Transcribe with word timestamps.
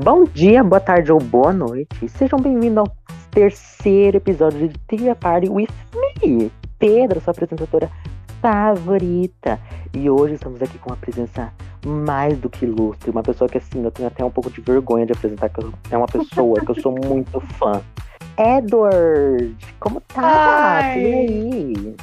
Bom 0.00 0.22
dia, 0.22 0.62
boa 0.62 0.78
tarde 0.78 1.10
ou 1.10 1.18
boa 1.18 1.52
noite. 1.52 2.08
Sejam 2.08 2.38
bem-vindos 2.38 2.78
ao 2.78 2.96
terceiro 3.32 4.18
episódio 4.18 4.68
de 4.68 4.78
Tria 4.86 5.12
Party 5.16 5.48
with 5.48 5.66
me, 6.22 6.52
Pedro, 6.78 7.20
sua 7.20 7.32
apresentadora 7.32 7.90
favorita. 8.40 9.58
E 9.92 10.08
hoje 10.08 10.34
estamos 10.34 10.62
aqui 10.62 10.78
com 10.78 10.90
uma 10.90 10.96
presença 10.96 11.52
mais 11.84 12.38
do 12.38 12.48
que 12.48 12.64
ilustre, 12.64 13.10
uma 13.10 13.24
pessoa 13.24 13.48
que 13.48 13.58
assim, 13.58 13.82
eu 13.82 13.90
tenho 13.90 14.06
até 14.06 14.24
um 14.24 14.30
pouco 14.30 14.48
de 14.52 14.60
vergonha 14.60 15.04
de 15.04 15.14
apresentar, 15.14 15.48
que 15.48 15.60
é 15.90 15.96
uma 15.96 16.06
pessoa 16.06 16.60
que 16.60 16.70
eu 16.70 16.80
sou 16.80 16.94
muito 17.04 17.40
fã. 17.40 17.82
Edward, 18.38 19.56
como 19.80 20.00
tá? 20.02 20.78
Ai. 20.80 21.00
E 21.00 21.14
aí? 21.14 21.96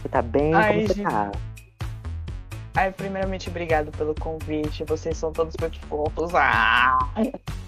Você 0.00 0.08
tá 0.08 0.22
bem? 0.22 0.54
Ai, 0.54 0.72
como 0.72 0.86
você 0.88 0.94
gente. 0.94 1.04
tá? 1.04 1.30
Ai, 2.74 2.92
primeiramente, 2.92 3.48
obrigado 3.48 3.90
pelo 3.90 4.14
convite. 4.14 4.84
Vocês 4.84 5.16
são 5.16 5.32
todos 5.32 5.54
muito 5.60 5.78
fofos. 5.86 6.32
Ah! 6.34 6.98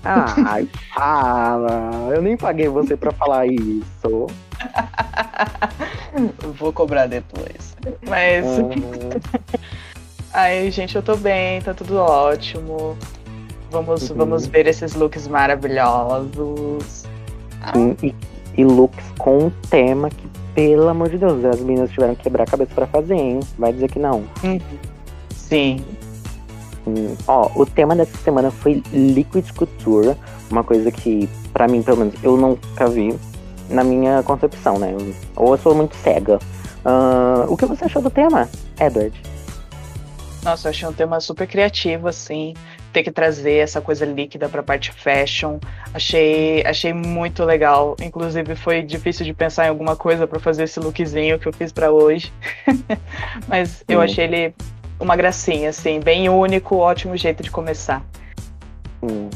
Ai, 0.04 0.68
fala. 0.94 2.08
Eu 2.14 2.22
nem 2.22 2.36
paguei 2.36 2.68
você 2.68 2.96
pra 2.96 3.10
falar 3.12 3.46
isso. 3.46 4.26
Vou 6.58 6.72
cobrar 6.72 7.06
depois. 7.06 7.76
Mas, 8.08 8.44
ai, 10.32 10.70
gente, 10.70 10.94
eu 10.96 11.02
tô 11.02 11.16
bem, 11.16 11.60
tá 11.62 11.74
tudo 11.74 11.96
ótimo. 11.98 12.96
Vamos, 13.70 14.08
Uhum. 14.10 14.16
vamos 14.16 14.46
ver 14.46 14.66
esses 14.66 14.94
looks 14.94 15.26
maravilhosos. 15.26 17.06
sim, 17.72 17.96
e, 18.02 18.14
e 18.56 18.64
looks 18.64 19.04
com 19.18 19.46
um 19.46 19.50
tema 19.70 20.10
que, 20.10 20.28
pelo 20.54 20.88
amor 20.88 21.08
de 21.08 21.18
Deus, 21.18 21.44
as 21.44 21.60
meninas 21.60 21.90
tiveram 21.90 22.14
que 22.14 22.22
quebrar 22.24 22.44
a 22.44 22.46
cabeça 22.46 22.72
pra 22.74 22.86
fazer, 22.86 23.14
hein? 23.14 23.40
Vai 23.58 23.72
dizer 23.72 23.90
que 23.90 23.98
não. 23.98 24.24
Sim. 25.52 25.84
Hum, 26.86 27.14
Ó, 27.28 27.50
o 27.54 27.66
tema 27.66 27.94
dessa 27.94 28.16
semana 28.16 28.50
foi 28.50 28.82
Liquid 28.90 29.52
Couture, 29.52 30.16
uma 30.50 30.64
coisa 30.64 30.90
que, 30.90 31.28
pra 31.52 31.68
mim, 31.68 31.82
pelo 31.82 31.98
menos, 31.98 32.14
eu 32.24 32.38
nunca 32.38 32.88
vi 32.88 33.14
na 33.68 33.84
minha 33.84 34.22
concepção, 34.22 34.78
né? 34.78 34.96
Ou 35.36 35.52
eu 35.52 35.58
sou 35.58 35.74
muito 35.74 35.94
cega. 35.96 36.38
Ah, 36.82 37.44
o 37.50 37.56
que 37.58 37.66
você 37.66 37.84
achou 37.84 38.00
do 38.00 38.08
tema, 38.08 38.48
Edward? 38.80 39.12
Nossa, 40.42 40.68
eu 40.68 40.70
achei 40.70 40.88
um 40.88 40.92
tema 40.94 41.20
super 41.20 41.46
criativo, 41.46 42.08
assim. 42.08 42.54
Ter 42.90 43.02
que 43.02 43.10
trazer 43.10 43.56
essa 43.58 43.82
coisa 43.82 44.06
líquida 44.06 44.48
pra 44.48 44.62
parte 44.62 44.90
fashion. 44.90 45.58
Achei, 45.92 46.64
achei 46.64 46.94
muito 46.94 47.44
legal. 47.44 47.94
Inclusive, 48.00 48.56
foi 48.56 48.80
difícil 48.80 49.26
de 49.26 49.34
pensar 49.34 49.66
em 49.66 49.68
alguma 49.68 49.96
coisa 49.96 50.26
pra 50.26 50.40
fazer 50.40 50.62
esse 50.64 50.80
lookzinho 50.80 51.38
que 51.38 51.46
eu 51.46 51.52
fiz 51.52 51.72
pra 51.72 51.92
hoje. 51.92 52.32
Mas 53.46 53.84
eu 53.86 53.98
Sim. 53.98 54.04
achei 54.04 54.24
ele 54.24 54.54
uma 55.00 55.16
gracinha, 55.16 55.70
assim, 55.70 56.00
bem 56.00 56.28
único, 56.28 56.76
ótimo 56.76 57.16
jeito 57.16 57.42
de 57.42 57.50
começar. 57.50 58.02
Hum. 59.02 59.28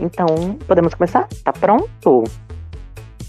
Então, 0.00 0.26
podemos 0.66 0.94
começar? 0.94 1.28
Tá 1.44 1.52
pronto? 1.52 2.24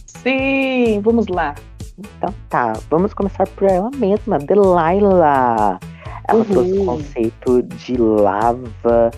Sim, 0.05 1.01
vamos 1.01 1.27
lá. 1.27 1.55
Então 1.97 2.33
tá, 2.49 2.73
vamos 2.89 3.13
começar 3.13 3.47
por 3.49 3.69
ela 3.69 3.89
mesma, 3.95 4.39
Delilah. 4.39 5.79
Ela 6.27 6.39
Uhum. 6.39 6.45
trouxe 6.45 6.71
o 6.79 6.85
conceito 6.85 7.61
de 7.63 7.97
lava. 7.97 9.11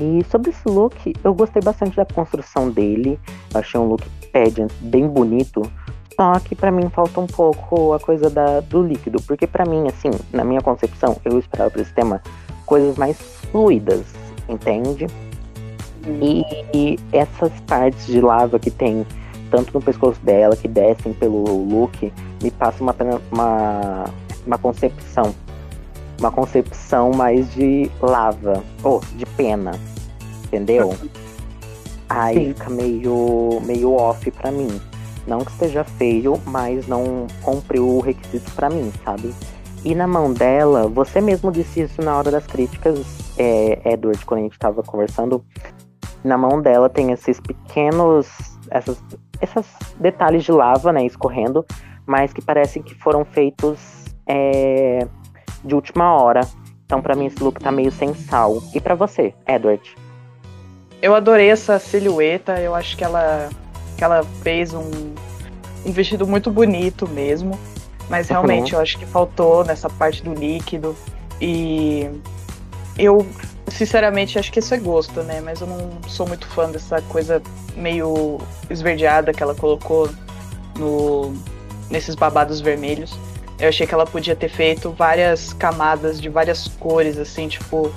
E 0.00 0.24
sobre 0.30 0.50
esse 0.50 0.66
look, 0.68 1.12
eu 1.24 1.34
gostei 1.34 1.60
bastante 1.62 1.96
da 1.96 2.04
construção 2.04 2.70
dele. 2.70 3.18
Eu 3.52 3.60
achei 3.60 3.80
um 3.80 3.84
look 3.84 4.04
pageant 4.32 4.70
bem 4.80 5.08
bonito. 5.08 5.62
Só 6.20 6.38
que 6.38 6.54
pra 6.54 6.70
mim 6.70 6.90
falta 6.90 7.18
um 7.18 7.26
pouco 7.26 7.94
a 7.94 7.98
coisa 7.98 8.28
da, 8.28 8.60
do 8.60 8.82
líquido. 8.82 9.22
Porque 9.22 9.46
pra 9.46 9.64
mim, 9.64 9.88
assim, 9.88 10.10
na 10.30 10.44
minha 10.44 10.60
concepção, 10.60 11.16
eu 11.24 11.38
esperava 11.38 11.70
pra 11.70 11.80
esse 11.80 11.94
tema 11.94 12.20
coisas 12.66 12.98
mais 12.98 13.16
fluidas, 13.50 14.04
entende? 14.46 15.06
E, 16.20 16.44
e 16.74 16.98
essas 17.10 17.50
partes 17.60 18.04
de 18.04 18.20
lava 18.20 18.58
que 18.58 18.70
tem 18.70 19.06
tanto 19.50 19.72
no 19.72 19.80
pescoço 19.80 20.20
dela, 20.20 20.54
que 20.54 20.68
descem 20.68 21.14
pelo 21.14 21.42
look, 21.64 22.12
me 22.42 22.50
passa 22.50 22.82
uma, 22.82 22.94
uma, 23.32 24.04
uma 24.46 24.58
concepção. 24.58 25.34
Uma 26.18 26.30
concepção 26.30 27.12
mais 27.12 27.50
de 27.54 27.90
lava, 27.98 28.62
ou 28.82 29.00
de 29.16 29.24
pena, 29.24 29.72
entendeu? 30.44 30.94
Aí 32.10 32.34
Sim. 32.34 32.48
fica 32.48 32.68
meio, 32.68 33.58
meio 33.64 33.94
off 33.94 34.30
pra 34.32 34.50
mim. 34.52 34.68
Não 35.26 35.40
que 35.40 35.50
esteja 35.50 35.84
feio, 35.84 36.40
mas 36.46 36.86
não 36.86 37.26
cumpriu 37.42 37.88
o 37.88 38.00
requisito 38.00 38.50
pra 38.52 38.70
mim, 38.70 38.92
sabe? 39.04 39.34
E 39.84 39.94
na 39.94 40.06
mão 40.06 40.32
dela, 40.32 40.88
você 40.88 41.20
mesmo 41.20 41.50
disse 41.50 41.80
isso 41.80 42.02
na 42.02 42.16
hora 42.16 42.30
das 42.30 42.46
críticas, 42.46 43.34
é, 43.38 43.80
Edward, 43.92 44.24
quando 44.26 44.40
a 44.40 44.42
gente 44.44 44.58
tava 44.58 44.82
conversando. 44.82 45.44
Na 46.22 46.36
mão 46.36 46.60
dela 46.60 46.88
tem 46.88 47.12
esses 47.12 47.40
pequenos. 47.40 48.28
Essas, 48.70 49.02
esses 49.40 49.66
detalhes 49.98 50.44
de 50.44 50.52
lava, 50.52 50.92
né, 50.92 51.04
escorrendo, 51.04 51.64
mas 52.06 52.32
que 52.32 52.42
parecem 52.42 52.82
que 52.82 52.94
foram 52.94 53.24
feitos 53.24 53.78
é, 54.26 55.06
de 55.64 55.74
última 55.74 56.14
hora. 56.14 56.42
Então, 56.84 57.00
pra 57.00 57.14
mim, 57.14 57.26
esse 57.26 57.42
look 57.42 57.58
tá 57.60 57.72
meio 57.72 57.90
sem 57.90 58.12
sal. 58.14 58.62
E 58.74 58.80
pra 58.80 58.94
você, 58.94 59.32
Edward? 59.46 59.96
Eu 61.00 61.14
adorei 61.14 61.48
essa 61.48 61.78
silhueta, 61.78 62.60
eu 62.60 62.74
acho 62.74 62.96
que 62.96 63.02
ela, 63.02 63.48
que 64.00 64.04
ela 64.04 64.24
fez 64.42 64.72
um, 64.72 64.90
um 65.84 65.92
vestido 65.92 66.26
muito 66.26 66.50
bonito 66.50 67.06
mesmo. 67.06 67.60
Mas 68.08 68.28
Uhum. 68.30 68.36
realmente 68.36 68.72
eu 68.72 68.80
acho 68.80 68.98
que 68.98 69.04
faltou 69.04 69.62
nessa 69.62 69.90
parte 69.90 70.22
do 70.22 70.32
líquido. 70.32 70.96
E 71.38 72.08
eu, 72.98 73.26
sinceramente, 73.68 74.38
acho 74.38 74.50
que 74.50 74.58
isso 74.58 74.72
é 74.72 74.78
gosto, 74.78 75.22
né? 75.22 75.42
Mas 75.42 75.60
eu 75.60 75.66
não 75.66 75.90
sou 76.08 76.26
muito 76.26 76.46
fã 76.48 76.70
dessa 76.70 77.02
coisa 77.02 77.42
meio 77.76 78.38
esverdeada 78.70 79.34
que 79.34 79.42
ela 79.42 79.54
colocou 79.54 80.08
no, 80.78 81.34
nesses 81.90 82.14
babados 82.14 82.58
vermelhos. 82.62 83.12
Eu 83.58 83.68
achei 83.68 83.86
que 83.86 83.92
ela 83.92 84.06
podia 84.06 84.34
ter 84.34 84.48
feito 84.48 84.90
várias 84.92 85.52
camadas 85.52 86.18
de 86.18 86.30
várias 86.30 86.68
cores, 86.68 87.18
assim, 87.18 87.48
tipo. 87.48 87.92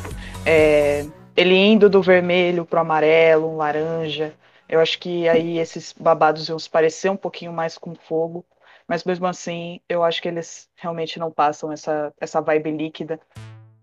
é, 0.46 1.06
ele 1.36 1.56
indo 1.56 1.90
do 1.90 2.02
vermelho 2.02 2.66
pro 2.66 2.82
amarelo, 2.82 3.54
um 3.54 3.56
laranja. 3.56 4.34
Eu 4.68 4.80
acho 4.80 4.98
que 5.00 5.28
aí 5.30 5.58
esses 5.60 5.94
babados 6.00 6.48
iam 6.50 6.58
se 6.58 6.70
parecer 6.70 7.10
um 7.10 7.18
pouquinho 7.18 7.54
mais 7.54 7.78
com 7.78 7.94
fogo. 7.96 8.46
Mas 8.88 9.04
mesmo 9.04 9.26
assim, 9.28 9.80
eu 9.88 10.04
acho 10.04 10.22
que 10.22 10.28
eles 10.28 10.68
realmente 10.76 11.18
não 11.20 11.32
passam 11.32 11.72
essa, 11.72 12.14
essa 12.20 12.42
vibe 12.42 12.72
líquida. 12.72 13.20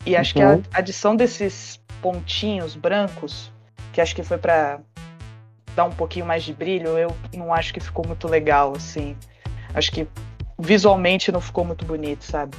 E 0.04 0.16
acho 0.16 0.34
que 0.34 0.42
a 0.42 0.50
Uhum. 0.50 0.62
adição 0.72 1.14
desses 1.16 1.80
pontinhos 2.02 2.74
brancos, 2.74 3.52
que 3.92 4.00
acho 4.00 4.14
que 4.14 4.22
foi 4.22 4.38
pra 4.38 4.80
dar 5.74 5.84
um 5.84 5.90
pouquinho 5.90 6.26
mais 6.26 6.42
de 6.42 6.52
brilho, 6.52 6.98
eu 6.98 7.14
não 7.34 7.52
acho 7.52 7.72
que 7.72 7.80
ficou 7.80 8.06
muito 8.06 8.26
legal, 8.28 8.74
assim. 8.76 9.16
Acho 9.74 9.92
que 9.92 10.06
visualmente 10.58 11.30
não 11.30 11.40
ficou 11.40 11.64
muito 11.64 11.84
bonito, 11.84 12.24
sabe? 12.24 12.56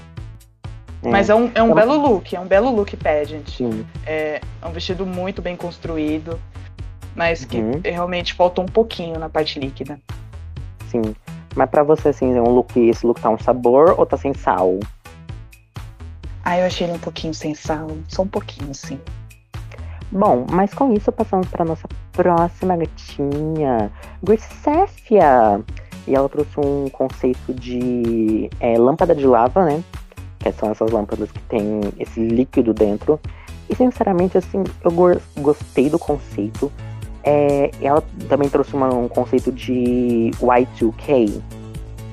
Mas 1.03 1.29
é 1.29 1.35
um, 1.35 1.51
é 1.55 1.61
um 1.63 1.69
Eu- 1.69 1.75
belo 1.75 1.95
look, 1.97 2.35
é 2.35 2.39
um 2.39 2.45
belo 2.47 2.69
look 2.69 2.95
pageant. 2.97 3.47
Sim. 3.49 3.85
É, 4.05 4.39
é 4.61 4.65
um 4.65 4.71
vestido 4.71 5.05
muito 5.05 5.41
bem 5.41 5.55
construído, 5.55 6.39
mas 7.15 7.45
que 7.45 7.57
Uhum. 7.57 7.81
realmente 7.83 8.33
faltou 8.33 8.63
um 8.63 8.67
pouquinho 8.67 9.19
na 9.19 9.29
parte 9.29 9.59
líquida. 9.59 9.99
Sim. 10.87 11.15
Mas 11.55 11.69
pra 11.69 11.83
você, 11.83 12.09
assim, 12.09 12.33
é 12.35 12.41
um 12.41 12.49
look, 12.49 12.77
esse 12.79 13.05
look 13.05 13.19
tá 13.19 13.29
um 13.29 13.37
sabor 13.39 13.95
ou 13.97 14.05
tá 14.05 14.17
sem 14.17 14.33
sal? 14.33 14.79
Ah, 16.43 16.57
eu 16.57 16.65
achei 16.65 16.87
ele 16.87 16.95
um 16.95 16.99
pouquinho 16.99 17.33
sem 17.33 17.53
sal, 17.53 17.87
só 18.07 18.23
um 18.23 18.27
pouquinho, 18.27 18.73
sim. 18.73 18.99
Bom, 20.11 20.45
mas 20.51 20.73
com 20.73 20.91
isso 20.93 21.11
passamos 21.11 21.47
para 21.47 21.63
nossa 21.63 21.87
próxima 22.11 22.75
gatinha, 22.75 23.91
Grisséfia. 24.23 25.61
E 26.07 26.15
ela 26.15 26.27
trouxe 26.27 26.59
um 26.59 26.89
conceito 26.89 27.53
de 27.53 28.49
é, 28.59 28.77
lâmpada 28.77 29.13
de 29.15 29.25
lava, 29.25 29.63
né? 29.63 29.83
Que 30.39 30.51
são 30.53 30.71
essas 30.71 30.89
lâmpadas 30.91 31.31
que 31.31 31.39
tem 31.43 31.79
esse 31.99 32.19
líquido 32.19 32.73
dentro. 32.73 33.19
E 33.69 33.75
sinceramente, 33.75 34.37
assim, 34.37 34.63
eu 34.83 34.91
go- 34.91 35.21
gostei 35.37 35.89
do 35.89 35.99
conceito. 35.99 36.71
É, 37.23 37.69
ela 37.81 38.03
também 38.27 38.49
trouxe 38.49 38.73
uma- 38.73 38.93
um 38.93 39.07
conceito 39.07 39.51
de 39.51 40.31
Y2K, 40.41 41.41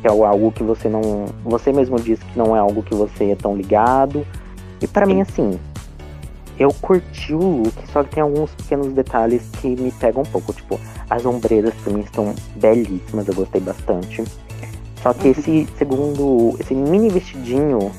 que 0.02 0.06
é 0.06 0.10
algo 0.10 0.52
que 0.52 0.62
você 0.62 0.88
não. 0.88 1.26
Você 1.44 1.72
mesmo 1.72 1.98
disse 1.98 2.24
que 2.24 2.38
não 2.38 2.54
é 2.54 2.58
algo 2.58 2.82
que 2.82 2.94
você 2.94 3.30
é 3.30 3.34
tão 3.36 3.56
ligado. 3.56 4.26
E 4.80 4.86
pra 4.86 5.06
mim, 5.06 5.20
assim, 5.20 5.58
eu 6.58 6.72
curti 6.80 7.34
o 7.34 7.62
look, 7.62 7.74
só 7.92 8.02
que 8.04 8.10
tem 8.10 8.22
alguns 8.22 8.50
pequenos 8.50 8.92
detalhes 8.92 9.42
que 9.60 9.68
me 9.68 9.90
pegam 9.92 10.22
um 10.22 10.26
pouco. 10.26 10.52
Tipo, 10.52 10.78
as 11.08 11.24
ombreiras 11.24 11.74
pra 11.82 11.92
mim 11.92 12.00
estão 12.00 12.34
belíssimas, 12.56 13.26
eu 13.28 13.34
gostei 13.34 13.60
bastante. 13.60 14.22
Só 15.02 15.14
que 15.14 15.28
esse 15.28 15.66
segundo, 15.78 16.56
esse 16.60 16.74
mini 16.74 17.08
vestidinho 17.08 17.90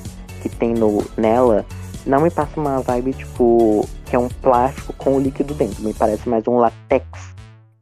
que 0.41 0.50
tem 0.50 0.73
no, 0.73 1.03
nela, 1.17 1.65
não 2.05 2.21
me 2.21 2.29
passa 2.29 2.59
uma 2.59 2.81
vibe, 2.81 3.13
tipo, 3.13 3.87
que 4.05 4.15
é 4.15 4.19
um 4.19 4.29
plástico 4.29 4.93
com 4.93 5.19
líquido 5.19 5.53
dentro. 5.53 5.83
Me 5.83 5.93
parece 5.93 6.27
mais 6.27 6.47
um 6.47 6.57
latex. 6.57 7.05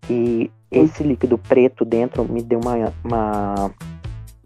E 0.10 0.50
esse 0.72 1.04
líquido 1.04 1.38
preto 1.38 1.86
dentro 1.86 2.24
me 2.26 2.42
deu 2.42 2.60
uma, 2.60 2.94
uma, 3.04 3.72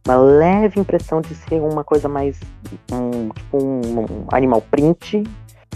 uma 0.05 0.15
leve 0.15 0.79
impressão 0.79 1.21
de 1.21 1.33
ser 1.35 1.61
uma 1.61 1.83
coisa 1.83 2.07
mais. 2.07 2.39
Um, 2.91 3.29
tipo 3.29 3.63
um, 3.63 3.99
um 4.01 4.27
animal 4.31 4.61
print 4.61 5.23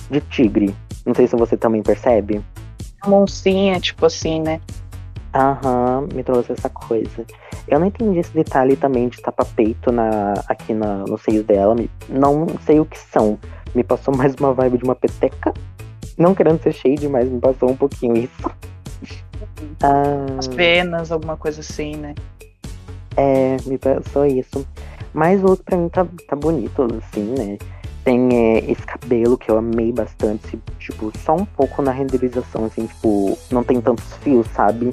de 0.09 0.21
tigre. 0.21 0.75
Não 1.05 1.13
sei 1.13 1.27
se 1.27 1.35
você 1.35 1.55
também 1.55 1.83
percebe. 1.83 2.41
uma 3.05 3.17
oncinha, 3.17 3.79
tipo 3.79 4.05
assim, 4.05 4.41
né? 4.41 4.59
Aham, 5.33 6.07
me 6.13 6.23
trouxe 6.23 6.53
essa 6.53 6.69
coisa. 6.69 7.25
Eu 7.67 7.79
não 7.79 7.87
entendi 7.87 8.19
esse 8.19 8.33
detalhe 8.33 8.75
também 8.75 9.09
de 9.09 9.21
tapa-peito 9.21 9.91
na, 9.91 10.33
aqui 10.47 10.73
na, 10.73 10.99
nos 10.99 11.21
seios 11.21 11.45
dela. 11.45 11.75
Não 12.07 12.47
sei 12.65 12.79
o 12.79 12.85
que 12.85 12.97
são. 12.97 13.37
Me 13.75 13.83
passou 13.83 14.15
mais 14.15 14.33
uma 14.35 14.53
vibe 14.53 14.77
de 14.77 14.85
uma 14.85 14.95
peteca. 14.95 15.53
Não 16.17 16.33
querendo 16.33 16.61
ser 16.63 16.73
shade, 16.73 17.07
mas 17.09 17.29
me 17.29 17.39
passou 17.39 17.69
um 17.69 17.75
pouquinho 17.75 18.15
isso. 18.15 18.51
Ah, 19.83 20.37
As 20.39 20.47
penas, 20.47 21.11
alguma 21.11 21.35
coisa 21.35 21.59
assim, 21.59 21.95
né? 21.97 22.15
É, 23.17 23.57
me 23.65 23.77
passou 23.77 24.25
isso. 24.25 24.65
Mas 25.13 25.43
o 25.43 25.47
outro 25.47 25.65
pra 25.65 25.77
mim 25.77 25.89
tá, 25.89 26.05
tá 26.27 26.35
bonito, 26.35 26.87
assim, 26.97 27.23
né? 27.37 27.57
Tem 28.03 28.29
é, 28.33 28.71
esse 28.71 28.81
cabelo 28.83 29.37
que 29.37 29.49
eu 29.49 29.57
amei 29.57 29.91
bastante, 29.91 30.59
tipo, 30.79 31.11
só 31.19 31.35
um 31.35 31.45
pouco 31.45 31.81
na 31.81 31.91
renderização, 31.91 32.65
assim, 32.65 32.85
tipo, 32.85 33.37
não 33.51 33.63
tem 33.63 33.81
tantos 33.81 34.05
fios, 34.21 34.47
sabe? 34.47 34.91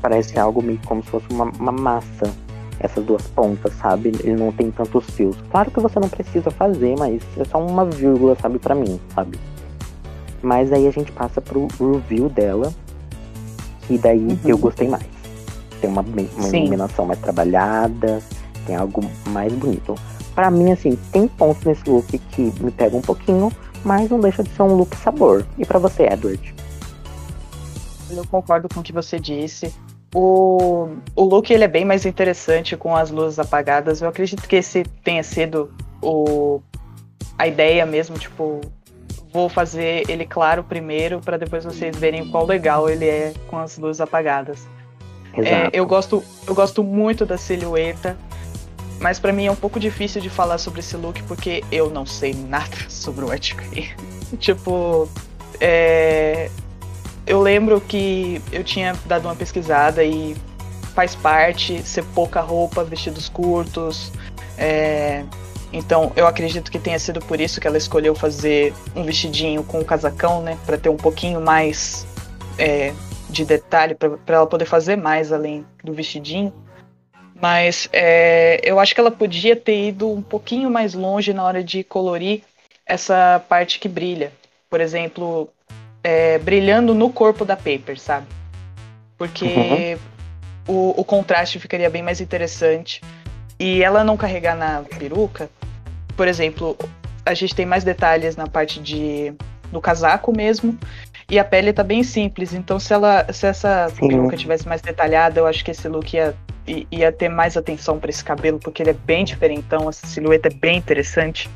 Parece 0.00 0.38
algo 0.38 0.62
meio 0.62 0.78
como 0.86 1.02
se 1.02 1.10
fosse 1.10 1.26
uma, 1.30 1.44
uma 1.58 1.72
massa, 1.72 2.32
essas 2.80 3.04
duas 3.04 3.22
pontas, 3.28 3.72
sabe? 3.74 4.08
Ele 4.20 4.34
não 4.34 4.52
tem 4.52 4.70
tantos 4.70 5.04
fios. 5.10 5.36
Claro 5.50 5.70
que 5.70 5.80
você 5.80 5.98
não 5.98 6.08
precisa 6.08 6.50
fazer, 6.50 6.96
mas 6.98 7.22
é 7.38 7.44
só 7.44 7.64
uma 7.64 7.84
vírgula, 7.84 8.36
sabe, 8.40 8.58
pra 8.58 8.74
mim, 8.74 9.00
sabe? 9.14 9.38
Mas 10.42 10.72
aí 10.72 10.86
a 10.86 10.90
gente 10.90 11.10
passa 11.12 11.40
pro 11.40 11.68
review 11.80 12.28
dela, 12.28 12.72
e 13.88 13.98
daí 13.98 14.18
uhum. 14.18 14.38
eu 14.44 14.58
gostei 14.58 14.88
mais. 14.88 15.06
Tem 15.80 15.90
uma, 15.90 16.02
uma 16.02 16.56
iluminação 16.56 17.06
mais 17.06 17.18
trabalhada, 17.20 18.22
tem 18.66 18.76
algo 18.76 19.02
mais 19.28 19.52
bonito. 19.52 19.94
Para 20.34 20.50
mim, 20.50 20.72
assim, 20.72 20.98
tem 21.12 21.28
pontos 21.28 21.64
nesse 21.64 21.88
look 21.88 22.18
que 22.18 22.52
me 22.60 22.70
pegam 22.70 22.98
um 22.98 23.02
pouquinho, 23.02 23.52
mas 23.84 24.10
não 24.10 24.18
deixa 24.18 24.42
de 24.42 24.50
ser 24.50 24.62
um 24.62 24.74
look 24.74 24.96
sabor. 24.96 25.46
E 25.58 25.64
para 25.64 25.78
você, 25.78 26.04
Edward? 26.04 26.54
Eu 28.10 28.26
concordo 28.26 28.68
com 28.68 28.80
o 28.80 28.82
que 28.82 28.92
você 28.92 29.18
disse. 29.18 29.72
O, 30.14 30.90
o 31.16 31.24
look 31.24 31.50
ele 31.50 31.64
é 31.64 31.68
bem 31.68 31.84
mais 31.84 32.06
interessante 32.06 32.76
com 32.76 32.94
as 32.94 33.10
luzes 33.10 33.38
apagadas. 33.38 34.00
Eu 34.00 34.08
acredito 34.08 34.46
que 34.46 34.56
esse 34.56 34.84
tenha 35.02 35.24
sido 35.24 35.74
o, 36.00 36.60
a 37.36 37.48
ideia 37.48 37.84
mesmo, 37.84 38.16
tipo, 38.16 38.60
vou 39.32 39.48
fazer 39.48 40.08
ele 40.08 40.24
claro 40.24 40.62
primeiro 40.62 41.20
para 41.20 41.36
depois 41.36 41.64
vocês 41.64 41.96
verem 41.96 42.30
qual 42.30 42.46
legal 42.46 42.88
ele 42.88 43.06
é 43.06 43.34
com 43.48 43.58
as 43.58 43.76
luzes 43.76 44.00
apagadas. 44.00 44.66
É, 45.36 45.68
eu 45.72 45.84
gosto 45.84 46.22
eu 46.46 46.54
gosto 46.54 46.84
muito 46.84 47.26
da 47.26 47.36
silhueta, 47.36 48.16
mas 49.00 49.18
para 49.18 49.32
mim 49.32 49.46
é 49.46 49.50
um 49.50 49.56
pouco 49.56 49.80
difícil 49.80 50.22
de 50.22 50.30
falar 50.30 50.58
sobre 50.58 50.78
esse 50.78 50.96
look 50.96 51.20
porque 51.24 51.64
eu 51.72 51.90
não 51.90 52.06
sei 52.06 52.32
nada 52.32 52.76
sobre 52.88 53.24
o 53.24 53.30
White 53.30 53.56
tipo, 54.38 55.08
é, 55.60 56.48
eu 57.26 57.40
lembro 57.40 57.80
que 57.80 58.40
eu 58.52 58.62
tinha 58.64 58.94
dado 59.06 59.26
uma 59.26 59.36
pesquisada 59.36 60.04
e 60.04 60.36
faz 60.94 61.14
parte 61.14 61.82
ser 61.82 62.04
pouca 62.14 62.40
roupa, 62.40 62.84
vestidos 62.84 63.28
curtos, 63.28 64.12
é, 64.56 65.24
então, 65.74 66.12
eu 66.14 66.24
acredito 66.28 66.70
que 66.70 66.78
tenha 66.78 66.98
sido 67.00 67.18
por 67.18 67.40
isso 67.40 67.60
que 67.60 67.66
ela 67.66 67.76
escolheu 67.76 68.14
fazer 68.14 68.72
um 68.94 69.02
vestidinho 69.02 69.64
com 69.64 69.80
um 69.80 69.84
casacão, 69.84 70.40
né? 70.40 70.56
Para 70.64 70.78
ter 70.78 70.88
um 70.88 70.96
pouquinho 70.96 71.40
mais 71.40 72.06
é, 72.56 72.94
de 73.28 73.44
detalhe, 73.44 73.96
para 73.96 74.36
ela 74.36 74.46
poder 74.46 74.66
fazer 74.66 74.94
mais 74.94 75.32
além 75.32 75.66
do 75.82 75.92
vestidinho. 75.92 76.52
Mas 77.42 77.88
é, 77.92 78.60
eu 78.62 78.78
acho 78.78 78.94
que 78.94 79.00
ela 79.00 79.10
podia 79.10 79.56
ter 79.56 79.88
ido 79.88 80.08
um 80.08 80.22
pouquinho 80.22 80.70
mais 80.70 80.94
longe 80.94 81.34
na 81.34 81.42
hora 81.42 81.62
de 81.62 81.82
colorir 81.82 82.42
essa 82.86 83.44
parte 83.48 83.80
que 83.80 83.88
brilha. 83.88 84.32
Por 84.70 84.80
exemplo, 84.80 85.50
é, 86.04 86.38
brilhando 86.38 86.94
no 86.94 87.10
corpo 87.10 87.44
da 87.44 87.56
Paper, 87.56 87.98
sabe? 87.98 88.26
Porque 89.16 89.96
uhum. 90.68 90.94
o, 90.94 91.00
o 91.00 91.04
contraste 91.04 91.58
ficaria 91.58 91.88
bem 91.88 92.02
mais 92.02 92.20
interessante. 92.20 93.00
E 93.58 93.82
ela 93.82 94.04
não 94.04 94.16
carregar 94.16 94.54
na 94.54 94.82
peruca, 94.98 95.48
por 96.16 96.28
exemplo, 96.28 96.76
a 97.24 97.32
gente 97.34 97.54
tem 97.54 97.64
mais 97.64 97.84
detalhes 97.84 98.36
na 98.36 98.46
parte 98.46 98.80
de 98.80 99.32
do 99.72 99.80
casaco 99.80 100.36
mesmo. 100.36 100.78
E 101.28 101.38
a 101.38 101.44
pele 101.44 101.72
tá 101.72 101.82
bem 101.82 102.02
simples, 102.02 102.52
então 102.52 102.78
se 102.78 102.92
ela 102.92 103.26
se 103.32 103.46
essa 103.46 103.88
Sim. 103.88 104.08
peruca 104.08 104.36
tivesse 104.36 104.68
mais 104.68 104.82
detalhada, 104.82 105.40
eu 105.40 105.46
acho 105.46 105.64
que 105.64 105.70
esse 105.70 105.88
look 105.88 106.14
ia, 106.14 106.34
ia 106.90 107.10
ter 107.10 107.28
mais 107.28 107.56
atenção 107.56 107.98
para 107.98 108.10
esse 108.10 108.22
cabelo, 108.22 108.58
porque 108.58 108.82
ele 108.82 108.90
é 108.90 108.94
bem 108.94 109.24
diferentão, 109.24 109.88
essa 109.88 110.06
silhueta 110.06 110.48
é 110.48 110.52
bem 110.52 110.76
interessante. 110.76 111.48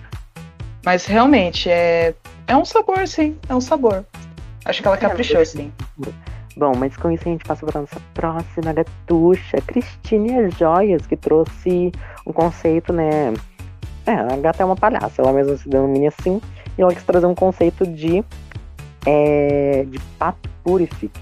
Mas 0.85 1.05
realmente 1.05 1.69
é 1.69 2.15
é 2.47 2.57
um 2.57 2.65
sabor, 2.65 3.07
sim, 3.07 3.37
é 3.49 3.55
um 3.55 3.61
sabor. 3.61 4.07
Acho 4.69 4.83
que 4.83 4.89
ela 4.89 4.97
caprichou, 4.97 5.45
sim. 5.45 5.73
Bom, 6.57 6.73
mas 6.77 6.97
com 6.97 7.11
isso 7.11 7.23
a 7.27 7.33
gente 7.33 7.45
passa 7.45 7.65
para 7.65 7.81
nossa 7.81 8.01
próxima 8.15 8.73
gatucha, 8.73 9.61
Cristine 9.67 10.51
Joias, 10.51 11.07
que 11.07 11.17
trouxe 11.17 11.91
um 12.27 12.33
conceito, 12.33 12.93
né, 12.93 13.33
é, 14.09 14.13
a 14.13 14.37
gata 14.39 14.63
é 14.63 14.67
uma 14.67 14.75
palhaça, 14.75 15.21
ela 15.21 15.33
mesma 15.35 15.57
se 15.57 15.69
denomina 15.69 16.09
assim, 16.09 16.41
e 16.79 16.83
ela 16.83 16.95
quis 16.95 17.03
trazer 17.03 17.27
um 17.27 17.35
conceito 17.35 17.87
de. 17.87 18.25
É, 19.07 19.85
de 19.89 19.99
pato 20.19 20.49
purific. 20.65 21.13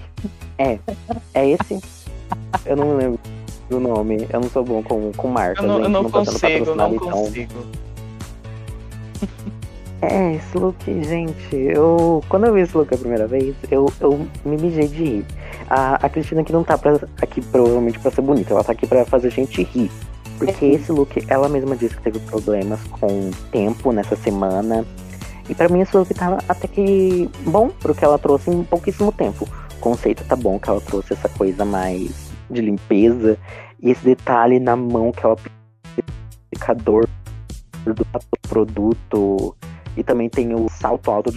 É, 0.57 0.79
é 1.33 1.49
esse? 1.49 1.79
Eu 2.65 2.75
não 2.75 2.87
me 2.87 2.93
lembro 2.95 3.19
do 3.69 3.79
nome, 3.79 4.27
eu 4.29 4.39
não 4.39 4.49
sou 4.49 4.63
bom 4.63 4.81
com, 4.81 5.11
com 5.11 5.27
marcas. 5.27 5.63
Eu 5.63 5.69
não, 5.69 5.81
eu 5.81 5.89
não, 5.89 6.03
não 6.03 6.09
consigo, 6.09 6.75
não 6.75 6.95
então... 6.95 7.11
consigo. 7.11 7.65
É, 10.01 10.35
esse 10.35 10.57
look, 10.57 11.03
gente, 11.03 11.55
eu. 11.55 12.23
Quando 12.29 12.45
eu 12.45 12.53
vi 12.53 12.61
esse 12.61 12.77
look 12.77 12.93
a 12.93 12.97
primeira 12.97 13.27
vez, 13.27 13.55
eu, 13.71 13.91
eu 13.99 14.27
me 14.45 14.57
mijei 14.57 14.87
de 14.87 15.03
rir. 15.03 15.25
A, 15.69 15.95
a 15.95 16.09
Cristina 16.09 16.41
aqui 16.41 16.53
não 16.53 16.63
tá 16.63 16.77
pra, 16.77 16.99
aqui 17.21 17.41
provavelmente 17.41 17.99
pra 17.99 18.11
ser 18.11 18.21
bonita, 18.21 18.53
ela 18.53 18.63
tá 18.63 18.73
aqui 18.73 18.85
pra 18.85 19.05
fazer 19.05 19.27
a 19.27 19.31
gente 19.31 19.63
rir. 19.63 19.91
Porque 20.37 20.65
uhum. 20.65 20.71
esse 20.71 20.91
look, 20.91 21.25
ela 21.27 21.49
mesma 21.49 21.75
disse 21.75 21.95
que 21.95 22.03
teve 22.03 22.19
problemas 22.19 22.79
com 22.83 23.31
tempo 23.51 23.91
nessa 23.91 24.15
semana. 24.15 24.85
E 25.49 25.55
para 25.55 25.67
mim 25.67 25.81
esse 25.81 25.97
look 25.97 26.13
tá 26.13 26.37
até 26.47 26.67
que 26.67 27.27
bom, 27.45 27.69
porque 27.79 28.05
ela 28.05 28.19
trouxe 28.19 28.51
em 28.51 28.63
pouquíssimo 28.63 29.11
tempo. 29.11 29.47
O 29.77 29.79
conceito 29.79 30.23
tá 30.25 30.35
bom, 30.35 30.59
que 30.59 30.69
ela 30.69 30.81
trouxe 30.81 31.13
essa 31.13 31.29
coisa 31.29 31.65
mais 31.65 32.31
de 32.51 32.61
limpeza. 32.61 33.35
E 33.81 33.89
esse 33.89 34.03
detalhe 34.05 34.59
na 34.59 34.75
mão 34.75 35.11
que 35.11 35.25
ela 35.25 35.35
aplicador 36.51 37.07
do 37.85 38.05
produto. 38.47 39.55
E 39.97 40.03
também 40.03 40.29
tem 40.29 40.53
o 40.53 40.69
salto 40.69 41.11
alto 41.11 41.33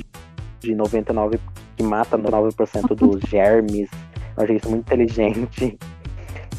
de 0.61 0.75
99 0.75 1.41
que 1.77 1.83
mata 1.83 2.17
99% 2.19 2.95
dos 2.95 3.21
germes. 3.29 3.91
Eu 4.37 4.45
achei 4.45 4.57
isso 4.57 4.69
muito 4.71 4.83
inteligente. 4.83 5.79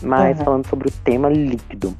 Mas 0.01 0.39
uhum. 0.39 0.45
falando 0.45 0.67
sobre 0.67 0.89
o 0.89 0.91
tema 1.03 1.29
líquido, 1.29 1.95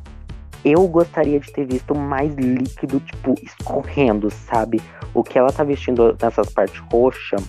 eu 0.66 0.88
gostaria 0.88 1.40
de 1.40 1.52
ter 1.52 1.66
visto 1.66 1.96
mais 1.96 2.34
líquido, 2.36 3.00
tipo, 3.00 3.36
escorrendo, 3.44 4.30
sabe? 4.30 4.82
O 5.14 5.24
que 5.24 5.38
ela 5.38 5.52
tá 5.52 5.64
vestindo 5.64 6.16
nessas 6.22 6.50
partes 6.50 6.80
roxas 6.92 7.44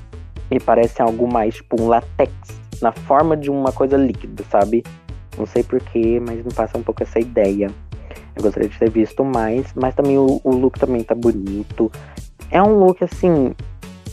me 0.51 0.61
parece 0.61 1.01
algo 1.01 1.31
mais, 1.31 1.55
tipo, 1.57 1.81
um 1.81 1.89
latex, 1.89 2.33
na 2.81 2.93
forma 2.93 3.37
de 3.37 3.51
uma 3.51 3.73
coisa 3.73 3.97
líquida, 3.97 4.45
sabe? 4.51 4.83
Não 5.39 5.47
sei 5.47 5.63
porquê, 5.63 6.21
mas 6.21 6.45
me 6.45 6.53
passa 6.53 6.77
um 6.77 6.83
pouco 6.83 7.03
essa 7.03 7.19
ideia. 7.19 7.71
Eu 8.35 8.43
gostaria 8.43 8.69
de 8.69 8.79
ter 8.79 8.91
visto 8.91 9.25
mais, 9.25 9.67
mas 9.75 9.95
também 9.95 10.19
o, 10.19 10.41
o 10.43 10.51
look 10.51 10.79
também 10.79 11.03
tá 11.03 11.15
bonito. 11.15 11.91
É 12.51 12.63
um 12.63 12.79
look, 12.79 13.03
assim, 13.05 13.55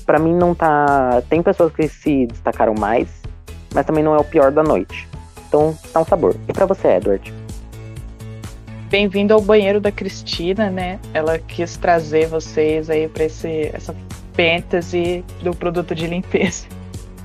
para 0.05 0.19
mim 0.19 0.33
não 0.33 0.53
tá. 0.53 1.21
Tem 1.29 1.41
pessoas 1.41 1.73
que 1.73 1.87
se 1.87 2.25
destacaram 2.27 2.73
mais, 2.73 3.07
mas 3.73 3.85
também 3.85 4.03
não 4.03 4.13
é 4.13 4.17
o 4.17 4.23
pior 4.23 4.51
da 4.51 4.63
noite. 4.63 5.07
Então, 5.47 5.75
tá 5.93 6.01
um 6.01 6.05
sabor. 6.05 6.35
E 6.47 6.53
para 6.53 6.65
você, 6.65 6.87
Edward? 6.89 7.33
Bem-vindo 8.89 9.33
ao 9.33 9.41
banheiro 9.41 9.79
da 9.79 9.91
Cristina, 9.91 10.69
né? 10.69 10.99
Ela 11.13 11.37
quis 11.37 11.77
trazer 11.77 12.27
vocês 12.27 12.89
aí 12.89 13.07
para 13.07 13.25
esse 13.25 13.69
essa 13.73 13.95
fantasy 14.33 15.23
do 15.41 15.55
produto 15.55 15.93
de 15.93 16.07
limpeza. 16.07 16.65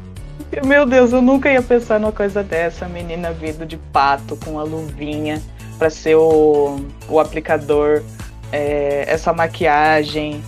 Meu 0.64 0.84
Deus, 0.86 1.12
eu 1.12 1.22
nunca 1.22 1.50
ia 1.50 1.62
pensar 1.62 1.98
numa 1.98 2.12
coisa 2.12 2.42
dessa, 2.42 2.86
menina 2.86 3.32
vindo 3.32 3.64
de 3.64 3.76
pato 3.76 4.36
com 4.36 4.58
a 4.58 4.62
luvinha 4.62 5.42
para 5.78 5.90
ser 5.90 6.16
o, 6.16 6.80
o 7.08 7.20
aplicador, 7.20 8.02
é, 8.52 9.04
essa 9.06 9.32
maquiagem. 9.32 10.42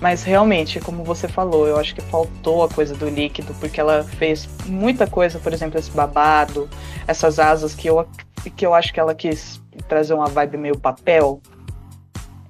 Mas 0.00 0.22
realmente, 0.22 0.78
como 0.80 1.02
você 1.02 1.26
falou, 1.26 1.66
eu 1.66 1.76
acho 1.76 1.94
que 1.94 2.00
faltou 2.02 2.62
a 2.62 2.68
coisa 2.68 2.94
do 2.94 3.08
líquido, 3.08 3.52
porque 3.54 3.80
ela 3.80 4.04
fez 4.04 4.48
muita 4.66 5.06
coisa, 5.06 5.38
por 5.38 5.52
exemplo, 5.52 5.78
esse 5.78 5.90
babado, 5.90 6.68
essas 7.06 7.38
asas 7.38 7.74
que 7.74 7.88
eu, 7.88 8.06
que 8.56 8.64
eu 8.64 8.74
acho 8.74 8.92
que 8.92 9.00
ela 9.00 9.14
quis 9.14 9.60
trazer 9.88 10.14
uma 10.14 10.26
vibe 10.26 10.56
meio 10.56 10.78
papel. 10.78 11.40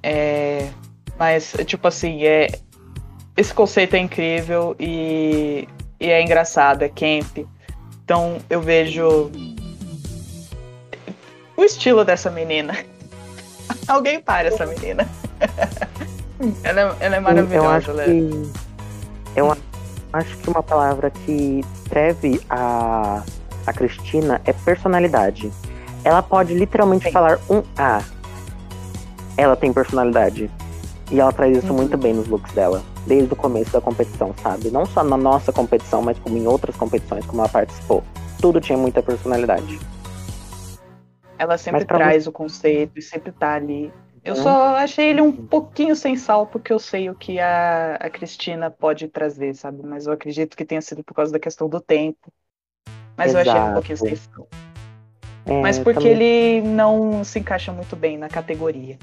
É, 0.02 0.68
mas, 1.18 1.56
tipo 1.64 1.88
assim, 1.88 2.24
é, 2.24 2.48
esse 3.36 3.54
conceito 3.54 3.94
é 3.94 3.98
incrível 3.98 4.76
e, 4.78 5.66
e 5.98 6.10
é 6.10 6.22
engraçado, 6.22 6.82
é 6.82 6.88
camp. 6.88 7.46
Então 8.04 8.38
eu 8.48 8.60
vejo 8.60 9.30
o 11.58 11.64
estilo 11.64 12.04
dessa 12.04 12.30
menina. 12.30 12.74
Alguém 13.88 14.20
para 14.20 14.48
essa 14.48 14.64
menina. 14.64 15.06
ela, 16.62 16.80
é, 16.80 16.96
ela 17.00 17.16
é 17.16 17.20
maravilhosa, 17.20 17.90
eu 17.90 18.00
acho, 18.00 18.04
que, 18.04 18.52
eu 19.34 19.56
acho 20.12 20.36
que 20.38 20.48
uma 20.48 20.62
palavra 20.62 21.10
que 21.10 21.64
descreve 21.74 22.40
a, 22.48 23.24
a 23.66 23.72
Cristina 23.72 24.40
é 24.44 24.52
personalidade. 24.52 25.50
Ela 26.04 26.22
pode 26.22 26.54
literalmente 26.54 27.06
Sim. 27.06 27.10
falar 27.12 27.40
um 27.50 27.62
A. 27.76 28.02
Ela 29.36 29.56
tem 29.56 29.72
personalidade. 29.72 30.48
E 31.10 31.18
ela 31.18 31.32
traz 31.32 31.56
isso 31.56 31.68
Uhum. 31.68 31.78
muito 31.78 31.96
bem 31.96 32.14
nos 32.14 32.28
looks 32.28 32.52
dela. 32.52 32.82
Desde 33.06 33.32
o 33.32 33.36
começo 33.36 33.72
da 33.72 33.80
competição, 33.80 34.32
sabe? 34.42 34.70
Não 34.70 34.86
só 34.86 35.02
na 35.02 35.16
nossa 35.16 35.52
competição, 35.52 36.02
mas 36.02 36.18
como 36.18 36.36
em 36.36 36.46
outras 36.46 36.76
competições, 36.76 37.26
como 37.26 37.40
ela 37.40 37.48
participou. 37.48 38.04
Tudo 38.40 38.60
tinha 38.60 38.78
muita 38.78 39.02
personalidade. 39.02 39.80
Ela 41.38 41.56
sempre 41.56 41.84
traz 41.84 42.26
o 42.26 42.32
conceito 42.32 42.98
e 42.98 43.02
sempre 43.02 43.30
tá 43.32 43.54
ali. 43.54 43.92
Eu 44.24 44.34
Uhum. 44.34 44.42
só 44.42 44.76
achei 44.76 45.10
ele 45.10 45.20
um 45.20 45.32
pouquinho 45.32 45.94
sem 45.94 46.16
sal, 46.16 46.46
porque 46.46 46.72
eu 46.72 46.78
sei 46.78 47.08
o 47.08 47.14
que 47.14 47.38
a, 47.38 47.94
a 48.00 48.10
Cristina 48.10 48.70
pode 48.70 49.06
trazer, 49.08 49.54
sabe? 49.54 49.80
Mas 49.84 50.06
eu 50.06 50.12
acredito 50.12 50.56
que 50.56 50.64
tenha 50.64 50.82
sido 50.82 51.04
por 51.04 51.14
causa 51.14 51.32
da 51.32 51.38
questão 51.38 51.68
do 51.68 51.80
tempo. 51.80 52.18
Mas 53.16 53.32
eu 53.32 53.40
achei 53.40 53.52
ele 53.54 53.70
um 53.70 53.72
pouquinho 53.74 53.94
Exato. 53.94 54.16
sem 54.16 54.16
sal. 54.16 54.48
É, 55.46 55.62
Mas 55.62 55.78
porque 55.78 56.00
também- 56.00 56.12
ele 56.12 56.68
não 56.68 57.24
se 57.24 57.38
encaixa 57.38 57.72
muito 57.72 57.94
bem 57.96 58.18
na 58.18 58.28
categoria. 58.28 58.98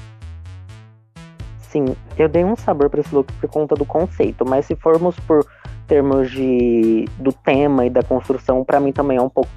Sim, 1.59 1.95
eu 2.17 2.29
dei 2.29 2.43
um 2.45 2.55
sabor 2.55 2.89
pra 2.89 3.01
esse 3.01 3.13
look 3.13 3.31
por 3.33 3.49
conta 3.49 3.75
do 3.75 3.85
conceito, 3.85 4.45
mas 4.47 4.65
se 4.65 4.75
formos 4.75 5.19
por 5.21 5.45
termos 5.87 6.31
de 6.31 7.05
do 7.19 7.33
tema 7.33 7.85
e 7.85 7.89
da 7.89 8.01
construção, 8.03 8.63
pra 8.63 8.79
mim 8.79 8.91
também 8.93 9.17
é 9.17 9.21
um 9.21 9.29
pouco 9.29 9.49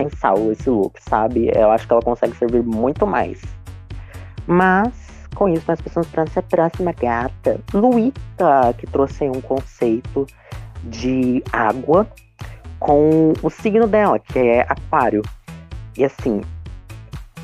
sem 0.00 0.10
sal 0.10 0.50
esse 0.50 0.68
look, 0.70 0.98
sabe? 1.02 1.50
Eu 1.54 1.70
acho 1.70 1.86
que 1.86 1.92
ela 1.92 2.02
consegue 2.02 2.36
servir 2.36 2.62
muito 2.62 3.06
mais. 3.06 3.40
Mas 4.46 5.28
com 5.34 5.48
isso 5.48 5.64
nós 5.68 5.80
passamos 5.80 6.08
para 6.08 6.24
nossa 6.24 6.42
próxima 6.42 6.92
gata, 6.92 7.60
Luíta, 7.72 8.74
que 8.78 8.86
trouxe 8.86 9.24
um 9.24 9.40
conceito 9.40 10.26
de 10.84 11.42
água 11.52 12.06
com 12.78 13.32
o 13.42 13.50
signo 13.50 13.86
dela, 13.86 14.18
que 14.18 14.38
é 14.38 14.62
aquário. 14.62 15.22
E 15.96 16.04
assim, 16.04 16.40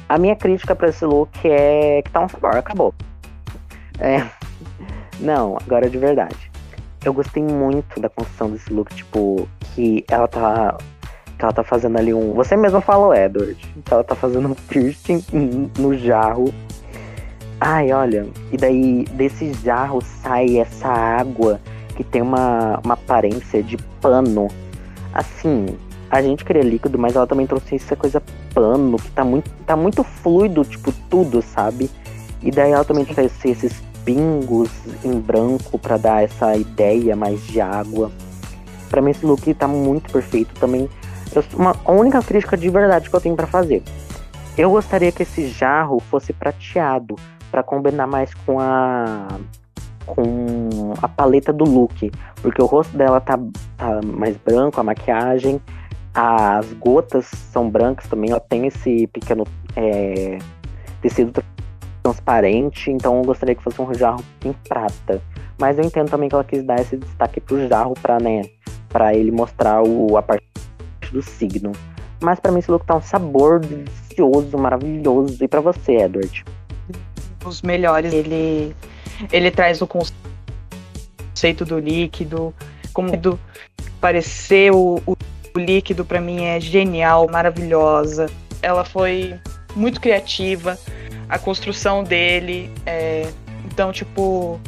a 0.08 0.18
minha 0.18 0.34
crítica 0.34 0.74
pra 0.74 0.88
esse 0.88 1.04
look 1.04 1.30
é 1.44 2.02
que 2.02 2.10
tá 2.10 2.20
um 2.20 2.28
sabor, 2.28 2.56
acabou. 2.56 2.94
É. 3.98 4.26
Não, 5.20 5.56
agora 5.64 5.88
de 5.88 5.98
verdade. 5.98 6.50
Eu 7.04 7.14
gostei 7.14 7.42
muito 7.42 8.00
da 8.00 8.08
construção 8.08 8.50
desse 8.50 8.72
look, 8.72 8.92
tipo, 8.94 9.48
que 9.74 10.04
ela 10.10 10.26
tá. 10.26 10.76
Que 11.38 11.44
ela 11.44 11.52
tá 11.52 11.62
fazendo 11.62 11.98
ali 11.98 12.14
um. 12.14 12.32
Você 12.34 12.56
mesmo 12.56 12.80
falou, 12.80 13.14
Edward. 13.14 13.56
Que 13.84 13.92
ela 13.92 14.04
tá 14.04 14.14
fazendo 14.14 14.48
um 14.48 14.54
piercing 14.54 15.22
no 15.78 15.96
jarro. 15.96 16.52
Ai, 17.60 17.92
olha. 17.92 18.26
E 18.52 18.56
daí, 18.56 19.04
desse 19.12 19.52
jarro 19.64 20.00
sai 20.22 20.58
essa 20.58 20.88
água 20.88 21.60
que 21.96 22.04
tem 22.04 22.22
uma, 22.22 22.80
uma 22.84 22.94
aparência 22.94 23.62
de 23.62 23.76
pano. 24.00 24.48
Assim, 25.12 25.66
a 26.10 26.22
gente 26.22 26.44
queria 26.44 26.62
líquido, 26.62 26.98
mas 26.98 27.16
ela 27.16 27.26
também 27.26 27.46
trouxe 27.46 27.76
essa 27.76 27.96
coisa 27.96 28.22
pano, 28.54 28.96
que 28.96 29.10
tá 29.10 29.24
muito, 29.24 29.50
tá 29.66 29.74
muito 29.76 30.04
fluido, 30.04 30.64
tipo, 30.64 30.92
tudo, 31.10 31.42
sabe? 31.42 31.90
E 32.42 32.50
daí 32.50 32.72
ela 32.72 32.84
também 32.84 33.04
trouxe 33.04 33.50
esses 33.50 33.72
pingos 34.04 34.70
em 35.04 35.18
branco 35.18 35.78
pra 35.78 35.96
dar 35.96 36.22
essa 36.22 36.56
ideia 36.56 37.16
mais 37.16 37.44
de 37.46 37.60
água. 37.60 38.12
Pra 38.88 39.02
mim 39.02 39.10
esse 39.10 39.26
look 39.26 39.52
tá 39.54 39.66
muito 39.66 40.12
perfeito 40.12 40.54
também. 40.60 40.88
Eu, 41.34 41.44
uma, 41.54 41.76
a 41.84 41.92
única 41.92 42.22
crítica 42.22 42.56
de 42.56 42.68
verdade 42.68 43.10
que 43.10 43.16
eu 43.16 43.20
tenho 43.20 43.36
pra 43.36 43.46
fazer. 43.46 43.82
Eu 44.56 44.70
gostaria 44.70 45.12
que 45.12 45.22
esse 45.22 45.48
jarro 45.48 46.00
fosse 46.00 46.32
prateado 46.32 47.16
pra 47.50 47.62
combinar 47.62 48.06
mais 48.06 48.32
com 48.34 48.58
a 48.58 49.28
com 50.06 50.94
a 51.02 51.08
paleta 51.08 51.52
do 51.52 51.64
look, 51.64 52.12
porque 52.40 52.62
o 52.62 52.66
rosto 52.66 52.96
dela 52.96 53.20
tá, 53.20 53.36
tá 53.76 54.00
mais 54.04 54.36
branco, 54.36 54.80
a 54.80 54.84
maquiagem, 54.84 55.60
as 56.14 56.72
gotas 56.74 57.26
são 57.26 57.68
brancas 57.68 58.08
também, 58.08 58.30
ela 58.30 58.40
tem 58.40 58.68
esse 58.68 59.08
pequeno 59.08 59.44
é, 59.74 60.38
tecido 61.02 61.42
transparente, 62.02 62.90
então 62.90 63.18
eu 63.18 63.24
gostaria 63.24 63.54
que 63.54 63.62
fosse 63.62 63.82
um 63.82 63.92
jarro 63.92 64.22
em 64.44 64.52
prata. 64.52 65.20
Mas 65.58 65.76
eu 65.78 65.84
entendo 65.84 66.08
também 66.08 66.28
que 66.28 66.34
ela 66.34 66.44
quis 66.44 66.62
dar 66.62 66.80
esse 66.80 66.96
destaque 66.96 67.40
pro 67.40 67.66
jarro 67.68 67.94
pra, 68.00 68.18
né, 68.20 68.42
pra 68.88 69.12
ele 69.12 69.32
mostrar 69.32 69.82
o, 69.82 70.16
a 70.16 70.22
parte 70.22 70.46
do 71.12 71.22
signo. 71.22 71.72
Mas 72.20 72.40
pra 72.40 72.50
mim 72.50 72.58
esse 72.58 72.70
look 72.70 72.84
tá 72.86 72.96
um 72.96 73.02
sabor 73.02 73.60
delicioso, 73.60 74.56
maravilhoso. 74.56 75.42
E 75.42 75.48
pra 75.48 75.60
você, 75.60 75.96
Edward? 75.96 76.44
Os 77.44 77.62
melhores. 77.62 78.12
Ele, 78.12 78.74
ele 79.30 79.50
traz 79.50 79.80
o 79.82 79.86
conceito 79.86 81.64
do 81.64 81.78
líquido, 81.78 82.54
como 82.92 83.16
do 83.16 83.38
parecer 84.00 84.72
o, 84.72 85.00
o, 85.06 85.16
o 85.54 85.58
líquido 85.58 86.04
pra 86.04 86.20
mim 86.20 86.44
é 86.44 86.60
genial, 86.60 87.28
maravilhosa. 87.30 88.30
Ela 88.62 88.84
foi 88.84 89.34
muito 89.74 90.00
criativa, 90.00 90.78
a 91.28 91.38
construção 91.38 92.02
dele, 92.02 92.70
é, 92.86 93.30
então 93.66 93.92
tipo, 93.92 94.58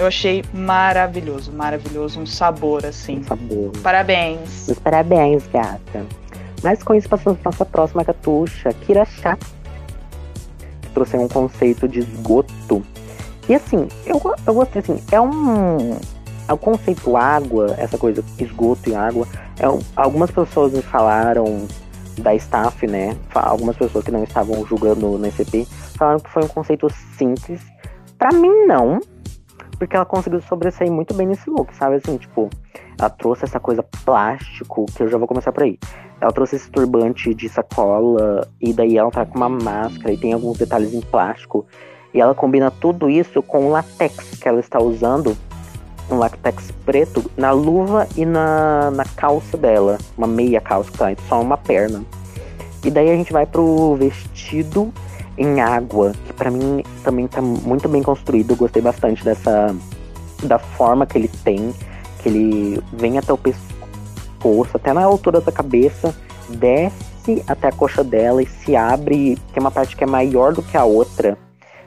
eu 0.00 0.06
achei 0.06 0.42
maravilhoso, 0.54 1.52
maravilhoso, 1.52 2.20
um 2.20 2.26
sabor 2.26 2.86
assim. 2.86 3.18
Um 3.18 3.24
sabor. 3.24 3.72
Parabéns. 3.82 4.70
Parabéns, 4.82 5.46
gata. 5.48 6.06
Mas 6.62 6.82
com 6.82 6.94
isso 6.94 7.06
passamos 7.06 7.38
para 7.38 7.50
nossa 7.50 7.66
próxima 7.66 8.02
gatucha, 8.02 8.72
Kira 8.72 9.04
Chá. 9.04 9.36
Que 10.80 10.88
trouxe 10.94 11.18
um 11.18 11.28
conceito 11.28 11.86
de 11.86 12.00
esgoto. 12.00 12.82
E 13.46 13.54
assim, 13.54 13.88
eu, 14.06 14.20
eu 14.46 14.54
gostei 14.54 14.80
assim, 14.80 15.02
é 15.12 15.20
um. 15.20 15.98
O 16.50 16.56
conceito 16.56 17.16
água, 17.16 17.74
essa 17.78 17.96
coisa, 17.96 18.24
esgoto 18.38 18.90
e 18.90 18.94
água, 18.94 19.28
é 19.58 19.68
um, 19.68 19.78
algumas 19.94 20.30
pessoas 20.30 20.72
me 20.72 20.82
falaram 20.82 21.68
da 22.18 22.34
staff, 22.34 22.86
né? 22.86 23.16
Algumas 23.34 23.76
pessoas 23.76 24.04
que 24.04 24.10
não 24.10 24.24
estavam 24.24 24.66
julgando 24.66 25.18
no 25.18 25.26
ECP 25.26 25.66
falaram 25.96 26.18
que 26.18 26.30
foi 26.30 26.42
um 26.42 26.48
conceito 26.48 26.88
simples. 27.16 27.60
Pra 28.18 28.32
mim, 28.32 28.66
não. 28.66 28.98
Porque 29.80 29.96
ela 29.96 30.04
conseguiu 30.04 30.42
sobressair 30.42 30.92
muito 30.92 31.14
bem 31.14 31.26
nesse 31.26 31.48
look, 31.48 31.74
sabe? 31.74 31.96
Assim, 31.96 32.18
tipo, 32.18 32.50
ela 32.98 33.08
trouxe 33.08 33.46
essa 33.46 33.58
coisa 33.58 33.82
plástico, 34.04 34.84
que 34.94 35.02
eu 35.02 35.08
já 35.08 35.16
vou 35.16 35.26
começar 35.26 35.52
por 35.52 35.62
aí. 35.62 35.78
Ela 36.20 36.30
trouxe 36.30 36.56
esse 36.56 36.70
turbante 36.70 37.34
de 37.34 37.48
sacola, 37.48 38.46
e 38.60 38.74
daí 38.74 38.98
ela 38.98 39.10
tá 39.10 39.24
com 39.24 39.38
uma 39.38 39.48
máscara 39.48 40.12
e 40.12 40.18
tem 40.18 40.34
alguns 40.34 40.58
detalhes 40.58 40.92
em 40.92 41.00
plástico. 41.00 41.64
E 42.12 42.20
ela 42.20 42.34
combina 42.34 42.70
tudo 42.70 43.08
isso 43.08 43.42
com 43.42 43.68
o 43.68 43.70
latex 43.70 44.38
que 44.38 44.46
ela 44.46 44.60
está 44.60 44.78
usando, 44.78 45.34
um 46.10 46.18
latex 46.18 46.70
preto, 46.84 47.30
na 47.34 47.50
luva 47.50 48.06
e 48.14 48.26
na, 48.26 48.90
na 48.90 49.04
calça 49.16 49.56
dela. 49.56 49.96
Uma 50.18 50.26
meia 50.26 50.60
calça, 50.60 50.90
tá 50.92 51.06
só 51.26 51.40
uma 51.40 51.56
perna. 51.56 52.04
E 52.84 52.90
daí 52.90 53.08
a 53.08 53.14
gente 53.14 53.32
vai 53.32 53.46
pro 53.46 53.94
vestido 53.94 54.92
em 55.40 55.58
água, 55.58 56.12
que 56.26 56.34
para 56.34 56.50
mim 56.50 56.82
também 57.02 57.26
tá 57.26 57.40
muito 57.40 57.88
bem 57.88 58.02
construído. 58.02 58.50
Eu 58.50 58.56
gostei 58.56 58.82
bastante 58.82 59.24
dessa 59.24 59.74
da 60.42 60.58
forma 60.58 61.06
que 61.06 61.16
ele 61.16 61.28
tem, 61.28 61.74
que 62.18 62.28
ele 62.28 62.82
vem 62.92 63.16
até 63.16 63.32
o 63.32 63.38
pescoço, 63.38 64.76
até 64.76 64.92
na 64.92 65.02
altura 65.02 65.40
da 65.40 65.50
cabeça, 65.50 66.14
desce 66.50 67.42
até 67.46 67.68
a 67.68 67.72
coxa 67.72 68.04
dela 68.04 68.42
e 68.42 68.46
se 68.46 68.76
abre, 68.76 69.36
tem 69.52 69.60
uma 69.60 69.70
parte 69.70 69.96
que 69.96 70.04
é 70.04 70.06
maior 70.06 70.52
do 70.52 70.62
que 70.62 70.76
a 70.76 70.84
outra. 70.84 71.38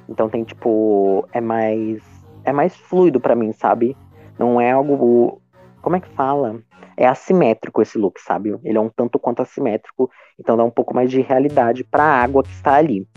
Então 0.09 0.27
tem 0.27 0.43
tipo, 0.43 1.27
é 1.31 1.39
mais 1.39 2.01
é 2.43 2.51
mais 2.51 2.75
fluido 2.75 3.19
para 3.19 3.35
mim, 3.35 3.53
sabe? 3.53 3.95
Não 4.37 4.59
é 4.59 4.71
algo 4.71 5.39
como 5.79 5.95
é 5.95 5.99
que 5.99 6.09
fala? 6.09 6.59
É 6.97 7.05
assimétrico 7.05 7.83
esse 7.83 7.99
look, 7.99 8.19
sabe? 8.19 8.57
Ele 8.63 8.77
é 8.77 8.81
um 8.81 8.89
tanto 8.89 9.19
quanto 9.19 9.43
assimétrico, 9.43 10.09
então 10.39 10.57
dá 10.57 10.63
um 10.63 10.71
pouco 10.71 10.95
mais 10.95 11.11
de 11.11 11.21
realidade 11.21 11.83
para 11.83 12.03
a 12.03 12.23
água 12.23 12.41
que 12.41 12.51
está 12.51 12.75
ali. 12.75 13.07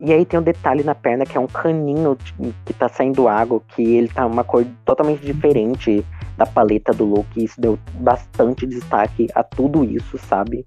E 0.00 0.12
aí 0.12 0.24
tem 0.24 0.38
um 0.38 0.42
detalhe 0.42 0.82
na 0.82 0.94
perna 0.94 1.24
que 1.24 1.36
é 1.36 1.40
um 1.40 1.46
caninho 1.46 2.16
que 2.64 2.72
tá 2.72 2.88
saindo 2.88 3.28
água, 3.28 3.62
que 3.68 3.82
ele 3.82 4.08
tá 4.08 4.26
uma 4.26 4.42
cor 4.44 4.66
totalmente 4.84 5.24
diferente 5.24 6.04
da 6.36 6.44
paleta 6.44 6.92
do 6.92 7.04
look. 7.04 7.26
E 7.36 7.44
isso 7.44 7.60
deu 7.60 7.78
bastante 7.94 8.66
destaque 8.66 9.28
a 9.34 9.42
tudo 9.42 9.84
isso, 9.84 10.18
sabe? 10.18 10.66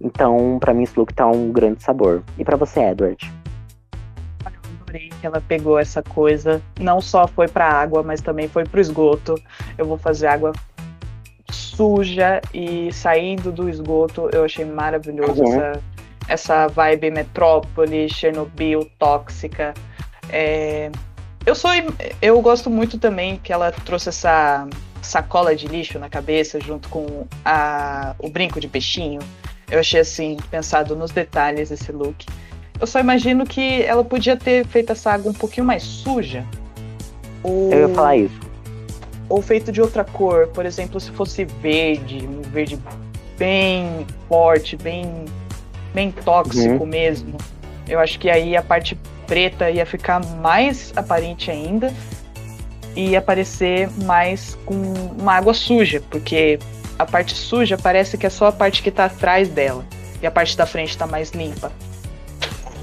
Então, 0.00 0.58
para 0.60 0.72
mim, 0.74 0.82
esse 0.84 0.98
look 0.98 1.12
tá 1.12 1.26
um 1.26 1.50
grande 1.50 1.82
sabor. 1.82 2.22
E 2.38 2.44
para 2.44 2.56
você, 2.56 2.80
Edward? 2.80 3.32
Eu 4.44 4.52
adorei 4.82 5.08
que 5.20 5.26
ela 5.26 5.40
pegou 5.40 5.78
essa 5.78 6.02
coisa. 6.02 6.62
Não 6.78 7.00
só 7.00 7.26
foi 7.26 7.48
pra 7.48 7.66
água, 7.68 8.02
mas 8.02 8.20
também 8.20 8.48
foi 8.48 8.64
pro 8.64 8.80
esgoto. 8.80 9.34
Eu 9.76 9.86
vou 9.86 9.98
fazer 9.98 10.28
água 10.28 10.52
suja 11.50 12.40
e 12.54 12.92
saindo 12.92 13.50
do 13.50 13.68
esgoto. 13.68 14.28
Eu 14.32 14.44
achei 14.44 14.64
maravilhoso 14.64 15.42
Uhum. 15.42 15.52
essa 15.60 15.80
essa 16.28 16.68
vibe 16.68 17.10
metrópole, 17.10 18.08
Chernobyl, 18.08 18.88
tóxica. 18.98 19.74
É, 20.30 20.90
eu 21.46 21.54
sou, 21.54 21.70
eu 22.20 22.40
gosto 22.42 22.68
muito 22.68 22.98
também 22.98 23.40
que 23.42 23.52
ela 23.52 23.72
trouxe 23.72 24.10
essa 24.10 24.68
sacola 25.00 25.56
de 25.56 25.66
lixo 25.66 25.98
na 25.98 26.08
cabeça 26.08 26.60
junto 26.60 26.88
com 26.90 27.26
a, 27.44 28.14
o 28.18 28.28
brinco 28.28 28.60
de 28.60 28.68
peixinho. 28.68 29.20
Eu 29.70 29.80
achei 29.80 30.00
assim 30.00 30.36
pensado 30.50 30.94
nos 30.94 31.10
detalhes 31.10 31.70
desse 31.70 31.90
look. 31.92 32.26
Eu 32.80 32.86
só 32.86 33.00
imagino 33.00 33.44
que 33.44 33.82
ela 33.82 34.04
podia 34.04 34.36
ter 34.36 34.66
feito 34.66 34.92
essa 34.92 35.12
água 35.12 35.30
um 35.30 35.34
pouquinho 35.34 35.66
mais 35.66 35.82
suja. 35.82 36.44
Ou... 37.42 37.72
Eu 37.72 37.88
ia 37.88 37.94
falar 37.94 38.16
isso. 38.16 38.38
ou 39.28 39.42
feito 39.42 39.70
de 39.70 39.80
outra 39.80 40.04
cor, 40.04 40.48
por 40.48 40.64
exemplo, 40.64 40.98
se 40.98 41.10
fosse 41.10 41.44
verde, 41.44 42.26
um 42.26 42.42
verde 42.42 42.78
bem 43.36 44.06
forte, 44.28 44.76
bem, 44.76 45.24
bem 45.98 46.12
tóxico 46.12 46.84
uhum. 46.84 46.86
mesmo, 46.86 47.36
eu 47.88 47.98
acho 47.98 48.20
que 48.20 48.30
aí 48.30 48.56
a 48.56 48.62
parte 48.62 48.96
preta 49.26 49.68
ia 49.68 49.84
ficar 49.84 50.24
mais 50.36 50.92
aparente 50.94 51.50
ainda 51.50 51.92
e 52.94 53.16
aparecer 53.16 53.90
mais 54.04 54.56
com 54.64 54.74
uma 55.18 55.34
água 55.34 55.52
suja, 55.52 56.00
porque 56.08 56.60
a 56.96 57.04
parte 57.04 57.34
suja 57.34 57.76
parece 57.76 58.16
que 58.16 58.24
é 58.24 58.30
só 58.30 58.46
a 58.46 58.52
parte 58.52 58.80
que 58.80 58.90
está 58.90 59.06
atrás 59.06 59.48
dela 59.48 59.84
e 60.22 60.26
a 60.26 60.30
parte 60.30 60.56
da 60.56 60.66
frente 60.66 60.90
está 60.90 61.04
mais 61.04 61.32
limpa. 61.32 61.72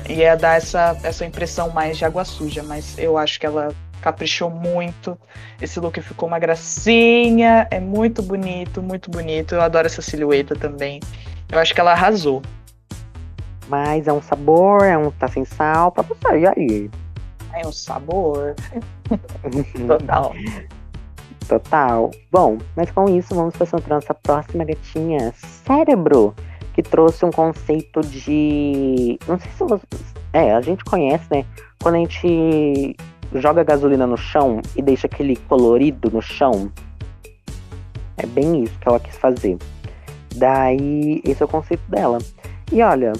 Ia 0.09 0.35
dar 0.35 0.57
essa, 0.57 0.97
essa 1.01 1.25
impressão 1.25 1.69
mais 1.69 1.97
de 1.97 2.03
água 2.03 2.25
suja, 2.25 2.63
mas 2.63 2.97
eu 2.97 3.17
acho 3.17 3.39
que 3.39 3.45
ela 3.45 3.73
caprichou 4.01 4.49
muito. 4.49 5.17
Esse 5.61 5.79
look 5.79 6.01
ficou 6.01 6.27
uma 6.27 6.37
gracinha, 6.37 7.65
é 7.71 7.79
muito 7.79 8.21
bonito, 8.21 8.83
muito 8.83 9.09
bonito. 9.09 9.55
Eu 9.55 9.61
adoro 9.61 9.87
essa 9.87 10.01
silhueta 10.01 10.53
também. 10.53 10.99
Eu 11.49 11.59
acho 11.59 11.73
que 11.73 11.79
ela 11.79 11.93
arrasou. 11.93 12.41
Mas 13.67 14.07
é 14.07 14.13
um 14.13 14.21
sabor, 14.21 14.83
é 14.83 14.97
um 14.97 15.11
tá 15.11 15.27
sem 15.27 15.45
sal 15.45 15.91
pra 15.91 16.03
você, 16.03 16.39
e 16.39 16.47
aí? 16.47 16.91
É 17.53 17.67
um 17.67 17.71
sabor. 17.71 18.55
Total. 19.87 20.33
Total. 21.47 22.11
Bom, 22.31 22.57
mas 22.75 22.91
com 22.91 23.05
isso 23.05 23.33
vamos 23.33 23.55
para 23.55 23.67
a 23.67 23.89
nossa 23.95 24.13
próxima 24.13 24.63
gatinha, 24.63 25.33
Cérebro 25.35 26.33
que 26.75 26.83
trouxe 26.83 27.23
um 27.25 27.31
conceito 27.31 28.01
de. 28.01 29.17
Não 29.25 29.39
sei 29.39 29.49
se 29.51 29.63
você. 29.63 29.85
É, 30.33 30.53
a 30.53 30.59
gente 30.59 30.83
conhece, 30.83 31.25
né? 31.31 31.45
Quando 31.81 31.95
a 31.95 31.99
gente 31.99 32.97
joga 33.33 33.63
gasolina 33.63 34.05
no 34.05 34.17
chão 34.17 34.61
e 34.75 34.81
deixa 34.81 35.07
aquele 35.07 35.37
colorido 35.37 36.11
no 36.11 36.21
chão. 36.21 36.69
É 38.17 38.25
bem 38.25 38.63
isso 38.63 38.77
que 38.77 38.89
ela 38.89 38.99
quis 38.99 39.15
fazer. 39.15 39.57
Daí, 40.35 41.21
esse 41.23 41.41
é 41.41 41.45
o 41.45 41.49
conceito 41.49 41.83
dela. 41.89 42.17
E 42.69 42.81
olha, 42.81 43.13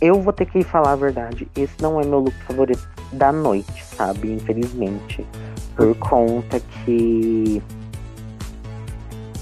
eu 0.00 0.20
vou 0.20 0.32
ter 0.32 0.46
que 0.46 0.62
falar 0.62 0.92
a 0.92 0.96
verdade. 0.96 1.48
Esse 1.56 1.80
não 1.80 2.00
é 2.00 2.04
meu 2.04 2.20
look 2.20 2.36
favorito 2.46 2.88
da 3.12 3.32
noite, 3.32 3.84
sabe? 3.84 4.32
Infelizmente. 4.32 5.26
Por 5.74 5.94
conta 5.96 6.60
que. 6.60 7.62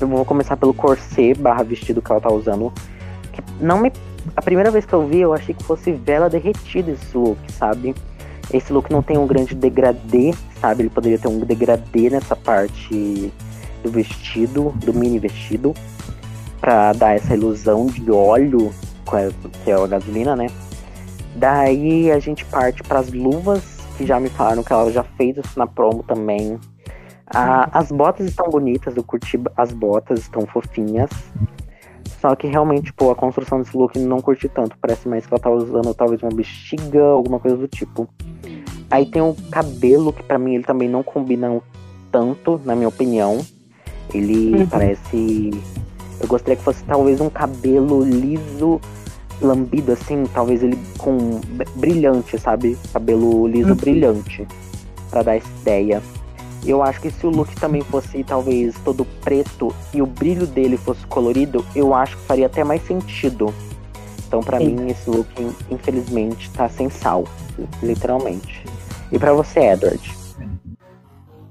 Eu 0.00 0.08
vou 0.08 0.24
começar 0.24 0.56
pelo 0.56 0.74
corset 0.74 1.38
barra 1.38 1.62
vestido 1.62 2.02
que 2.02 2.10
ela 2.10 2.20
tá 2.20 2.30
usando 2.30 2.72
não 3.60 3.80
me. 3.80 3.92
A 4.36 4.42
primeira 4.42 4.70
vez 4.70 4.84
que 4.84 4.92
eu 4.92 5.06
vi, 5.06 5.20
eu 5.20 5.32
achei 5.32 5.54
que 5.54 5.62
fosse 5.64 5.92
vela 5.92 6.30
derretida 6.30 6.92
esse 6.92 7.16
look, 7.16 7.38
sabe? 7.52 7.94
Esse 8.52 8.72
look 8.72 8.90
não 8.90 9.02
tem 9.02 9.18
um 9.18 9.26
grande 9.26 9.54
degradê, 9.54 10.34
sabe? 10.60 10.82
Ele 10.82 10.90
poderia 10.90 11.18
ter 11.18 11.28
um 11.28 11.40
degradê 11.40 12.10
nessa 12.10 12.34
parte 12.34 13.32
do 13.82 13.90
vestido, 13.90 14.72
do 14.76 14.94
mini 14.94 15.18
vestido, 15.18 15.74
para 16.60 16.92
dar 16.94 17.14
essa 17.14 17.34
ilusão 17.34 17.86
de 17.86 18.10
óleo, 18.10 18.72
que 19.62 19.70
é 19.70 19.74
a 19.74 19.86
gasolina, 19.86 20.36
né? 20.36 20.46
Daí 21.36 22.10
a 22.10 22.18
gente 22.18 22.44
parte 22.44 22.82
para 22.82 23.00
as 23.00 23.12
luvas, 23.12 23.62
que 23.96 24.06
já 24.06 24.20
me 24.20 24.28
falaram 24.28 24.62
que 24.62 24.72
ela 24.72 24.90
já 24.90 25.02
fez 25.02 25.36
isso 25.36 25.58
na 25.58 25.66
promo 25.66 26.02
também. 26.02 26.58
Ah, 27.26 27.68
as 27.72 27.90
botas 27.90 28.26
estão 28.26 28.48
bonitas, 28.48 28.96
eu 28.96 29.02
curti 29.02 29.40
as 29.56 29.72
botas, 29.72 30.20
estão 30.20 30.46
fofinhas. 30.46 31.10
Só 32.20 32.34
que 32.34 32.46
realmente, 32.46 32.84
tipo, 32.84 33.10
a 33.10 33.14
construção 33.14 33.58
desse 33.58 33.76
look 33.76 33.98
não 33.98 34.20
curti 34.20 34.48
tanto. 34.48 34.76
Parece 34.80 35.08
mais 35.08 35.26
que 35.26 35.34
ela 35.34 35.42
tá 35.42 35.50
usando 35.50 35.92
talvez 35.94 36.22
uma 36.22 36.30
bexiga, 36.30 37.02
alguma 37.02 37.38
coisa 37.38 37.56
do 37.56 37.68
tipo. 37.68 38.08
Aí 38.90 39.06
tem 39.06 39.20
o 39.20 39.34
cabelo, 39.50 40.12
que 40.12 40.22
para 40.22 40.38
mim 40.38 40.54
ele 40.54 40.64
também 40.64 40.88
não 40.88 41.02
combina 41.02 41.60
tanto, 42.10 42.60
na 42.64 42.74
minha 42.74 42.88
opinião. 42.88 43.44
Ele 44.12 44.56
uhum. 44.56 44.66
parece. 44.66 45.50
Eu 46.20 46.28
gostaria 46.28 46.56
que 46.56 46.62
fosse 46.62 46.84
talvez 46.84 47.20
um 47.20 47.28
cabelo 47.28 48.02
liso, 48.02 48.80
lambido 49.44 49.92
assim, 49.92 50.24
talvez 50.32 50.62
ele 50.62 50.78
com 50.98 51.40
brilhante, 51.76 52.38
sabe? 52.38 52.76
Cabelo 52.92 53.46
liso 53.46 53.70
uhum. 53.70 53.76
brilhante. 53.76 54.46
para 55.10 55.22
dar 55.22 55.36
essa 55.36 55.48
ideia. 55.60 56.02
Eu 56.64 56.82
acho 56.82 57.00
que 57.00 57.10
se 57.10 57.26
o 57.26 57.30
look 57.30 57.54
também 57.56 57.82
fosse 57.82 58.24
talvez 58.24 58.74
todo 58.84 59.04
preto 59.22 59.74
e 59.92 60.00
o 60.00 60.06
brilho 60.06 60.46
dele 60.46 60.78
fosse 60.78 61.06
colorido, 61.06 61.64
eu 61.76 61.94
acho 61.94 62.16
que 62.16 62.22
faria 62.22 62.46
até 62.46 62.64
mais 62.64 62.84
sentido. 62.86 63.52
Então, 64.26 64.40
para 64.40 64.58
mim, 64.58 64.88
esse 64.88 65.08
look, 65.08 65.28
infelizmente, 65.70 66.50
tá 66.50 66.68
sem 66.68 66.88
sal, 66.88 67.24
literalmente. 67.82 68.64
E 69.12 69.18
para 69.18 69.32
você, 69.34 69.60
Edward? 69.60 70.23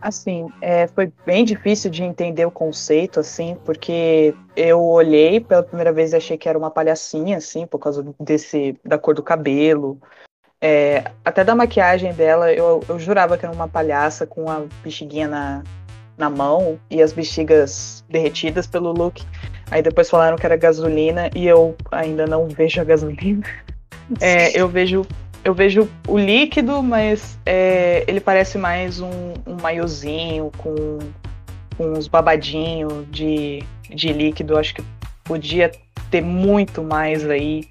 Assim, 0.03 0.49
é, 0.61 0.85
foi 0.87 1.11
bem 1.25 1.45
difícil 1.45 1.89
de 1.89 2.03
entender 2.03 2.45
o 2.45 2.51
conceito, 2.51 3.21
assim, 3.21 3.57
porque 3.63 4.35
eu 4.55 4.83
olhei 4.83 5.39
pela 5.39 5.63
primeira 5.63 5.93
vez 5.93 6.11
e 6.11 6.17
achei 6.17 6.37
que 6.37 6.49
era 6.49 6.57
uma 6.57 6.69
palhacinha, 6.69 7.37
assim, 7.37 7.65
por 7.65 7.79
causa 7.79 8.05
desse 8.19 8.77
da 8.83 8.97
cor 8.97 9.15
do 9.15 9.23
cabelo, 9.23 9.97
é, 10.65 11.03
até 11.25 11.43
da 11.43 11.53
maquiagem 11.53 12.13
dela, 12.13 12.49
eu, 12.53 12.81
eu 12.87 12.97
jurava 12.97 13.37
que 13.37 13.45
era 13.45 13.53
uma 13.53 13.67
palhaça 13.67 14.25
com 14.25 14.49
a 14.49 14.63
bexiguinha 14.81 15.27
na, 15.27 15.61
na 16.17 16.29
mão 16.29 16.79
e 16.89 17.01
as 17.01 17.11
bexigas 17.11 18.05
derretidas 18.07 18.65
pelo 18.65 18.93
look. 18.93 19.25
Aí 19.69 19.81
depois 19.81 20.09
falaram 20.09 20.37
que 20.37 20.45
era 20.45 20.55
gasolina 20.55 21.29
e 21.35 21.45
eu 21.45 21.75
ainda 21.91 22.25
não 22.25 22.47
vejo 22.47 22.79
a 22.79 22.85
gasolina. 22.85 23.43
É, 24.21 24.57
eu 24.57 24.69
vejo 24.69 25.05
eu 25.43 25.53
vejo 25.53 25.89
o 26.07 26.17
líquido, 26.17 26.81
mas 26.81 27.37
é, 27.45 28.03
ele 28.07 28.19
parece 28.19 28.57
mais 28.57 29.01
um, 29.01 29.33
um 29.45 29.55
maiozinho 29.61 30.51
com, 30.57 30.99
com 31.77 31.91
uns 31.93 32.07
babadinhos 32.07 33.05
de, 33.11 33.63
de 33.89 34.13
líquido. 34.13 34.57
Acho 34.57 34.75
que 34.75 34.83
podia 35.23 35.71
ter 36.09 36.21
muito 36.21 36.81
mais 36.81 37.29
aí. 37.29 37.67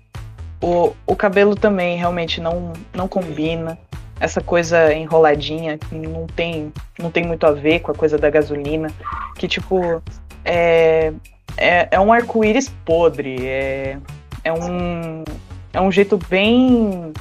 O, 0.61 0.93
o 1.07 1.17
cabelo 1.17 1.57
também 1.57 1.97
realmente 1.97 2.41
não, 2.41 2.73
não 2.95 3.09
combina. 3.09 3.79
Essa 4.21 4.41
coisa 4.41 4.95
enroladinha 4.95 5.79
não 5.91 6.27
tem, 6.27 6.73
não 6.99 7.11
tem 7.11 7.25
muito 7.25 7.45
a 7.45 7.53
ver 7.53 7.81
com 7.81 7.91
a 7.91 7.95
coisa 7.95 8.19
da 8.19 8.31
gasolina. 8.31 8.89
Que, 9.37 9.49
tipo, 9.49 10.03
é, 10.45 11.13
é, 11.57 11.89
é 11.91 11.99
um 11.99 12.13
arco-íris 12.13 12.69
podre. 12.85 13.47
É, 13.47 13.99
é, 14.45 14.53
um, 14.53 15.25
é 15.73 15.81
um 15.81 15.91
jeito 15.91 16.19
bem, 16.29 17.13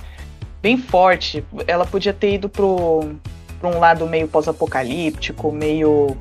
bem 0.62 0.78
forte. 0.78 1.44
Ela 1.68 1.86
podia 1.86 2.14
ter 2.14 2.36
ido 2.36 2.48
pro, 2.48 3.16
pro 3.60 3.70
um 3.70 3.80
lado 3.80 4.06
meio 4.06 4.28
pós-apocalíptico, 4.28 5.52
meio, 5.52 6.16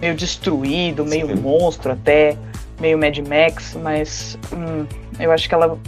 meio 0.00 0.14
destruído, 0.14 1.04
meio 1.04 1.28
Sim. 1.28 1.34
monstro 1.36 1.92
até, 1.92 2.36
meio 2.80 2.98
Mad 2.98 3.18
Max, 3.18 3.76
mas 3.80 4.38
hum, 4.52 4.86
eu 5.18 5.30
acho 5.32 5.48
que 5.48 5.54
ela 5.54 5.78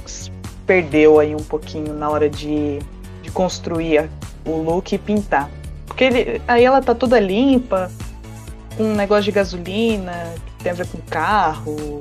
perdeu 0.66 1.18
aí 1.18 1.35
um 1.35 1.42
pouquinho 1.42 1.94
na 1.94 2.11
hora 2.11 2.29
de, 2.29 2.79
de 3.22 3.31
construir 3.31 4.09
o 4.44 4.57
look 4.62 4.92
e 4.92 4.98
pintar. 4.98 5.51
Porque 5.87 6.05
ele, 6.05 6.42
aí 6.46 6.64
ela 6.64 6.81
tá 6.81 6.94
toda 6.94 7.18
limpa, 7.18 7.90
com 8.77 8.85
um 8.85 8.94
negócio 8.94 9.24
de 9.24 9.33
gasolina, 9.33 10.35
que 10.46 10.64
tem 10.64 10.72
a 10.72 10.74
ver 10.74 10.87
com 10.87 10.98
carro. 11.11 12.01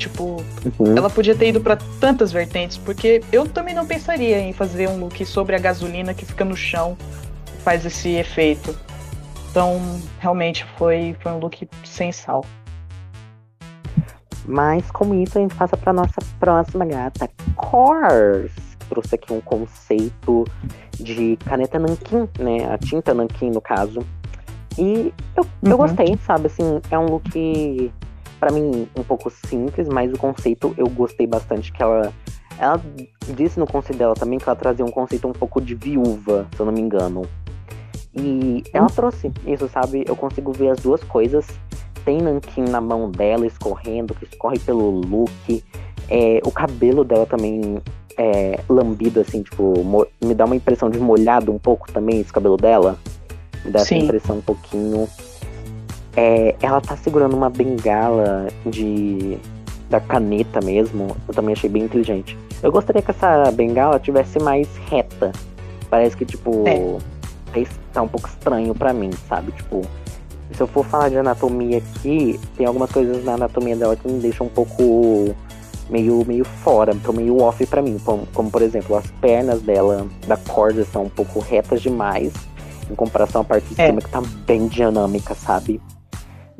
Tipo, 0.00 0.42
uhum. 0.78 0.96
ela 0.96 1.10
podia 1.10 1.34
ter 1.34 1.50
ido 1.50 1.60
para 1.60 1.76
tantas 2.00 2.32
vertentes, 2.32 2.78
porque 2.78 3.22
eu 3.30 3.46
também 3.46 3.74
não 3.74 3.86
pensaria 3.86 4.40
em 4.40 4.50
fazer 4.50 4.88
um 4.88 4.98
look 4.98 5.26
sobre 5.26 5.54
a 5.54 5.58
gasolina 5.58 6.14
que 6.14 6.24
fica 6.24 6.42
no 6.42 6.56
chão, 6.56 6.96
faz 7.62 7.84
esse 7.84 8.08
efeito. 8.14 8.74
Então, 9.50 9.78
realmente 10.18 10.64
foi, 10.78 11.14
foi 11.20 11.32
um 11.32 11.38
look 11.38 11.68
sem 11.84 12.10
sal. 12.10 12.46
Mas 14.46 14.90
com 14.90 15.14
isso 15.14 15.36
a 15.36 15.42
gente 15.42 15.54
passa 15.54 15.76
para 15.76 15.92
nossa 15.92 16.16
próxima 16.38 16.86
gata, 16.86 17.28
Cors. 17.54 18.52
Trouxe 18.88 19.16
aqui 19.16 19.34
um 19.34 19.40
conceito 19.42 20.44
de 20.98 21.36
caneta 21.44 21.78
nanquim, 21.78 22.26
né? 22.38 22.72
A 22.72 22.78
tinta 22.78 23.12
nanquim, 23.12 23.50
no 23.50 23.60
caso. 23.60 24.00
E 24.78 25.12
eu, 25.36 25.44
uhum. 25.44 25.70
eu 25.70 25.76
gostei, 25.76 26.18
sabe? 26.26 26.46
Assim, 26.46 26.80
é 26.90 26.98
um 26.98 27.06
look, 27.06 27.92
para 28.40 28.50
mim, 28.50 28.88
um 28.96 29.04
pouco 29.04 29.30
simples, 29.30 29.86
mas 29.88 30.12
o 30.12 30.18
conceito 30.18 30.74
eu 30.76 30.88
gostei 30.88 31.26
bastante. 31.26 31.70
Que 31.70 31.82
ela, 31.82 32.12
ela 32.58 32.80
disse 33.36 33.60
no 33.60 33.66
conceito 33.66 33.98
dela 33.98 34.14
também 34.14 34.38
que 34.38 34.48
ela 34.48 34.56
trazia 34.56 34.84
um 34.84 34.90
conceito 34.90 35.28
um 35.28 35.32
pouco 35.32 35.60
de 35.60 35.74
viúva, 35.74 36.48
se 36.54 36.60
eu 36.60 36.66
não 36.66 36.72
me 36.72 36.80
engano. 36.80 37.22
E 38.14 38.64
ela 38.72 38.86
uhum. 38.88 38.94
trouxe 38.94 39.30
isso, 39.46 39.68
sabe? 39.68 40.04
Eu 40.08 40.16
consigo 40.16 40.52
ver 40.52 40.70
as 40.70 40.80
duas 40.80 41.04
coisas 41.04 41.46
tem 42.04 42.20
nanquim 42.20 42.62
na 42.62 42.80
mão 42.80 43.10
dela 43.10 43.46
escorrendo, 43.46 44.14
que 44.14 44.24
escorre 44.24 44.58
pelo 44.58 44.90
look. 44.90 45.64
É, 46.08 46.40
o 46.44 46.50
cabelo 46.50 47.04
dela 47.04 47.26
também 47.26 47.80
é 48.18 48.58
lambido, 48.68 49.20
assim, 49.20 49.42
tipo, 49.42 49.74
me 50.22 50.34
dá 50.34 50.44
uma 50.44 50.56
impressão 50.56 50.90
de 50.90 50.98
molhado 50.98 51.52
um 51.52 51.58
pouco 51.58 51.90
também 51.92 52.20
esse 52.20 52.32
cabelo 52.32 52.56
dela. 52.56 52.98
Me 53.64 53.70
dá 53.70 53.80
Sim. 53.80 53.96
essa 53.96 54.04
impressão 54.04 54.36
um 54.38 54.42
pouquinho. 54.42 55.08
É, 56.20 56.54
ela 56.60 56.82
tá 56.82 56.94
segurando 56.98 57.34
uma 57.34 57.48
bengala 57.48 58.48
de 58.66 59.38
da 59.88 59.98
caneta 59.98 60.60
mesmo. 60.60 61.16
Eu 61.26 61.32
também 61.32 61.54
achei 61.54 61.70
bem 61.70 61.84
inteligente. 61.84 62.36
Eu 62.62 62.70
gostaria 62.70 63.00
que 63.00 63.10
essa 63.10 63.50
bengala 63.50 63.98
tivesse 63.98 64.38
mais 64.38 64.68
reta. 64.90 65.32
Parece 65.88 66.14
que, 66.14 66.26
tipo, 66.26 66.64
é. 66.68 67.64
tá 67.94 68.02
um 68.02 68.06
pouco 68.06 68.28
estranho 68.28 68.74
para 68.74 68.92
mim, 68.92 69.10
sabe? 69.28 69.50
Tipo, 69.52 69.80
se 70.52 70.60
eu 70.60 70.66
for 70.66 70.84
falar 70.84 71.08
de 71.08 71.16
anatomia 71.16 71.78
aqui, 71.78 72.38
tem 72.54 72.66
algumas 72.66 72.92
coisas 72.92 73.24
na 73.24 73.32
anatomia 73.32 73.74
dela 73.74 73.96
que 73.96 74.06
me 74.06 74.20
deixam 74.20 74.46
um 74.46 74.50
pouco 74.50 75.34
meio, 75.88 76.22
meio 76.26 76.44
fora, 76.44 76.94
meio 77.14 77.38
off 77.38 77.64
para 77.66 77.80
mim. 77.80 77.98
Como, 78.04 78.26
como, 78.34 78.50
por 78.50 78.60
exemplo, 78.60 78.94
as 78.94 79.10
pernas 79.22 79.62
dela, 79.62 80.06
da 80.26 80.36
corda, 80.36 80.84
são 80.84 81.04
um 81.04 81.08
pouco 81.08 81.40
retas 81.40 81.80
demais, 81.80 82.34
em 82.90 82.94
comparação 82.94 83.40
à 83.40 83.44
parte 83.44 83.74
de 83.74 83.80
é. 83.80 83.86
cima, 83.86 84.02
que 84.02 84.10
tá 84.10 84.20
bem 84.46 84.68
dinâmica, 84.68 85.34
sabe? 85.34 85.80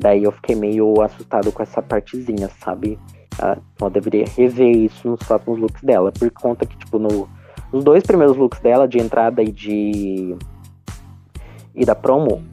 Daí 0.01 0.23
eu 0.23 0.31
fiquei 0.31 0.55
meio 0.55 0.99
assustado 0.99 1.51
com 1.51 1.61
essa 1.61 1.79
partezinha, 1.79 2.49
sabe? 2.59 2.97
Ah, 3.39 3.55
então 3.75 3.87
eu 3.87 3.91
deveria 3.91 4.25
rever 4.35 4.75
isso 4.75 5.07
nos 5.07 5.19
próximos 5.19 5.59
looks 5.59 5.83
dela, 5.83 6.11
por 6.11 6.29
conta 6.31 6.65
que, 6.65 6.75
tipo, 6.75 6.97
no, 6.97 7.29
nos 7.71 7.83
dois 7.83 8.03
primeiros 8.03 8.35
looks 8.35 8.59
dela, 8.61 8.87
de 8.87 8.97
entrada 8.97 9.43
e 9.43 9.51
de. 9.51 10.35
e 11.75 11.85
da 11.85 11.93
promo, 11.93 12.43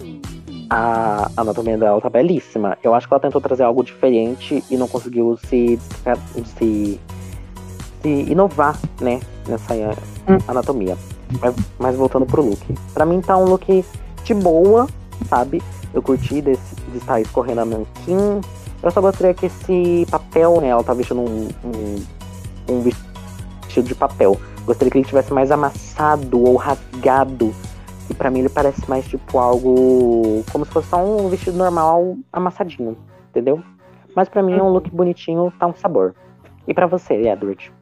a 0.68 1.30
anatomia 1.38 1.78
dela 1.78 1.98
tá 2.02 2.10
belíssima. 2.10 2.76
Eu 2.82 2.94
acho 2.94 3.08
que 3.08 3.14
ela 3.14 3.20
tentou 3.20 3.40
trazer 3.40 3.62
algo 3.62 3.82
diferente 3.82 4.62
e 4.70 4.76
não 4.76 4.86
conseguiu 4.86 5.38
se, 5.38 5.78
se, 6.58 7.00
se 8.02 8.08
inovar, 8.08 8.78
né, 9.00 9.20
nessa 9.48 9.72
anatomia. 10.46 10.98
Mas, 11.40 11.54
mas, 11.78 11.96
voltando 11.96 12.26
pro 12.26 12.42
look. 12.42 12.74
Pra 12.92 13.06
mim 13.06 13.22
tá 13.22 13.38
um 13.38 13.44
look 13.44 13.84
de 14.22 14.34
boa, 14.34 14.86
sabe? 15.28 15.62
Eu 15.92 16.02
curti 16.02 16.40
desse, 16.42 16.74
de 16.76 16.98
estar 16.98 17.20
escorrendo 17.20 17.60
a 17.60 17.64
manquim. 17.64 18.40
Eu 18.82 18.90
só 18.90 19.00
gostaria 19.00 19.34
que 19.34 19.46
esse 19.46 20.06
papel, 20.10 20.60
né, 20.60 20.68
ela 20.68 20.84
tá 20.84 20.94
vestindo 20.94 21.20
um, 21.20 21.48
um, 21.64 22.06
um 22.70 22.82
vestido 22.82 23.88
de 23.88 23.94
papel. 23.94 24.38
Gostaria 24.64 24.90
que 24.90 24.98
ele 24.98 25.06
tivesse 25.06 25.32
mais 25.32 25.50
amassado 25.50 26.42
ou 26.42 26.56
rasgado 26.56 27.54
e 28.10 28.14
para 28.14 28.30
mim 28.30 28.40
ele 28.40 28.48
parece 28.48 28.88
mais 28.88 29.06
tipo 29.06 29.38
algo. 29.38 30.44
como 30.50 30.64
se 30.64 30.70
fosse 30.70 30.88
só 30.88 31.04
um 31.04 31.28
vestido 31.28 31.56
normal 31.56 32.16
amassadinho, 32.32 32.96
entendeu? 33.30 33.62
Mas 34.14 34.28
para 34.28 34.42
mim 34.42 34.54
é 34.54 34.62
um 34.62 34.70
look 34.70 34.90
bonitinho, 34.90 35.52
tá 35.58 35.66
um 35.66 35.74
sabor. 35.74 36.14
E 36.66 36.74
para 36.74 36.86
você, 36.86 37.14
Edward? 37.14 37.72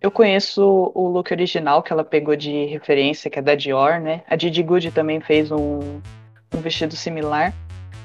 Eu 0.00 0.10
conheço 0.10 0.92
o 0.94 1.08
look 1.08 1.32
original 1.32 1.82
que 1.82 1.92
ela 1.92 2.04
pegou 2.04 2.36
de 2.36 2.66
referência, 2.66 3.30
que 3.30 3.38
é 3.38 3.42
da 3.42 3.54
Dior, 3.54 4.00
né? 4.00 4.22
A 4.28 4.36
Didi 4.36 4.62
Good 4.62 4.92
também 4.92 5.20
fez 5.20 5.50
um, 5.50 5.80
um 6.56 6.60
vestido 6.60 6.96
similar. 6.96 7.52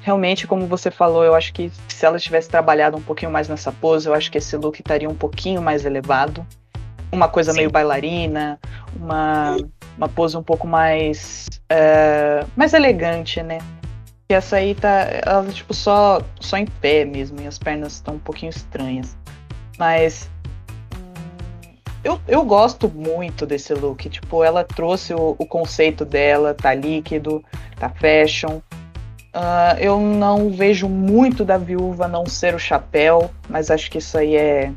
Realmente, 0.02 0.46
como 0.46 0.66
você 0.66 0.90
falou, 0.90 1.24
eu 1.24 1.34
acho 1.34 1.52
que 1.52 1.70
se 1.88 2.06
ela 2.06 2.18
tivesse 2.18 2.48
trabalhado 2.48 2.96
um 2.96 3.02
pouquinho 3.02 3.30
mais 3.30 3.48
nessa 3.48 3.70
pose, 3.70 4.08
eu 4.08 4.14
acho 4.14 4.30
que 4.30 4.38
esse 4.38 4.56
look 4.56 4.80
estaria 4.80 5.08
um 5.08 5.14
pouquinho 5.14 5.60
mais 5.60 5.84
elevado. 5.84 6.46
Uma 7.12 7.28
coisa 7.28 7.52
Sim. 7.52 7.58
meio 7.58 7.70
bailarina, 7.70 8.58
uma 8.96 9.56
uma 9.96 10.08
pose 10.08 10.36
um 10.36 10.42
pouco 10.42 10.66
mais 10.66 11.48
uh, 11.70 12.48
mais 12.56 12.72
elegante, 12.72 13.42
né? 13.42 13.58
E 14.30 14.34
essa 14.34 14.56
aí 14.56 14.74
tá, 14.74 15.06
ela 15.26 15.44
tipo 15.52 15.74
só 15.74 16.22
só 16.38 16.56
em 16.56 16.64
pé 16.64 17.04
mesmo 17.04 17.40
e 17.40 17.46
as 17.46 17.58
pernas 17.58 17.94
estão 17.94 18.14
um 18.14 18.18
pouquinho 18.18 18.50
estranhas. 18.50 19.16
Mas 19.78 20.30
eu, 22.02 22.20
eu 22.26 22.44
gosto 22.44 22.88
muito 22.88 23.46
desse 23.46 23.74
look. 23.74 24.08
Tipo, 24.08 24.42
ela 24.42 24.64
trouxe 24.64 25.12
o, 25.14 25.34
o 25.38 25.46
conceito 25.46 26.04
dela, 26.04 26.54
tá 26.54 26.74
líquido, 26.74 27.44
tá 27.78 27.88
fashion. 27.90 28.60
Uh, 29.34 29.78
eu 29.78 30.00
não 30.00 30.50
vejo 30.50 30.88
muito 30.88 31.44
da 31.44 31.56
viúva 31.56 32.08
não 32.08 32.26
ser 32.26 32.54
o 32.54 32.58
chapéu, 32.58 33.30
mas 33.48 33.70
acho 33.70 33.90
que 33.90 33.98
isso 33.98 34.18
aí 34.18 34.34
é, 34.34 34.72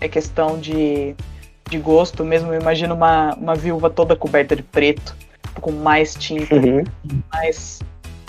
é 0.00 0.08
questão 0.08 0.58
de, 0.58 1.16
de 1.68 1.78
gosto 1.78 2.24
mesmo. 2.24 2.52
Eu 2.52 2.60
imagino 2.60 2.94
uma, 2.94 3.34
uma 3.34 3.54
viúva 3.54 3.90
toda 3.90 4.14
coberta 4.14 4.54
de 4.54 4.62
preto, 4.62 5.16
com 5.60 5.72
mais 5.72 6.14
tinta. 6.14 6.54
Uhum. 6.54 6.84
Mas, 7.32 7.80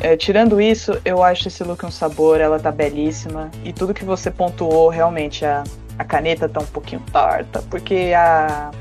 é, 0.02 0.18
tirando 0.18 0.60
isso, 0.60 1.00
eu 1.06 1.22
acho 1.22 1.50
esse 1.50 1.64
look 1.64 1.86
um 1.86 1.92
sabor, 1.92 2.42
ela 2.42 2.60
tá 2.60 2.72
belíssima. 2.72 3.52
E 3.64 3.72
tudo 3.72 3.94
que 3.94 4.06
você 4.06 4.32
pontuou, 4.32 4.90
realmente, 4.90 5.46
a, 5.46 5.64
a 6.00 6.04
caneta 6.06 6.48
tá 6.48 6.62
um 6.62 6.66
pouquinho 6.66 7.04
torta, 7.12 7.62
porque 7.70 8.14
a, 8.16 8.72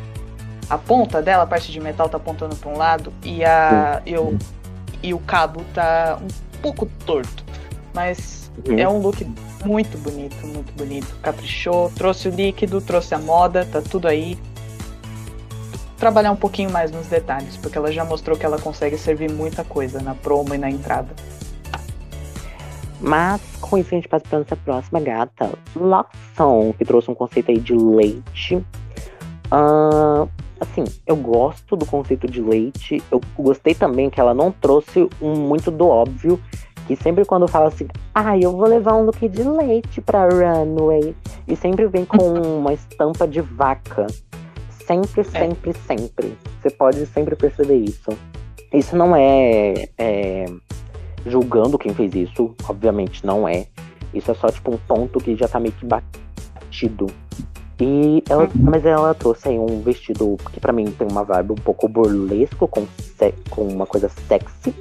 a 0.71 0.79
ponta 0.79 1.21
dela, 1.21 1.43
a 1.43 1.47
parte 1.47 1.73
de 1.73 1.81
metal, 1.81 2.09
tá 2.09 2.17
apontando 2.17 2.55
para 2.55 2.71
um 2.71 2.79
lado 2.79 3.13
e, 3.25 3.45
a, 3.45 4.01
e, 4.07 4.17
o, 4.17 4.39
e 5.03 5.13
o 5.13 5.19
cabo 5.19 5.65
tá 5.75 6.17
um 6.23 6.29
pouco 6.63 6.87
torto. 7.05 7.45
Mas 7.93 8.53
uhum. 8.65 8.79
é 8.79 8.89
um 8.89 8.99
look 8.99 9.27
muito 9.65 9.99
bonito, 9.99 10.47
muito 10.47 10.73
bonito. 10.75 11.13
Caprichou, 11.21 11.91
trouxe 11.91 12.29
o 12.29 12.31
líquido, 12.31 12.81
trouxe 12.81 13.17
a 13.17 13.19
moda, 13.19 13.67
tá 13.67 13.83
tudo 13.83 14.07
aí. 14.07 14.39
Trabalhar 15.97 16.31
um 16.31 16.37
pouquinho 16.37 16.71
mais 16.71 16.93
nos 16.93 17.09
detalhes, 17.09 17.57
porque 17.57 17.77
ela 17.77 17.91
já 17.91 18.05
mostrou 18.05 18.39
que 18.39 18.47
ela 18.47 18.61
consegue 18.61 18.97
servir 18.97 19.29
muita 19.29 19.65
coisa 19.65 20.01
na 20.01 20.15
promo 20.15 20.55
e 20.55 20.59
na 20.59 20.71
entrada. 20.71 21.13
Mas 23.01 23.41
com 23.61 23.79
isso 23.79 23.95
a 23.95 23.97
gente 23.97 24.09
passa 24.09 24.25
para 24.29 24.39
nossa 24.39 24.57
próxima 24.57 25.01
gata, 25.01 25.53
Loxon, 25.77 26.73
que 26.77 26.85
trouxe 26.85 27.11
um 27.11 27.15
conceito 27.15 27.51
aí 27.51 27.59
de 27.59 27.75
leite. 27.75 28.57
Uh, 29.53 30.29
assim, 30.61 30.85
eu 31.07 31.17
gosto 31.17 31.77
do 31.77 31.87
conceito 31.87 32.27
de 32.27 32.41
leite. 32.41 33.03
Eu 33.11 33.21
gostei 33.37 33.75
também 33.75 34.11
que 34.11 34.21
ela 34.21 34.35
não 34.35 34.51
trouxe 34.51 35.09
um 35.21 35.35
muito 35.35 35.71
do 35.71 35.87
óbvio 35.87 36.41
que 36.89 36.97
sempre 36.97 37.23
quando 37.27 37.47
fala 37.47 37.69
assim, 37.69 37.87
ah, 38.15 38.37
eu 38.39 38.51
vou 38.51 38.67
levar 38.67 38.95
um 38.95 39.03
look 39.03 39.29
de 39.29 39.43
leite 39.43 40.01
pra 40.01 40.27
runway, 40.27 41.15
e 41.47 41.55
sempre 41.55 41.87
vem 41.87 42.07
com 42.07 42.17
uma 42.59 42.73
estampa 42.73 43.29
de 43.29 43.43
vaca. 43.43 44.07
Sempre, 44.87 45.21
é. 45.21 45.25
sempre, 45.25 45.71
é. 45.71 45.75
sempre. 45.75 46.39
Você 46.61 46.71
pode 46.71 47.05
sempre 47.07 47.37
perceber 47.37 47.77
isso. 47.77 48.09
Isso 48.73 48.97
não 48.97 49.15
é, 49.15 49.87
é 49.99 50.47
julgando 51.27 51.79
quem 51.79 51.95
fez 51.95 52.15
isso, 52.15 52.55
obviamente 52.69 53.25
não 53.25 53.49
é. 53.49 53.67
Isso 54.13 54.31
é 54.31 54.35
só 54.35 54.49
tipo 54.49 54.75
um 54.75 54.79
ponto 54.79 55.19
que 55.19 55.37
já 55.37 55.47
tá 55.47 55.61
meio 55.61 55.75
que 55.75 55.87
batido. 55.87 57.07
E 57.81 58.25
ela, 58.29 58.49
mas 58.55 58.85
ela 58.85 59.15
trouxe 59.15 59.49
aí 59.49 59.59
um 59.59 59.81
vestido 59.83 60.37
que 60.53 60.59
para 60.59 60.73
mim 60.73 60.87
tem 60.87 61.07
uma 61.09 61.23
vibe 61.23 61.53
um 61.53 61.57
pouco 61.57 61.89
burlesco, 61.89 62.67
com, 62.67 62.87
com 63.51 63.63
uma 63.63 63.87
coisa 63.87 64.09
sexy. 64.27 64.75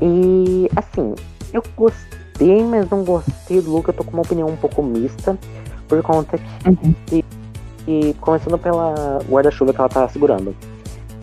E 0.00 0.68
assim, 0.74 1.14
eu 1.52 1.62
gostei, 1.76 2.64
mas 2.64 2.90
não 2.90 3.04
gostei 3.04 3.60
do 3.60 3.70
look. 3.70 3.86
Eu 3.88 3.94
tô 3.94 4.02
com 4.02 4.12
uma 4.12 4.22
opinião 4.22 4.48
um 4.48 4.56
pouco 4.56 4.82
mista. 4.82 5.38
Por 5.86 6.02
conta 6.02 6.38
que. 6.38 6.68
Uhum. 6.68 7.22
que 7.84 8.14
começando 8.14 8.58
pela 8.58 9.18
guarda-chuva 9.28 9.72
que 9.72 9.78
ela 9.78 9.88
tá 9.88 10.08
segurando. 10.08 10.56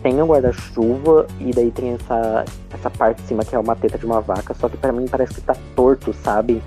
Tem 0.02 0.22
o 0.22 0.26
guarda-chuva 0.26 1.26
e 1.38 1.50
daí 1.50 1.70
tem 1.70 1.90
essa, 1.90 2.44
essa 2.80 2.90
parte 2.90 3.22
de 3.22 3.28
cima 3.28 3.44
que 3.44 3.54
é 3.54 3.58
uma 3.58 3.76
teta 3.76 3.98
de 3.98 4.06
uma 4.06 4.20
vaca. 4.20 4.54
Só 4.54 4.68
que 4.68 4.76
para 4.76 4.92
mim 4.92 5.06
parece 5.08 5.34
que 5.34 5.40
tá 5.40 5.54
torto, 5.76 6.12
sabe? 6.12 6.62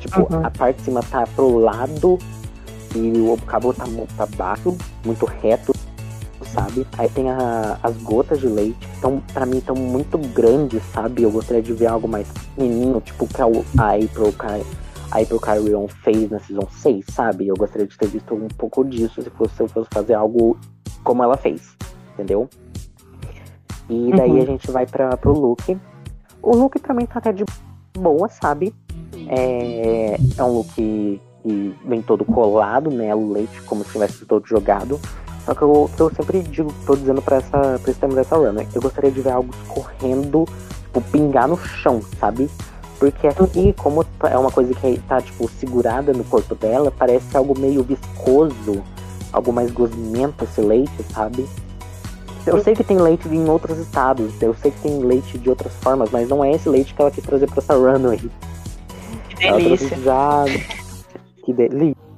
Tipo, 0.00 0.32
uhum. 0.32 0.44
a 0.44 0.50
parte 0.50 0.76
de 0.76 0.82
cima 0.82 1.00
tá 1.02 1.24
pro 1.34 1.58
lado 1.58 2.18
e 2.94 3.20
o 3.20 3.36
cabo 3.46 3.72
tá, 3.72 3.84
tá 4.16 4.26
baixo, 4.36 4.76
muito 5.04 5.26
reto 5.26 5.72
sabe? 6.48 6.86
Aí 6.96 7.08
tem 7.08 7.30
a, 7.30 7.78
as 7.82 7.96
gotas 7.98 8.40
de 8.40 8.46
leite, 8.46 8.78
que 8.78 8.94
estão, 8.94 9.20
pra 9.32 9.46
mim, 9.46 9.58
estão 9.58 9.74
muito 9.74 10.18
grandes, 10.18 10.82
sabe? 10.92 11.22
Eu 11.22 11.30
gostaria 11.30 11.62
de 11.62 11.72
ver 11.72 11.86
algo 11.86 12.08
mais 12.08 12.28
pequenininho, 12.28 13.00
tipo 13.00 13.26
que 13.26 13.40
a 13.40 13.44
April, 13.44 14.34
a 15.10 15.20
April 15.20 15.40
Carrion 15.40 15.88
fez 15.88 16.30
na 16.30 16.38
Season 16.40 16.66
6, 16.70 17.04
sabe? 17.10 17.48
Eu 17.48 17.56
gostaria 17.56 17.86
de 17.86 17.96
ter 17.96 18.08
visto 18.08 18.34
um 18.34 18.48
pouco 18.48 18.84
disso 18.84 19.22
se, 19.22 19.30
fosse, 19.30 19.54
se 19.54 19.62
eu 19.62 19.68
fosse 19.68 19.88
fazer 19.92 20.14
algo 20.14 20.58
como 21.04 21.22
ela 21.22 21.36
fez, 21.36 21.76
entendeu? 22.14 22.48
E 23.88 24.10
daí 24.12 24.30
uhum. 24.30 24.42
a 24.42 24.44
gente 24.44 24.70
vai 24.70 24.86
pra, 24.86 25.16
pro 25.16 25.32
look. 25.32 25.78
O 26.42 26.54
look 26.54 26.78
pra 26.78 26.94
mim 26.94 27.06
tá 27.06 27.18
até 27.18 27.32
de 27.32 27.44
boa, 27.96 28.28
sabe? 28.28 28.74
É, 29.26 30.16
é 30.36 30.42
um 30.42 30.52
look 30.52 30.74
que 30.74 31.20
vem 31.86 32.02
todo 32.02 32.24
colado, 32.24 32.90
né? 32.90 33.14
O 33.14 33.32
leite, 33.32 33.62
como 33.62 33.84
se 33.84 33.92
tivesse 33.92 34.24
todo 34.26 34.46
jogado. 34.46 35.00
Só 35.44 35.54
que 35.54 35.62
eu, 35.62 35.90
eu 35.98 36.10
sempre 36.14 36.42
digo, 36.42 36.72
tô 36.84 36.94
dizendo 36.94 37.22
pra, 37.22 37.36
essa, 37.36 37.78
pra 37.82 37.90
esse 37.90 37.98
tema 37.98 38.14
dessa 38.14 38.36
run, 38.36 38.52
né? 38.52 38.66
Eu 38.74 38.82
gostaria 38.82 39.10
de 39.10 39.20
ver 39.20 39.30
algo 39.30 39.50
escorrendo, 39.62 40.44
tipo, 40.82 41.00
pingar 41.10 41.48
no 41.48 41.56
chão, 41.56 42.02
sabe? 42.20 42.50
Porque 42.98 43.26
aqui, 43.26 43.72
como 43.72 44.04
é 44.24 44.36
uma 44.36 44.50
coisa 44.50 44.74
que 44.74 44.98
tá, 45.08 45.22
tipo, 45.22 45.48
segurada 45.48 46.12
no 46.12 46.24
corpo 46.24 46.54
dela, 46.54 46.90
parece 46.90 47.36
algo 47.36 47.58
meio 47.58 47.82
viscoso, 47.82 48.82
algo 49.32 49.52
mais 49.52 49.70
gosmento 49.70 50.44
esse 50.44 50.60
leite, 50.60 51.02
sabe? 51.14 51.48
Eu 52.48 52.62
sei 52.62 52.74
que 52.74 52.84
tem 52.84 52.98
leite 52.98 53.28
em 53.28 53.48
outros 53.48 53.78
estados, 53.78 54.40
eu 54.40 54.54
sei 54.54 54.70
que 54.70 54.80
tem 54.80 54.98
leite 55.00 55.38
de 55.38 55.48
outras 55.48 55.74
formas, 55.76 56.10
mas 56.10 56.28
não 56.28 56.44
é 56.44 56.50
esse 56.52 56.68
leite 56.68 56.94
que 56.94 57.00
ela 57.00 57.10
quis 57.10 57.24
trazer 57.24 57.46
pra 57.46 57.58
essa 57.58 57.74
runway. 57.74 58.30
Que 59.28 59.52
delícia. 59.52 59.96
Já... 59.98 60.44
Que 61.44 61.52
delícia 61.52 62.08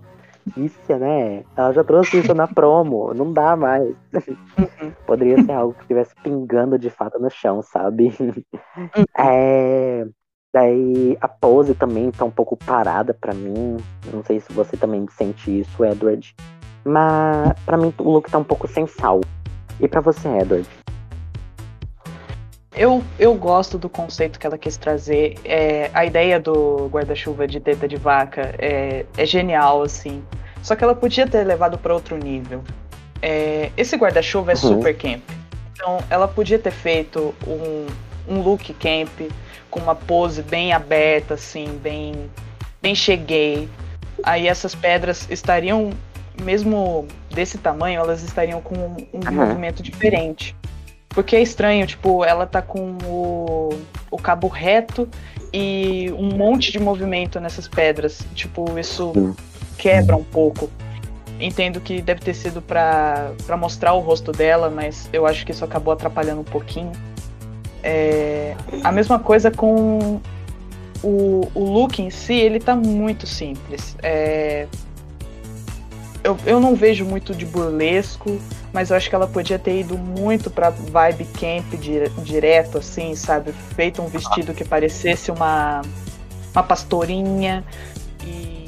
delícia, 0.54 0.98
né? 0.98 1.44
Ela 1.56 1.72
já 1.72 1.84
trouxe 1.84 2.18
isso 2.18 2.34
na 2.34 2.46
promo, 2.46 3.12
não 3.14 3.32
dá 3.32 3.56
mais. 3.56 3.88
Uhum. 3.88 4.92
Poderia 5.06 5.42
ser 5.42 5.52
algo 5.52 5.74
que 5.74 5.82
estivesse 5.82 6.14
pingando 6.22 6.78
de 6.78 6.90
fato 6.90 7.18
no 7.18 7.30
chão, 7.30 7.62
sabe? 7.62 8.12
Uhum. 8.20 9.04
É... 9.16 10.06
Daí 10.52 11.16
a 11.20 11.28
pose 11.28 11.74
também 11.74 12.10
tá 12.10 12.24
um 12.24 12.30
pouco 12.30 12.56
parada 12.56 13.14
para 13.14 13.32
mim. 13.32 13.76
Não 14.12 14.24
sei 14.24 14.40
se 14.40 14.52
você 14.52 14.76
também 14.76 15.06
sente 15.10 15.60
isso, 15.60 15.84
Edward. 15.84 16.34
Mas 16.84 17.52
para 17.64 17.76
mim 17.76 17.94
o 17.98 18.10
look 18.10 18.28
tá 18.28 18.38
um 18.38 18.44
pouco 18.44 18.66
sem 18.66 18.86
sal. 18.86 19.20
E 19.80 19.88
para 19.88 20.00
você, 20.00 20.28
Edward? 20.28 20.68
eu, 22.80 23.04
eu 23.18 23.34
gosto 23.34 23.76
do 23.76 23.90
conceito 23.90 24.38
que 24.38 24.46
ela 24.46 24.56
quis 24.56 24.78
trazer. 24.78 25.34
É, 25.44 25.90
a 25.92 26.06
ideia 26.06 26.40
do 26.40 26.88
guarda-chuva 26.88 27.46
de 27.46 27.60
teta 27.60 27.86
de 27.86 27.96
vaca 27.96 28.54
é, 28.58 29.04
é 29.18 29.26
genial, 29.26 29.82
assim. 29.82 30.24
Só 30.62 30.74
que 30.74 30.82
ela 30.82 30.94
podia 30.94 31.26
ter 31.26 31.44
levado 31.44 31.76
para 31.76 31.92
outro 31.92 32.16
nível. 32.16 32.64
É, 33.20 33.70
esse 33.76 33.96
guarda-chuva 33.96 34.52
é 34.52 34.54
uhum. 34.54 34.60
super 34.60 34.96
camp. 34.96 35.20
Então, 35.74 35.98
ela 36.08 36.26
podia 36.26 36.58
ter 36.58 36.70
feito 36.70 37.34
um, 37.46 37.86
um 38.26 38.40
look 38.40 38.72
camp 38.72 39.30
com 39.70 39.80
uma 39.80 39.94
pose 39.94 40.40
bem 40.40 40.72
aberta, 40.72 41.34
assim, 41.34 41.78
bem, 41.82 42.30
bem 42.80 42.94
cheguei. 42.94 43.68
Aí 44.22 44.48
essas 44.48 44.74
pedras 44.74 45.28
estariam, 45.30 45.90
mesmo 46.40 47.06
desse 47.30 47.58
tamanho, 47.58 48.00
elas 48.00 48.22
estariam 48.22 48.60
com 48.60 48.74
um, 48.74 48.96
um 49.12 49.28
uhum. 49.28 49.32
movimento 49.32 49.82
diferente. 49.82 50.56
Porque 51.08 51.34
é 51.34 51.42
estranho, 51.42 51.86
tipo, 51.86 52.24
ela 52.24 52.46
tá 52.46 52.62
com 52.62 52.96
o, 53.04 53.70
o 54.10 54.16
cabo 54.16 54.46
reto 54.46 55.08
e 55.52 56.12
um 56.16 56.36
monte 56.36 56.70
de 56.70 56.78
movimento 56.78 57.40
nessas 57.40 57.66
pedras. 57.66 58.24
Tipo, 58.34 58.78
isso 58.78 59.12
quebra 59.76 60.16
um 60.16 60.22
pouco. 60.22 60.70
Entendo 61.40 61.80
que 61.80 62.00
deve 62.00 62.20
ter 62.20 62.34
sido 62.34 62.62
para 62.62 63.32
mostrar 63.58 63.94
o 63.94 64.00
rosto 64.00 64.30
dela, 64.30 64.70
mas 64.70 65.08
eu 65.12 65.26
acho 65.26 65.44
que 65.44 65.52
isso 65.52 65.64
acabou 65.64 65.92
atrapalhando 65.92 66.42
um 66.42 66.44
pouquinho. 66.44 66.92
É, 67.82 68.54
a 68.84 68.92
mesma 68.92 69.18
coisa 69.18 69.50
com 69.50 70.20
o, 71.02 71.48
o 71.54 71.64
look 71.64 72.00
em 72.00 72.10
si, 72.10 72.34
ele 72.34 72.60
tá 72.60 72.76
muito 72.76 73.26
simples. 73.26 73.96
É, 74.02 74.66
eu, 76.22 76.36
eu 76.44 76.60
não 76.60 76.74
vejo 76.74 77.04
muito 77.04 77.34
de 77.34 77.46
burlesco, 77.46 78.38
mas 78.72 78.90
eu 78.90 78.96
acho 78.96 79.08
que 79.08 79.14
ela 79.14 79.26
podia 79.26 79.58
ter 79.58 79.80
ido 79.80 79.96
muito 79.96 80.50
pra 80.50 80.70
vibe 80.70 81.24
camp 81.24 81.74
dire, 81.80 82.10
direto, 82.22 82.78
assim, 82.78 83.14
sabe? 83.14 83.52
Feito 83.74 84.02
um 84.02 84.06
vestido 84.06 84.52
que 84.54 84.64
parecesse 84.64 85.30
uma, 85.30 85.82
uma 86.52 86.62
pastorinha 86.62 87.64
e, 88.24 88.66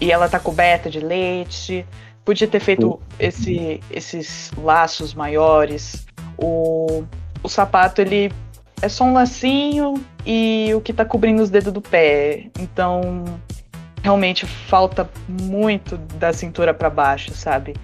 e 0.00 0.12
ela 0.12 0.28
tá 0.28 0.38
coberta 0.38 0.88
de 0.88 1.00
leite. 1.00 1.84
Podia 2.24 2.46
ter 2.46 2.60
feito 2.60 3.00
esse, 3.18 3.80
esses 3.90 4.52
laços 4.56 5.14
maiores. 5.14 6.06
O, 6.38 7.04
o 7.42 7.48
sapato, 7.48 8.00
ele 8.00 8.32
é 8.80 8.88
só 8.88 9.04
um 9.04 9.12
lacinho 9.12 9.94
e 10.24 10.70
o 10.74 10.80
que 10.80 10.92
tá 10.92 11.04
cobrindo 11.04 11.42
os 11.42 11.50
dedos 11.50 11.72
do 11.72 11.80
pé. 11.80 12.46
Então, 12.58 13.24
realmente 14.02 14.46
falta 14.46 15.08
muito 15.28 15.96
da 15.96 16.32
cintura 16.32 16.74
para 16.74 16.90
baixo, 16.90 17.32
sabe? 17.34 17.74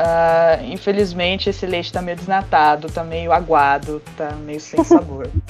Uh, 0.00 0.64
infelizmente 0.64 1.50
esse 1.50 1.66
leite 1.66 1.92
tá 1.92 2.00
meio 2.00 2.16
desnatado, 2.16 2.90
tá 2.90 3.04
meio 3.04 3.32
aguado, 3.32 4.02
tá 4.16 4.32
meio 4.32 4.60
sem 4.60 4.82
sabor. 4.82 5.30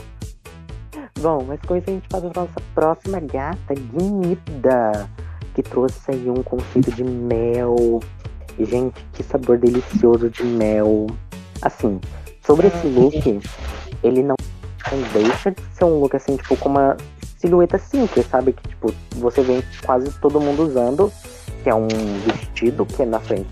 Bom, 1.21 1.45
mas 1.47 1.61
com 1.67 1.77
isso 1.77 1.89
a 1.89 1.93
gente 1.93 2.09
faz 2.11 2.25
a 2.25 2.29
nossa 2.35 2.61
próxima 2.75 3.21
gata, 3.21 3.75
Guinida, 3.75 5.09
que 5.55 5.63
trouxe 5.63 6.11
aí 6.11 6.31
um 6.31 6.43
conceito 6.43 6.91
de 6.93 7.05
mel. 7.05 8.01
Gente, 8.59 9.05
que 9.13 9.23
sabor 9.23 9.59
delicioso 9.59 10.29
de 10.29 10.43
mel. 10.43 11.07
Assim, 11.63 12.01
sobre 12.45 12.69
esse 12.69 12.87
hum. 12.87 13.05
look, 13.05 13.41
ele 14.03 14.23
não 14.23 14.35
deixa 15.13 15.51
de 15.51 15.63
ser 15.75 15.85
um 15.85 16.01
look 16.01 16.17
assim, 16.17 16.37
tipo, 16.37 16.57
com 16.57 16.71
uma 16.71 16.97
silhueta 17.41 17.79
simples, 17.79 18.27
sabe? 18.27 18.53
Que, 18.53 18.69
tipo, 18.69 18.95
você 19.17 19.43
vê 19.43 19.65
quase 19.85 20.11
todo 20.21 20.41
mundo 20.41 20.65
usando, 20.65 21.11
que 21.63 21.71
é 21.71 21.75
um 21.75 21.89
vestido 22.27 22.85
que 22.85 23.05
na 23.05 23.19
frente 23.19 23.49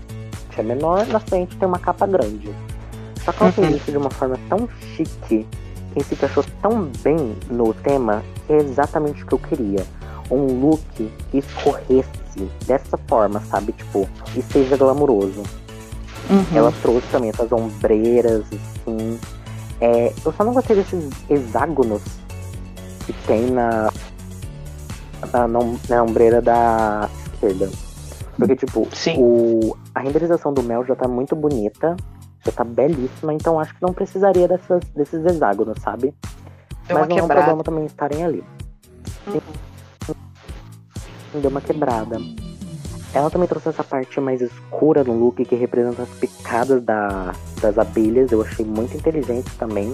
é 0.59 0.63
menor, 0.63 1.07
na 1.07 1.19
frente 1.19 1.55
tem 1.55 1.67
uma 1.67 1.79
capa 1.79 2.05
grande. 2.05 2.53
Só 3.23 3.31
que 3.31 3.43
ela 3.43 3.51
fez 3.51 3.69
uhum. 3.69 3.75
isso 3.75 3.91
de 3.91 3.97
uma 3.97 4.09
forma 4.09 4.37
tão 4.47 4.69
chique, 4.95 5.47
que 5.93 6.03
se 6.03 6.13
encaixou 6.13 6.43
tão 6.61 6.91
bem 7.01 7.35
no 7.49 7.73
tema, 7.73 8.23
que 8.45 8.53
é 8.53 8.57
exatamente 8.57 9.23
o 9.23 9.25
que 9.25 9.33
eu 9.33 9.39
queria. 9.39 9.85
Um 10.29 10.59
look 10.59 10.81
que 11.31 11.37
escorresse 11.37 12.09
dessa 12.65 12.97
forma, 13.07 13.41
sabe? 13.49 13.71
Tipo, 13.71 14.07
e 14.35 14.41
seja 14.41 14.77
glamouroso. 14.77 15.43
Uhum. 16.29 16.45
Ela 16.53 16.71
trouxe 16.81 17.07
também 17.07 17.29
essas 17.29 17.51
ombreiras, 17.51 18.43
assim. 18.51 19.19
É, 19.81 20.13
eu 20.23 20.33
só 20.33 20.43
não 20.43 20.53
gostei 20.53 20.75
desses 20.75 21.09
hexágonos 21.29 22.01
que 23.13 23.27
tem 23.27 23.49
na, 23.49 23.91
na, 25.33 25.47
na 25.89 26.03
ombreira 26.03 26.41
da 26.41 27.09
esquerda. 27.33 27.69
Porque, 28.37 28.55
tipo, 28.55 28.87
o, 29.17 29.75
a 29.93 29.99
renderização 29.99 30.53
do 30.53 30.63
mel 30.63 30.85
já 30.85 30.95
tá 30.95 31.07
muito 31.07 31.35
bonita, 31.35 31.97
já 32.45 32.51
tá 32.51 32.63
belíssima, 32.63 33.33
então 33.33 33.59
acho 33.59 33.75
que 33.75 33.81
não 33.81 33.93
precisaria 33.93 34.47
dessas, 34.47 34.81
desses 34.95 35.25
hexágonos, 35.25 35.81
sabe? 35.81 36.13
Deu 36.87 36.97
Mas 36.97 37.07
não 37.07 37.17
é 37.17 37.23
um 37.23 37.27
problema 37.27 37.63
também 37.63 37.85
estarem 37.85 38.23
ali. 38.23 38.43
Uhum. 39.27 40.15
Deu 41.41 41.51
uma 41.51 41.61
quebrada. 41.61 42.17
Ela 43.13 43.29
também 43.29 43.47
trouxe 43.47 43.69
essa 43.69 43.83
parte 43.83 44.21
mais 44.21 44.39
escura 44.39 45.03
no 45.03 45.13
look 45.13 45.43
que 45.43 45.55
representa 45.55 46.03
as 46.03 46.09
picadas 46.09 46.81
da, 46.83 47.33
das 47.59 47.77
abelhas. 47.77 48.31
Eu 48.31 48.41
achei 48.43 48.63
muito 48.63 48.95
inteligente 48.95 49.49
também. 49.57 49.91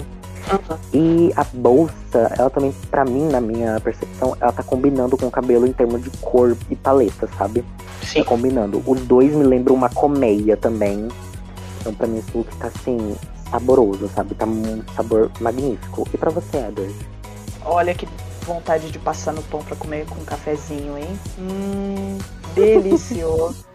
Uhum. 0.52 0.78
E 0.94 1.34
a 1.36 1.44
bolsa, 1.44 2.34
ela 2.38 2.50
também, 2.50 2.72
pra 2.92 3.04
mim, 3.04 3.28
na 3.28 3.42
minha 3.42 3.80
percepção, 3.80 4.38
ela 4.40 4.52
tá 4.52 4.64
combinando 4.64 5.18
com 5.18 5.28
o 5.28 5.32
cabelo 5.32 5.66
em 5.66 5.74
termos 5.74 6.04
de 6.04 6.10
cor 6.18 6.56
e 6.70 6.76
paleta, 6.76 7.28
sabe? 7.38 7.66
Sim. 8.04 8.20
Tá 8.20 8.30
combinando. 8.30 8.84
Os 8.86 9.02
dois 9.02 9.34
me 9.34 9.44
lembram 9.44 9.76
uma 9.76 9.90
colmeia 9.90 10.56
também. 10.56 11.08
Então, 11.82 11.94
pra 11.94 12.08
mim, 12.08 12.20
esse 12.20 12.36
look 12.38 12.56
tá 12.58 12.68
assim, 12.68 13.16
saboroso, 13.50 14.10
sabe? 14.10 14.36
Tá 14.36 14.46
um 14.46 14.84
sabor 14.96 15.32
magnífico. 15.40 16.08
E 16.14 16.18
pra 16.18 16.30
você, 16.30 16.58
Edward? 16.58 16.96
Olha 17.64 17.96
que 17.96 18.08
vontade 18.46 18.92
de 18.92 19.00
passar 19.00 19.34
no 19.34 19.42
pão 19.44 19.64
pra 19.64 19.76
comer 19.76 20.06
com 20.06 20.16
um 20.16 20.26
cafezinho, 20.26 20.98
hein? 20.98 21.20
Hum, 21.40 22.18
delicioso. 22.54 23.66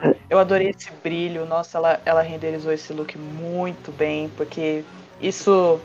Eu 0.28 0.38
adorei 0.38 0.70
esse 0.70 0.90
brilho. 1.02 1.46
Nossa, 1.46 1.78
ela, 1.78 2.00
ela 2.04 2.22
renderizou 2.22 2.72
esse 2.72 2.92
look 2.92 3.16
muito 3.16 3.92
bem, 3.92 4.30
porque 4.36 4.82
isso 5.20 5.78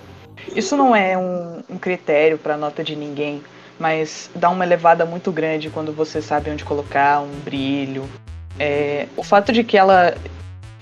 isso 0.56 0.75
não 0.75 0.95
é 0.95 1.17
um, 1.17 1.62
um 1.69 1.78
critério 1.78 2.38
para 2.38 2.58
nota 2.58 2.84
de 2.84 2.95
ninguém, 2.95 3.41
mas 3.80 4.30
dá 4.36 4.49
uma 4.49 4.65
elevada 4.65 5.06
muito 5.06 5.32
grande 5.32 5.69
quando 5.69 5.93
você 5.93 6.21
sabe 6.21 6.49
onde 6.49 6.65
colocar 6.65 7.21
um 7.21 7.39
brilho. 7.43 8.10
É, 8.60 9.08
o 9.15 9.23
fato 9.23 9.52
de 9.52 9.63
que 9.63 9.78
ela 9.78 10.15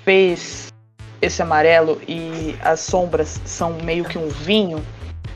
fez 0.03 0.67
esse 1.21 1.41
amarelo 1.41 2.01
e 2.07 2.55
as 2.61 2.79
sombras 2.79 3.41
são 3.45 3.73
meio 3.83 4.05
que 4.05 4.17
um 4.17 4.29
vinho 4.29 4.83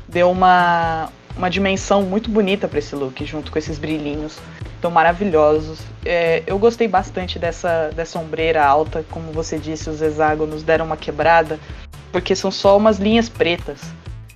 deu 0.07 0.29
uma, 0.29 1.09
uma 1.35 1.49
dimensão 1.49 2.03
muito 2.03 2.29
bonita 2.29 2.67
para 2.67 2.79
esse 2.79 2.95
look, 2.95 3.25
junto 3.25 3.51
com 3.51 3.57
esses 3.57 3.77
brilhinhos. 3.77 4.37
Estão 4.75 4.91
maravilhosos. 4.91 5.79
É, 6.03 6.43
eu 6.45 6.57
gostei 6.57 6.87
bastante 6.87 7.37
dessa, 7.37 7.89
dessa 7.95 8.19
ombreira 8.19 8.65
alta, 8.65 9.05
como 9.11 9.31
você 9.31 9.57
disse, 9.57 9.89
os 9.89 10.01
hexágonos 10.01 10.63
deram 10.63 10.85
uma 10.85 10.97
quebrada, 10.97 11.59
porque 12.11 12.35
são 12.35 12.51
só 12.51 12.75
umas 12.77 12.97
linhas 12.97 13.29
pretas. 13.29 13.81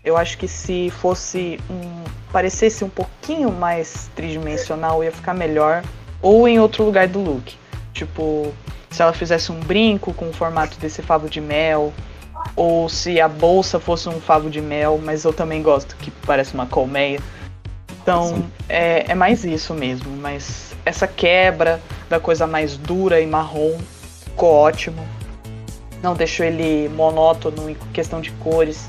Eu 0.05 0.15
acho 0.15 0.37
que 0.37 0.47
se 0.47 0.91
fosse 1.01 1.59
um. 1.69 2.03
parecesse 2.31 2.83
um 2.83 2.89
pouquinho 2.89 3.51
mais 3.51 4.09
tridimensional, 4.15 5.03
ia 5.03 5.11
ficar 5.11 5.33
melhor. 5.33 5.83
Ou 6.21 6.47
em 6.47 6.59
outro 6.59 6.83
lugar 6.83 7.07
do 7.07 7.19
look. 7.19 7.57
Tipo, 7.91 8.53
se 8.91 9.01
ela 9.01 9.13
fizesse 9.13 9.51
um 9.51 9.59
brinco 9.59 10.13
com 10.13 10.29
o 10.29 10.33
formato 10.33 10.77
desse 10.77 11.01
favo 11.01 11.27
de 11.27 11.41
mel. 11.41 11.91
Ou 12.55 12.87
se 12.87 13.19
a 13.19 13.27
bolsa 13.27 13.79
fosse 13.79 14.07
um 14.07 14.21
favo 14.21 14.49
de 14.49 14.61
mel, 14.61 14.99
mas 15.03 15.23
eu 15.23 15.33
também 15.33 15.63
gosto, 15.63 15.95
que 15.95 16.11
parece 16.11 16.53
uma 16.53 16.67
colmeia. 16.67 17.19
Então, 18.01 18.45
é, 18.69 19.11
é 19.11 19.15
mais 19.15 19.43
isso 19.43 19.73
mesmo. 19.73 20.15
Mas 20.17 20.75
essa 20.85 21.07
quebra 21.07 21.81
da 22.07 22.19
coisa 22.19 22.45
mais 22.45 22.77
dura 22.77 23.19
e 23.19 23.25
marrom 23.25 23.75
ficou 24.23 24.53
ótimo. 24.53 25.03
Não 26.03 26.13
deixou 26.13 26.45
ele 26.45 26.87
monótono 26.89 27.67
em 27.67 27.75
questão 27.91 28.21
de 28.21 28.29
cores. 28.33 28.87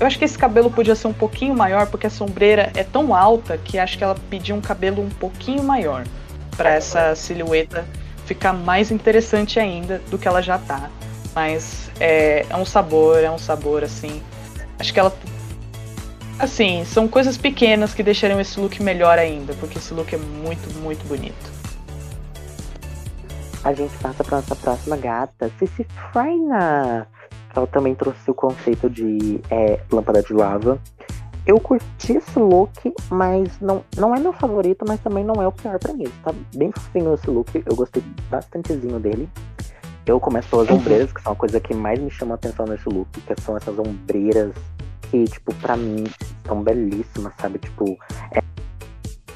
Eu 0.00 0.06
acho 0.06 0.18
que 0.18 0.24
esse 0.24 0.38
cabelo 0.38 0.70
podia 0.70 0.94
ser 0.94 1.08
um 1.08 1.12
pouquinho 1.12 1.54
maior, 1.54 1.86
porque 1.86 2.06
a 2.06 2.10
sombreira 2.10 2.72
é 2.74 2.82
tão 2.82 3.14
alta 3.14 3.58
que 3.58 3.78
acho 3.78 3.98
que 3.98 4.02
ela 4.02 4.16
pediu 4.30 4.56
um 4.56 4.60
cabelo 4.60 5.02
um 5.02 5.10
pouquinho 5.10 5.62
maior 5.62 6.06
para 6.56 6.70
essa 6.70 7.14
silhueta 7.14 7.86
ficar 8.24 8.54
mais 8.54 8.90
interessante 8.90 9.60
ainda 9.60 10.00
do 10.10 10.16
que 10.16 10.26
ela 10.26 10.40
já 10.40 10.56
tá. 10.56 10.88
Mas 11.34 11.90
é, 12.00 12.46
é 12.48 12.56
um 12.56 12.64
sabor, 12.64 13.22
é 13.22 13.30
um 13.30 13.36
sabor 13.36 13.84
assim. 13.84 14.22
Acho 14.78 14.94
que 14.94 14.98
ela 14.98 15.14
assim, 16.38 16.82
são 16.86 17.06
coisas 17.06 17.36
pequenas 17.36 17.92
que 17.92 18.02
deixariam 18.02 18.40
esse 18.40 18.58
look 18.58 18.82
melhor 18.82 19.18
ainda, 19.18 19.52
porque 19.60 19.76
esse 19.76 19.92
look 19.92 20.14
é 20.14 20.18
muito, 20.18 20.72
muito 20.80 21.06
bonito. 21.06 21.60
A 23.62 23.74
gente 23.74 23.94
passa 23.98 24.24
para 24.24 24.38
nossa 24.38 24.56
próxima 24.56 24.96
gata, 24.96 25.50
Cici 25.58 25.86
Freina. 26.10 27.06
Ela 27.54 27.66
também 27.66 27.94
trouxe 27.94 28.30
o 28.30 28.34
conceito 28.34 28.88
de 28.88 29.40
é, 29.50 29.80
lâmpada 29.90 30.22
de 30.22 30.32
lava. 30.32 30.78
Eu 31.46 31.58
curti 31.58 32.12
esse 32.12 32.38
look, 32.38 32.92
mas 33.10 33.58
não, 33.60 33.82
não 33.96 34.14
é 34.14 34.20
meu 34.20 34.32
favorito, 34.32 34.84
mas 34.86 35.00
também 35.00 35.24
não 35.24 35.42
é 35.42 35.48
o 35.48 35.52
pior 35.52 35.78
para 35.78 35.92
mim. 35.94 36.06
Tá 36.22 36.32
bem 36.54 36.70
fofinho 36.70 37.14
esse 37.14 37.28
look, 37.28 37.62
eu 37.66 37.74
gostei 37.74 38.02
bastantezinho 38.30 39.00
dele. 39.00 39.28
Eu 40.06 40.20
começo 40.20 40.60
as 40.60 40.68
uhum. 40.68 40.76
ombreiras, 40.76 41.12
que 41.12 41.22
são 41.22 41.32
a 41.32 41.36
coisa 41.36 41.60
que 41.60 41.74
mais 41.74 41.98
me 41.98 42.10
chama 42.10 42.34
a 42.34 42.36
atenção 42.36 42.66
nesse 42.66 42.88
look, 42.88 43.08
que 43.20 43.40
são 43.40 43.56
essas 43.56 43.78
ombreiras 43.78 44.54
que, 45.10 45.24
tipo, 45.24 45.54
pra 45.56 45.76
mim, 45.76 46.04
são 46.46 46.62
belíssimas, 46.62 47.32
sabe? 47.38 47.58
Tipo, 47.58 47.98
é... 48.32 48.42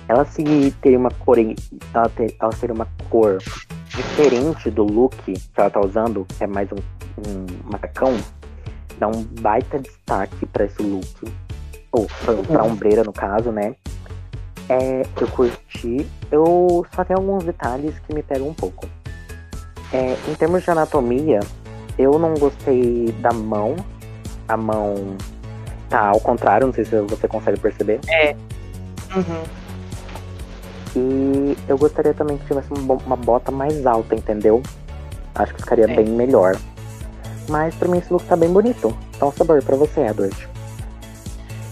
ela 0.09 0.25
se 0.25 0.73
ter 0.81 0.97
uma 0.97 1.11
cor. 1.11 1.39
Ela, 1.39 2.09
ter, 2.11 2.37
ela 2.41 2.53
ter 2.53 2.71
uma 2.71 2.87
cor 3.11 3.39
diferente 3.95 4.71
do 4.71 4.85
look 4.85 5.17
que 5.25 5.41
ela 5.57 5.71
tá 5.71 5.81
usando, 5.81 6.27
que 6.37 6.45
é 6.45 6.47
mais 6.47 6.69
um, 6.73 6.77
um 7.29 7.71
macacão, 7.71 8.17
dá 8.99 9.09
um 9.09 9.23
baita 9.41 9.79
destaque 9.79 10.47
para 10.47 10.65
esse 10.65 10.83
look. 10.83 11.33
Ou 11.93 12.07
pra, 12.25 12.35
uhum. 12.35 12.73
ombreira, 12.73 13.05
no 13.05 13.13
caso, 13.13 13.53
né? 13.53 13.77
É, 14.69 15.03
eu 15.21 15.29
curti. 15.29 16.07
Eu 16.31 16.85
só 16.95 17.05
tenho 17.05 17.21
alguns 17.21 17.45
detalhes 17.45 17.99
que 18.01 18.15
me 18.15 18.23
pegam 18.23 18.49
um 18.49 18.55
pouco. 18.55 18.89
É, 19.93 20.17
em 20.29 20.35
termos 20.35 20.65
de 20.65 20.71
anatomia, 20.71 21.41
eu 21.97 22.19
não 22.19 22.35
gostei 22.35 23.13
da 23.21 23.33
mão. 23.33 23.77
A 24.49 24.57
mão 24.57 25.17
tá 25.89 26.09
ao 26.09 26.21
contrário, 26.21 26.67
não 26.67 26.75
sei 26.75 26.85
se 26.85 27.01
você 27.03 27.29
consegue 27.29 27.61
perceber. 27.61 28.01
É. 28.09 28.35
Uhum. 29.15 29.64
E 30.97 31.57
eu 31.69 31.77
gostaria 31.77 32.15
também 32.15 32.39
que 32.39 32.47
tivesse 32.47 32.69
uma 32.73 33.17
bota 33.17 33.51
mais 33.51 33.85
alta, 33.87 34.15
entendeu? 34.15 34.63
Acho 35.35 35.55
que 35.55 35.61
ficaria 35.61 35.85
é. 35.85 35.95
bem 35.95 36.07
melhor. 36.07 36.57
Mas 37.49 37.75
pra 37.75 37.89
mim 37.89 37.99
esse 37.99 38.13
look 38.13 38.25
tá 38.25 38.37
bem 38.37 38.51
bonito. 38.51 38.97
Então, 39.17 39.33
sabor 39.33 39.63
pra 39.63 39.77
você, 39.77 40.01
Edward. 40.01 40.49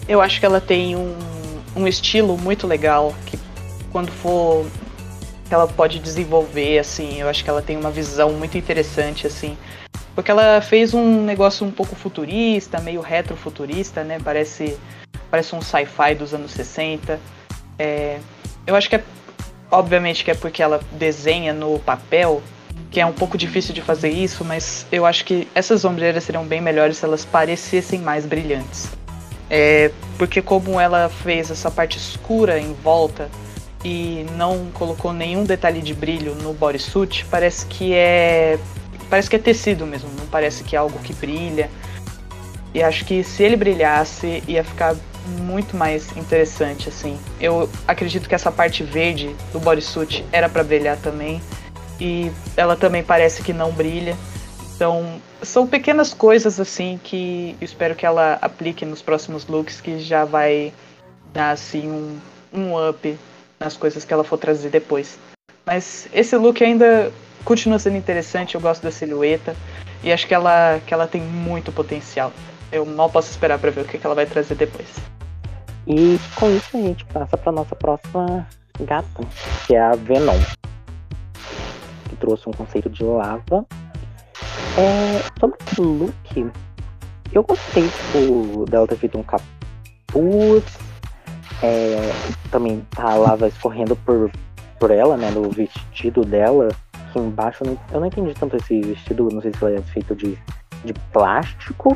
Eu 0.07 0.21
acho 0.21 0.39
que 0.39 0.45
ela 0.45 0.59
tem 0.59 0.95
um, 0.95 1.15
um 1.75 1.87
estilo 1.87 2.37
muito 2.37 2.67
legal 2.67 3.13
que 3.25 3.39
quando 3.91 4.11
for 4.11 4.65
ela 5.49 5.67
pode 5.67 5.99
desenvolver, 5.99 6.79
assim, 6.79 7.19
eu 7.19 7.29
acho 7.29 7.43
que 7.43 7.49
ela 7.49 7.61
tem 7.61 7.77
uma 7.77 7.91
visão 7.91 8.33
muito 8.33 8.57
interessante, 8.57 9.27
assim. 9.27 9.55
Porque 10.15 10.29
ela 10.29 10.61
fez 10.61 10.93
um 10.93 11.23
negócio 11.23 11.65
um 11.65 11.71
pouco 11.71 11.95
futurista, 11.95 12.79
meio 12.79 13.01
retrofuturista, 13.01 14.03
né? 14.03 14.19
Parece, 14.23 14.77
parece 15.29 15.55
um 15.55 15.61
sci-fi 15.61 16.15
dos 16.15 16.33
anos 16.33 16.51
60. 16.51 17.19
É, 17.77 18.19
eu 18.65 18.75
acho 18.75 18.89
que 18.89 18.95
é. 18.95 19.03
Obviamente 19.71 20.23
que 20.23 20.29
é 20.29 20.35
porque 20.35 20.61
ela 20.61 20.79
desenha 20.91 21.51
no 21.51 21.79
papel, 21.79 22.43
que 22.91 22.99
é 22.99 23.05
um 23.05 23.11
pouco 23.11 23.35
difícil 23.35 23.73
de 23.73 23.81
fazer 23.81 24.09
isso, 24.09 24.45
mas 24.45 24.85
eu 24.91 25.03
acho 25.03 25.25
que 25.25 25.47
essas 25.55 25.83
ombreiras 25.83 26.23
seriam 26.23 26.45
bem 26.45 26.61
melhores 26.61 26.97
se 26.97 27.05
elas 27.05 27.25
parecessem 27.25 27.99
mais 27.99 28.23
brilhantes. 28.23 28.87
É, 29.49 29.91
porque 30.17 30.41
como 30.41 30.79
ela 30.79 31.09
fez 31.09 31.49
essa 31.49 31.71
parte 31.71 31.97
escura 31.97 32.59
em 32.59 32.73
volta 32.73 33.29
e 33.83 34.25
não 34.37 34.67
colocou 34.73 35.11
nenhum 35.11 35.43
detalhe 35.43 35.81
de 35.81 35.93
brilho 35.93 36.35
no 36.35 36.53
bodysuit, 36.53 37.25
parece 37.25 37.65
que 37.65 37.93
é 37.93 38.59
parece 39.09 39.29
que 39.29 39.35
é 39.35 39.39
tecido 39.39 39.85
mesmo, 39.85 40.09
não 40.17 40.25
parece 40.27 40.63
que 40.63 40.75
é 40.75 40.79
algo 40.79 40.97
que 40.99 41.13
brilha. 41.13 41.69
E 42.73 42.81
acho 42.81 43.05
que 43.05 43.23
se 43.23 43.43
ele 43.43 43.55
brilhasse 43.55 44.43
ia 44.47 44.63
ficar 44.63 44.95
muito 45.25 45.75
mais 45.75 46.15
interessante, 46.15 46.89
assim. 46.89 47.19
Eu 47.39 47.69
acredito 47.87 48.27
que 48.27 48.35
essa 48.35 48.51
parte 48.51 48.83
verde 48.83 49.35
do 49.51 49.59
bodysuit 49.59 50.25
era 50.31 50.49
para 50.49 50.63
brilhar 50.63 50.97
também. 50.97 51.41
E 51.99 52.31
ela 52.57 52.75
também 52.75 53.03
parece 53.03 53.41
que 53.43 53.53
não 53.53 53.71
brilha. 53.71 54.17
Então, 54.75 55.21
são 55.41 55.67
pequenas 55.67 56.13
coisas, 56.13 56.59
assim, 56.59 56.99
que 57.03 57.55
eu 57.61 57.65
espero 57.65 57.95
que 57.95 58.05
ela 58.05 58.37
aplique 58.41 58.85
nos 58.85 59.01
próximos 59.01 59.45
looks, 59.47 59.79
que 59.79 59.99
já 59.99 60.25
vai 60.25 60.73
dar, 61.31 61.51
assim, 61.51 61.87
um, 61.87 62.19
um 62.53 62.89
up 62.89 63.17
nas 63.59 63.77
coisas 63.77 64.03
que 64.03 64.13
ela 64.13 64.23
for 64.23 64.37
trazer 64.37 64.69
depois. 64.69 65.17
Mas 65.65 66.07
esse 66.13 66.35
look 66.35 66.61
ainda 66.63 67.11
continua 67.45 67.79
sendo 67.79 67.97
interessante, 67.97 68.55
eu 68.55 68.61
gosto 68.61 68.83
da 68.83 68.91
silhueta. 68.91 69.55
E 70.03 70.11
acho 70.11 70.27
que 70.27 70.33
ela, 70.33 70.81
que 70.85 70.93
ela 70.93 71.07
tem 71.07 71.21
muito 71.21 71.71
potencial. 71.71 72.33
Eu 72.73 72.87
mal 72.87 73.07
posso 73.07 73.29
esperar 73.29 73.59
para 73.59 73.69
ver 73.69 73.81
o 73.81 73.85
que, 73.85 73.99
que 73.99 74.05
ela 74.05 74.15
vai 74.15 74.25
trazer 74.25 74.55
depois. 74.55 74.95
E 75.85 76.17
com 76.35 76.49
isso 76.49 76.75
a 76.75 76.81
gente 76.81 77.05
passa 77.05 77.37
para 77.37 77.51
nossa 77.51 77.75
próxima 77.75 78.47
gata, 78.79 79.23
que 79.67 79.75
é 79.75 79.79
a 79.79 79.91
Venom, 79.91 80.39
que 82.09 82.15
trouxe 82.15 82.49
um 82.49 82.51
conceito 82.51 82.89
de 82.89 83.03
lava. 83.03 83.63
É, 84.75 85.39
sobre 85.39 85.59
o 85.77 85.83
look, 85.83 86.51
eu 87.31 87.43
gostei 87.43 87.87
tipo, 87.87 88.65
dela 88.65 88.87
ter 88.87 88.95
feito 88.95 89.19
um 89.19 89.23
capuz, 89.23 90.63
é, 91.61 92.11
também 92.49 92.83
a 92.97 93.13
lava 93.13 93.47
escorrendo 93.47 93.95
por, 93.97 94.31
por 94.79 94.89
ela, 94.89 95.15
né, 95.15 95.29
no 95.29 95.47
vestido 95.51 96.21
dela. 96.21 96.69
Aqui 96.91 97.19
embaixo, 97.19 97.63
eu 97.63 97.67
não, 97.67 97.79
eu 97.91 97.99
não 97.99 98.07
entendi 98.07 98.33
tanto 98.33 98.55
esse 98.55 98.81
vestido, 98.81 99.29
não 99.31 99.43
sei 99.43 99.53
se 99.53 99.63
ele 99.63 99.75
é 99.77 99.81
feito 99.83 100.15
de, 100.15 100.35
de 100.83 100.93
plástico 101.11 101.95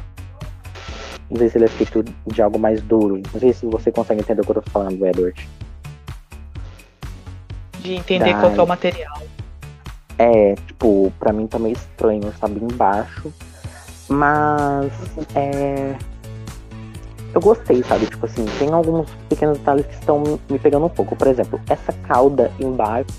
não 1.30 1.38
sei 1.38 1.50
se 1.50 1.58
ele 1.58 1.66
é 1.66 1.70
feito 1.70 2.04
de 2.04 2.42
algo 2.42 2.58
mais 2.58 2.82
duro. 2.82 3.22
Não 3.34 3.40
sei 3.40 3.54
se 3.54 3.66
você 3.66 3.92
consegue 3.92 4.22
entender 4.22 4.42
o 4.42 4.46
que 4.46 4.52
eu 4.52 4.62
tô 4.62 4.70
falando, 4.70 5.06
Edward. 5.06 5.48
De 7.80 7.94
entender 7.94 8.34
qual 8.40 8.54
é 8.54 8.62
o 8.62 8.68
material. 8.68 9.22
É, 10.18 10.56
tipo, 10.56 11.12
pra 11.20 11.32
mim 11.32 11.46
tá 11.48 11.60
meio 11.60 11.74
estranho, 11.74 12.28
está 12.30 12.48
bem 12.48 12.68
baixo. 12.74 13.32
Mas 14.10 14.92
é. 15.36 15.96
Eu 17.34 17.42
gostei, 17.42 17.84
sabe? 17.84 18.08
Tipo 18.08 18.26
assim, 18.26 18.46
tem 18.58 18.72
alguns 18.72 19.10
pequenos 19.30 19.58
detalhes 19.60 19.86
que 19.86 19.94
estão 19.94 20.40
me 20.50 20.58
pegando 20.58 20.86
um 20.86 20.90
pouco. 20.90 21.16
Por 21.16 21.28
exemplo, 21.28 21.60
essa 21.70 21.92
cauda 21.94 22.52
embaixo 22.60 23.14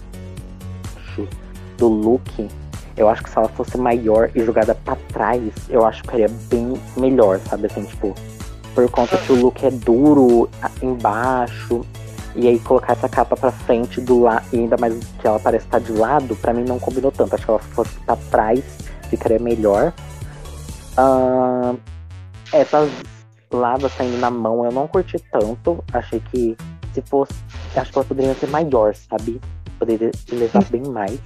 do 1.77 1.89
look 1.89 2.49
eu 2.99 3.09
acho 3.09 3.23
que 3.23 3.31
se 3.31 3.39
ela 3.39 3.49
fosse 3.49 3.79
maior 3.79 4.31
e 4.35 4.45
jogada 4.45 4.75
para 4.75 4.97
trás, 5.13 5.53
eu 5.71 5.87
acho 5.87 6.03
que 6.03 6.09
ficaria 6.09 6.29
bem 6.51 6.75
melhor, 6.97 7.39
sabe? 7.49 7.67
Assim, 7.67 7.85
tipo, 7.85 8.13
por 8.75 8.91
conta 8.91 9.17
que 9.17 9.33
o 9.33 9.37
look 9.37 9.65
é 9.65 9.71
duro 9.71 10.51
embaixo, 10.83 11.87
e 12.35 12.49
aí 12.49 12.59
colocar 12.59 12.93
essa 12.93 13.09
capa 13.09 13.37
pra 13.37 13.53
frente 13.53 14.01
do 14.01 14.21
lado, 14.21 14.45
e 14.53 14.59
ainda 14.59 14.77
mais 14.79 14.95
que 15.21 15.27
ela 15.27 15.39
parece 15.39 15.65
estar 15.65 15.79
de 15.79 15.93
lado, 15.93 16.35
para 16.37 16.53
mim 16.53 16.65
não 16.65 16.79
combinou 16.79 17.13
tanto. 17.13 17.35
Acho 17.35 17.45
que 17.45 17.51
ela 17.51 17.59
fosse 17.61 17.99
pra 18.01 18.17
trás, 18.31 18.65
ficaria 19.09 19.39
melhor. 19.39 19.93
Uh, 20.99 21.79
essas 22.53 22.91
lavas 23.53 23.93
saindo 23.93 24.19
na 24.19 24.31
mão 24.31 24.65
eu 24.65 24.73
não 24.73 24.89
curti 24.89 25.19
tanto. 25.31 25.83
Achei 25.93 26.21
que 26.33 26.57
se 26.93 27.03
fosse. 27.03 27.35
Acho 27.77 27.93
que 27.93 27.99
ela 27.99 28.05
poderia 28.05 28.35
ser 28.35 28.49
maior, 28.49 28.95
sabe? 28.95 29.41
Poderia 29.79 30.11
levar 30.33 30.65
bem 30.65 30.83
mais. 30.83 31.21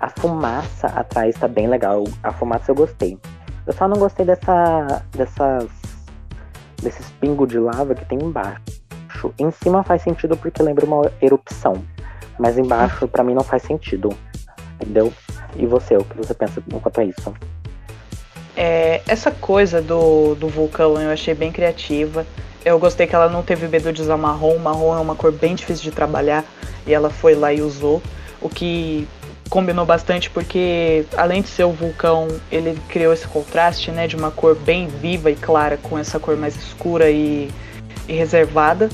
A 0.00 0.08
fumaça 0.08 0.86
atrás 0.88 1.34
tá 1.36 1.48
bem 1.48 1.66
legal. 1.66 2.04
A 2.22 2.32
fumaça 2.32 2.70
eu 2.70 2.74
gostei. 2.74 3.18
Eu 3.66 3.72
só 3.72 3.86
não 3.86 3.98
gostei 3.98 4.24
dessa, 4.24 5.02
dessas, 5.12 5.68
desses 6.82 7.10
pingos 7.20 7.48
de 7.48 7.58
lava 7.58 7.94
que 7.94 8.04
tem 8.06 8.18
embaixo. 8.18 8.62
Em 9.38 9.50
cima 9.50 9.82
faz 9.82 10.02
sentido 10.02 10.36
porque 10.36 10.62
lembra 10.62 10.86
uma 10.86 11.10
erupção. 11.20 11.74
Mas 12.38 12.56
embaixo, 12.56 13.08
para 13.08 13.24
mim, 13.24 13.34
não 13.34 13.42
faz 13.42 13.62
sentido. 13.62 14.10
Entendeu? 14.76 15.12
E 15.56 15.66
você, 15.66 15.96
o 15.96 16.04
que 16.04 16.16
você 16.16 16.32
pensa 16.32 16.62
quanto 16.80 17.00
a 17.00 17.04
isso? 17.04 17.34
É, 18.56 19.02
essa 19.06 19.30
coisa 19.30 19.82
do, 19.82 20.34
do 20.36 20.48
vulcão 20.48 21.00
eu 21.00 21.10
achei 21.10 21.34
bem 21.34 21.50
criativa. 21.50 22.24
Eu 22.64 22.78
gostei 22.78 23.06
que 23.06 23.14
ela 23.14 23.28
não 23.28 23.42
teve 23.42 23.66
medo 23.66 23.92
de 23.92 24.02
usar 24.02 24.16
marrom. 24.16 24.58
Marrom 24.58 24.96
é 24.96 25.00
uma 25.00 25.14
cor 25.14 25.32
bem 25.32 25.54
difícil 25.54 25.84
de 25.84 25.90
trabalhar. 25.90 26.44
E 26.86 26.94
ela 26.94 27.10
foi 27.10 27.34
lá 27.34 27.52
e 27.52 27.60
usou. 27.60 28.00
O 28.40 28.48
que 28.48 29.06
combinou 29.48 29.86
bastante 29.86 30.30
porque 30.30 31.04
além 31.16 31.42
de 31.42 31.48
ser 31.48 31.64
o 31.64 31.72
vulcão, 31.72 32.28
ele 32.50 32.78
criou 32.88 33.12
esse 33.12 33.26
contraste, 33.26 33.90
né, 33.90 34.06
de 34.06 34.16
uma 34.16 34.30
cor 34.30 34.54
bem 34.54 34.88
viva 34.88 35.30
e 35.30 35.36
clara 35.36 35.76
com 35.76 35.98
essa 35.98 36.18
cor 36.18 36.36
mais 36.36 36.56
escura 36.56 37.10
e, 37.10 37.50
e 38.06 38.12
reservada. 38.12 38.88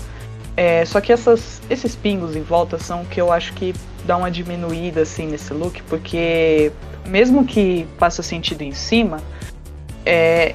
É, 0.56 0.84
só 0.84 1.00
que 1.00 1.12
essas, 1.12 1.60
esses 1.68 1.96
pingos 1.96 2.36
em 2.36 2.42
volta 2.42 2.78
são 2.78 3.04
que 3.04 3.20
eu 3.20 3.32
acho 3.32 3.52
que 3.54 3.74
dá 4.06 4.16
uma 4.16 4.30
diminuída 4.30 5.02
assim 5.02 5.26
nesse 5.26 5.52
look, 5.52 5.82
porque 5.88 6.70
mesmo 7.04 7.44
que 7.44 7.86
faça 7.98 8.22
sentido 8.22 8.62
em 8.62 8.72
cima, 8.72 9.20
é, 10.06 10.54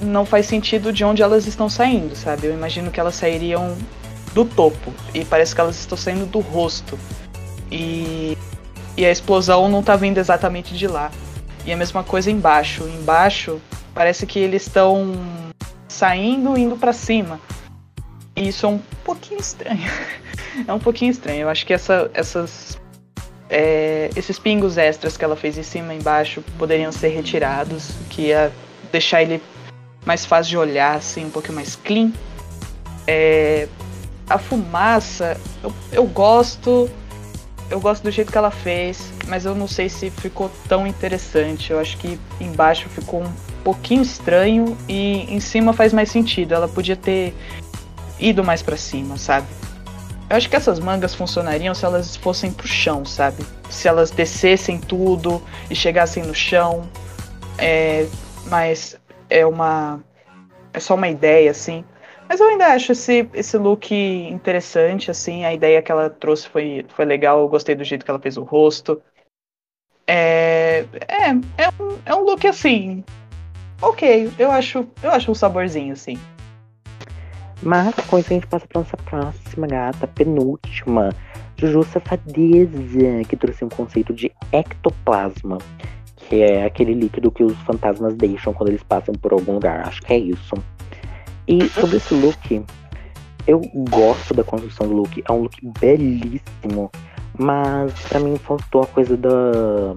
não 0.00 0.24
faz 0.24 0.46
sentido 0.46 0.92
de 0.92 1.04
onde 1.04 1.22
elas 1.22 1.46
estão 1.46 1.68
saindo, 1.68 2.14
sabe? 2.14 2.46
Eu 2.46 2.52
imagino 2.52 2.90
que 2.90 3.00
elas 3.00 3.16
sairiam 3.16 3.76
do 4.32 4.44
topo 4.44 4.92
e 5.12 5.24
parece 5.24 5.54
que 5.54 5.60
elas 5.60 5.78
estão 5.78 5.98
saindo 5.98 6.26
do 6.26 6.38
rosto. 6.38 6.98
E 7.70 8.38
e 8.98 9.06
a 9.06 9.12
explosão 9.12 9.68
não 9.68 9.80
tá 9.80 9.94
vindo 9.94 10.18
exatamente 10.18 10.76
de 10.76 10.88
lá. 10.88 11.12
E 11.64 11.72
a 11.72 11.76
mesma 11.76 12.02
coisa 12.02 12.32
embaixo. 12.32 12.82
Embaixo 12.82 13.60
parece 13.94 14.26
que 14.26 14.40
eles 14.40 14.62
estão 14.62 15.12
saindo 15.86 16.58
indo 16.58 16.76
para 16.76 16.92
cima. 16.92 17.40
E 18.34 18.48
isso 18.48 18.66
é 18.66 18.68
um 18.68 18.80
pouquinho 19.04 19.38
estranho. 19.38 19.88
é 20.66 20.72
um 20.72 20.80
pouquinho 20.80 21.12
estranho. 21.12 21.42
Eu 21.42 21.48
acho 21.48 21.64
que 21.64 21.72
essa, 21.72 22.10
essas, 22.12 22.76
é, 23.48 24.10
esses 24.16 24.36
pingos 24.36 24.76
extras 24.76 25.16
que 25.16 25.24
ela 25.24 25.36
fez 25.36 25.56
em 25.56 25.62
cima 25.62 25.94
e 25.94 25.98
embaixo 25.98 26.42
poderiam 26.58 26.90
ser 26.90 27.10
retirados, 27.10 27.92
que 28.10 28.22
ia 28.22 28.50
deixar 28.90 29.22
ele 29.22 29.40
mais 30.04 30.26
fácil 30.26 30.50
de 30.50 30.58
olhar, 30.58 30.96
assim, 30.96 31.24
um 31.24 31.30
pouquinho 31.30 31.54
mais 31.54 31.76
clean. 31.76 32.10
É, 33.06 33.68
a 34.28 34.38
fumaça, 34.38 35.40
eu, 35.62 35.72
eu 35.92 36.04
gosto, 36.04 36.90
eu 37.70 37.80
gosto 37.80 38.02
do 38.02 38.10
jeito 38.10 38.32
que 38.32 38.38
ela 38.38 38.50
fez, 38.50 39.12
mas 39.26 39.44
eu 39.44 39.54
não 39.54 39.68
sei 39.68 39.88
se 39.88 40.10
ficou 40.10 40.50
tão 40.68 40.86
interessante. 40.86 41.70
Eu 41.70 41.78
acho 41.78 41.96
que 41.98 42.18
embaixo 42.40 42.88
ficou 42.88 43.22
um 43.22 43.32
pouquinho 43.62 44.02
estranho 44.02 44.76
e 44.88 45.32
em 45.32 45.40
cima 45.40 45.72
faz 45.72 45.92
mais 45.92 46.10
sentido. 46.10 46.54
Ela 46.54 46.68
podia 46.68 46.96
ter 46.96 47.34
ido 48.18 48.42
mais 48.42 48.62
para 48.62 48.76
cima, 48.76 49.16
sabe? 49.18 49.46
Eu 50.30 50.36
acho 50.36 50.48
que 50.48 50.56
essas 50.56 50.78
mangas 50.78 51.14
funcionariam 51.14 51.74
se 51.74 51.84
elas 51.84 52.16
fossem 52.16 52.52
pro 52.52 52.66
chão, 52.66 53.04
sabe? 53.04 53.44
Se 53.70 53.88
elas 53.88 54.10
descessem 54.10 54.78
tudo 54.78 55.42
e 55.70 55.74
chegassem 55.74 56.22
no 56.22 56.34
chão. 56.34 56.88
É, 57.58 58.06
mas 58.46 58.96
é 59.28 59.44
uma. 59.46 60.00
É 60.72 60.80
só 60.80 60.94
uma 60.94 61.08
ideia, 61.08 61.50
assim. 61.50 61.84
Mas 62.28 62.40
eu 62.40 62.48
ainda 62.48 62.66
acho 62.66 62.92
esse, 62.92 63.28
esse 63.32 63.56
look 63.56 63.94
interessante, 63.94 65.10
assim. 65.10 65.44
A 65.44 65.54
ideia 65.54 65.80
que 65.80 65.90
ela 65.90 66.10
trouxe 66.10 66.48
foi, 66.48 66.84
foi 66.88 67.04
legal. 67.04 67.40
Eu 67.40 67.48
gostei 67.48 67.74
do 67.74 67.84
jeito 67.84 68.04
que 68.04 68.10
ela 68.10 68.20
fez 68.20 68.36
o 68.36 68.42
rosto. 68.42 69.00
É, 70.06 70.84
é, 71.08 71.30
é, 71.56 71.82
um, 71.82 71.98
é 72.04 72.14
um 72.14 72.24
look 72.24 72.46
assim. 72.46 73.02
Ok, 73.80 74.30
eu 74.38 74.50
acho, 74.50 74.86
eu 75.02 75.10
acho 75.10 75.30
um 75.30 75.34
saborzinho, 75.34 75.92
assim. 75.92 76.18
Mas 77.62 77.94
com 78.06 78.18
isso 78.18 78.32
a 78.32 78.34
gente 78.34 78.46
passa 78.46 78.66
pra 78.66 78.80
nossa 78.80 78.96
próxima 78.96 79.66
gata, 79.66 80.06
penúltima. 80.06 81.10
Juju 81.56 81.82
Safadeza, 81.84 83.24
que 83.28 83.36
trouxe 83.36 83.64
um 83.64 83.68
conceito 83.68 84.12
de 84.12 84.30
ectoplasma, 84.52 85.58
que 86.16 86.42
é 86.42 86.64
aquele 86.64 86.94
líquido 86.94 87.32
que 87.32 87.42
os 87.42 87.56
fantasmas 87.62 88.14
deixam 88.14 88.52
quando 88.52 88.68
eles 88.68 88.82
passam 88.82 89.14
por 89.14 89.32
algum 89.32 89.54
lugar. 89.54 89.86
Acho 89.86 90.00
que 90.02 90.12
é 90.12 90.18
isso. 90.18 90.54
E 91.48 91.66
sobre 91.70 91.96
esse 91.96 92.12
look, 92.12 92.62
eu 93.46 93.62
gosto 93.88 94.34
da 94.34 94.44
construção 94.44 94.86
do 94.86 94.94
look. 94.94 95.24
É 95.26 95.32
um 95.32 95.40
look 95.42 95.56
belíssimo. 95.80 96.90
Mas 97.38 97.92
para 98.02 98.20
mim 98.20 98.36
faltou 98.36 98.82
a 98.82 98.86
coisa 98.86 99.16
da. 99.16 99.96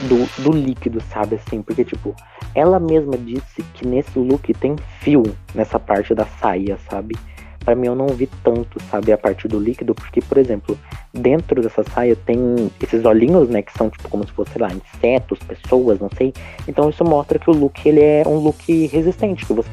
Do, 0.00 0.42
do 0.42 0.52
líquido, 0.52 1.00
sabe? 1.12 1.36
Assim, 1.36 1.62
porque, 1.62 1.84
tipo, 1.84 2.14
ela 2.54 2.78
mesma 2.78 3.16
disse 3.16 3.62
que 3.74 3.86
nesse 3.86 4.18
look 4.18 4.52
tem 4.54 4.76
fio 5.00 5.22
nessa 5.54 5.78
parte 5.78 6.14
da 6.14 6.24
saia, 6.24 6.78
sabe? 6.88 7.16
Para 7.64 7.74
mim 7.74 7.88
eu 7.88 7.94
não 7.94 8.06
vi 8.06 8.28
tanto, 8.44 8.80
sabe, 8.90 9.12
a 9.12 9.18
parte 9.18 9.48
do 9.48 9.58
líquido, 9.58 9.94
porque, 9.94 10.20
por 10.20 10.38
exemplo, 10.38 10.78
dentro 11.12 11.60
dessa 11.60 11.82
saia 11.82 12.14
tem 12.14 12.70
esses 12.80 13.04
olhinhos, 13.04 13.48
né, 13.48 13.60
que 13.60 13.72
são 13.76 13.90
tipo 13.90 14.08
como 14.08 14.24
se 14.24 14.32
fosse, 14.32 14.52
sei 14.52 14.62
lá, 14.62 14.70
insetos, 14.72 15.38
pessoas, 15.40 15.98
não 15.98 16.08
sei. 16.16 16.32
Então 16.66 16.88
isso 16.88 17.04
mostra 17.04 17.38
que 17.38 17.50
o 17.50 17.52
look 17.52 17.84
ele 17.84 18.00
é 18.00 18.22
um 18.24 18.36
look 18.38 18.86
resistente, 18.86 19.44
que 19.44 19.52
você, 19.52 19.68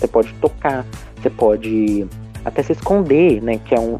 você 0.00 0.08
pode 0.08 0.32
tocar, 0.34 0.86
você 1.20 1.30
pode 1.30 2.06
até 2.44 2.62
se 2.62 2.72
esconder, 2.72 3.42
né, 3.42 3.60
que 3.64 3.74
é 3.74 3.80
um, 3.80 3.98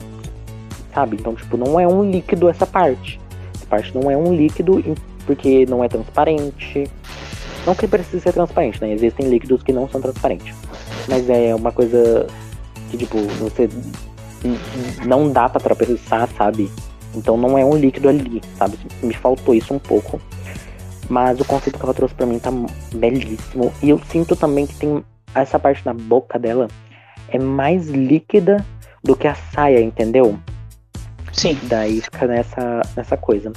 sabe? 0.95 1.17
Então, 1.21 1.35
tipo, 1.35 1.57
não 1.57 1.79
é 1.79 1.87
um 1.87 2.11
líquido 2.11 2.49
essa 2.49 2.67
parte. 2.67 3.21
Essa 3.55 3.67
parte 3.67 3.95
não 3.95 4.11
é 4.11 4.17
um 4.17 4.35
líquido 4.35 4.83
porque 5.27 5.67
não 5.67 5.85
é 5.85 5.89
transparente, 5.89 6.91
não 7.67 7.75
que 7.75 7.87
precise 7.87 8.21
ser 8.21 8.33
transparente, 8.33 8.81
né? 8.81 8.93
Existem 8.93 9.29
líquidos 9.29 9.63
que 9.63 9.73
não 9.73 9.89
são 9.89 10.01
transparentes. 10.01 10.55
Mas 11.09 11.29
é 11.29 11.55
uma 11.55 11.71
coisa 11.71 12.27
que, 12.91 12.97
tipo, 12.97 13.19
você 13.39 13.69
não 15.07 15.31
dá 15.31 15.49
para 15.49 15.61
atravessar, 15.61 16.29
sabe? 16.37 16.71
Então 17.15 17.37
não 17.37 17.59
é 17.59 17.65
um 17.65 17.77
líquido 17.77 18.09
ali, 18.09 18.41
sabe? 18.57 18.79
Me 19.03 19.15
faltou 19.15 19.55
isso 19.55 19.75
um 19.75 19.79
pouco. 19.79 20.21
Mas 21.09 21.41
o 21.41 21.45
conceito 21.45 21.79
que 21.79 21.85
ela 21.85 21.93
trouxe 21.93 22.15
pra 22.15 22.25
mim 22.25 22.39
tá 22.39 22.51
belíssimo. 22.95 23.73
E 23.83 23.91
eu 23.91 24.01
sinto 24.11 24.37
também 24.37 24.67
que 24.67 24.77
tem 24.77 25.05
essa 25.35 25.59
parte 25.59 25.85
na 25.85 25.95
boca 25.95 26.39
dela 26.39 26.69
é 27.29 27.39
mais 27.39 27.89
líquida 27.89 28.65
do 29.03 29.17
que 29.17 29.27
a 29.27 29.35
saia, 29.35 29.81
entendeu? 29.81 30.39
Sim. 31.33 31.59
Daí 31.65 32.01
fica 32.01 32.27
nessa, 32.27 32.83
nessa 32.97 33.17
coisa. 33.17 33.53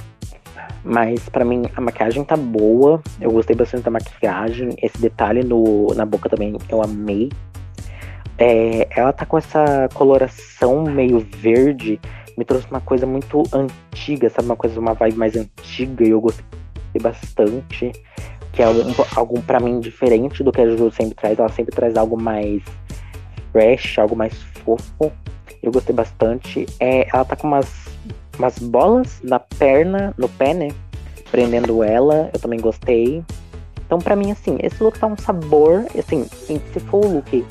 Mas 0.84 1.28
para 1.28 1.44
mim 1.44 1.64
a 1.74 1.80
maquiagem 1.80 2.24
tá 2.24 2.36
boa. 2.36 3.02
Eu 3.20 3.32
gostei 3.32 3.56
bastante 3.56 3.84
da 3.84 3.90
maquiagem. 3.90 4.70
Esse 4.82 4.98
detalhe 4.98 5.42
no, 5.42 5.88
na 5.94 6.04
boca 6.04 6.28
também 6.28 6.56
eu 6.68 6.82
amei. 6.82 7.30
É, 8.36 8.86
ela 8.90 9.12
tá 9.12 9.24
com 9.24 9.38
essa 9.38 9.88
coloração 9.94 10.84
meio 10.84 11.20
verde. 11.20 12.00
Me 12.36 12.44
trouxe 12.44 12.66
uma 12.70 12.80
coisa 12.80 13.06
muito 13.06 13.42
antiga, 13.52 14.28
sabe? 14.28 14.46
Uma 14.46 14.56
coisa, 14.56 14.78
uma 14.78 14.94
vibe 14.94 15.16
mais 15.16 15.36
antiga. 15.36 16.04
E 16.04 16.10
eu 16.10 16.20
gostei 16.20 16.44
bastante. 17.00 17.92
Que 18.54 18.62
é 18.62 18.66
algo, 18.66 18.80
algo 19.16 19.42
para 19.42 19.60
mim 19.60 19.80
diferente 19.80 20.42
do 20.42 20.52
que 20.52 20.60
a 20.60 20.68
Juju 20.68 20.90
sempre 20.90 21.14
traz. 21.14 21.38
Ela 21.38 21.48
sempre 21.48 21.74
traz 21.74 21.96
algo 21.96 22.20
mais 22.20 22.62
fresh, 23.52 23.98
algo 23.98 24.14
mais 24.16 24.34
fofo. 24.64 25.12
Eu 25.62 25.72
gostei 25.72 25.94
bastante. 25.94 26.66
É, 26.78 27.08
ela 27.12 27.24
tá 27.24 27.36
com 27.36 27.48
umas 27.48 27.84
umas 28.38 28.58
bolas 28.58 29.20
na 29.22 29.38
perna, 29.38 30.14
no 30.18 30.28
pé, 30.28 30.54
né? 30.54 30.68
Prendendo 31.30 31.82
ela, 31.82 32.30
eu 32.32 32.40
também 32.40 32.60
gostei. 32.60 33.24
Então, 33.86 33.98
para 33.98 34.16
mim, 34.16 34.30
assim, 34.30 34.56
esse 34.62 34.82
look 34.82 34.98
tá 34.98 35.06
um 35.06 35.16
sabor, 35.16 35.84
assim, 35.98 36.24
se 36.24 36.80
for 36.80 37.04
o 37.04 37.14
look 37.14 37.44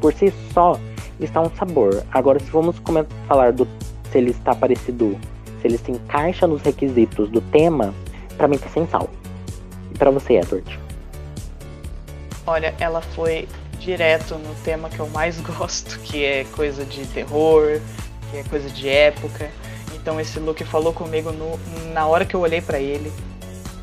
por 0.00 0.12
si 0.12 0.32
só, 0.52 0.78
está 1.18 1.40
um 1.40 1.50
sabor. 1.56 2.04
Agora, 2.12 2.38
se 2.38 2.50
vamos 2.50 2.76
falar 3.26 3.52
do 3.52 3.66
se 4.10 4.18
ele 4.18 4.30
está 4.30 4.54
parecido, 4.54 5.18
se 5.60 5.68
ele 5.68 5.78
se 5.78 5.92
encaixa 5.92 6.46
nos 6.46 6.62
requisitos 6.62 7.30
do 7.30 7.40
tema, 7.40 7.94
para 8.36 8.48
mim 8.48 8.58
tá 8.58 8.68
sem 8.68 8.86
sal. 8.88 9.08
Pra 10.00 10.10
você, 10.10 10.38
Edward? 10.38 10.80
Olha, 12.46 12.74
ela 12.80 13.02
foi 13.02 13.46
direto 13.78 14.36
no 14.36 14.54
tema 14.64 14.88
que 14.88 14.98
eu 14.98 15.06
mais 15.10 15.38
gosto, 15.44 15.98
que 16.00 16.24
é 16.24 16.44
coisa 16.52 16.86
de 16.86 17.04
terror, 17.08 17.78
que 18.30 18.38
é 18.38 18.44
coisa 18.44 18.70
de 18.70 18.88
época. 18.88 19.50
Então 19.94 20.18
esse 20.18 20.40
look 20.40 20.64
falou 20.64 20.94
comigo 20.94 21.30
no, 21.32 21.60
na 21.92 22.06
hora 22.06 22.24
que 22.24 22.34
eu 22.34 22.40
olhei 22.40 22.62
para 22.62 22.80
ele. 22.80 23.12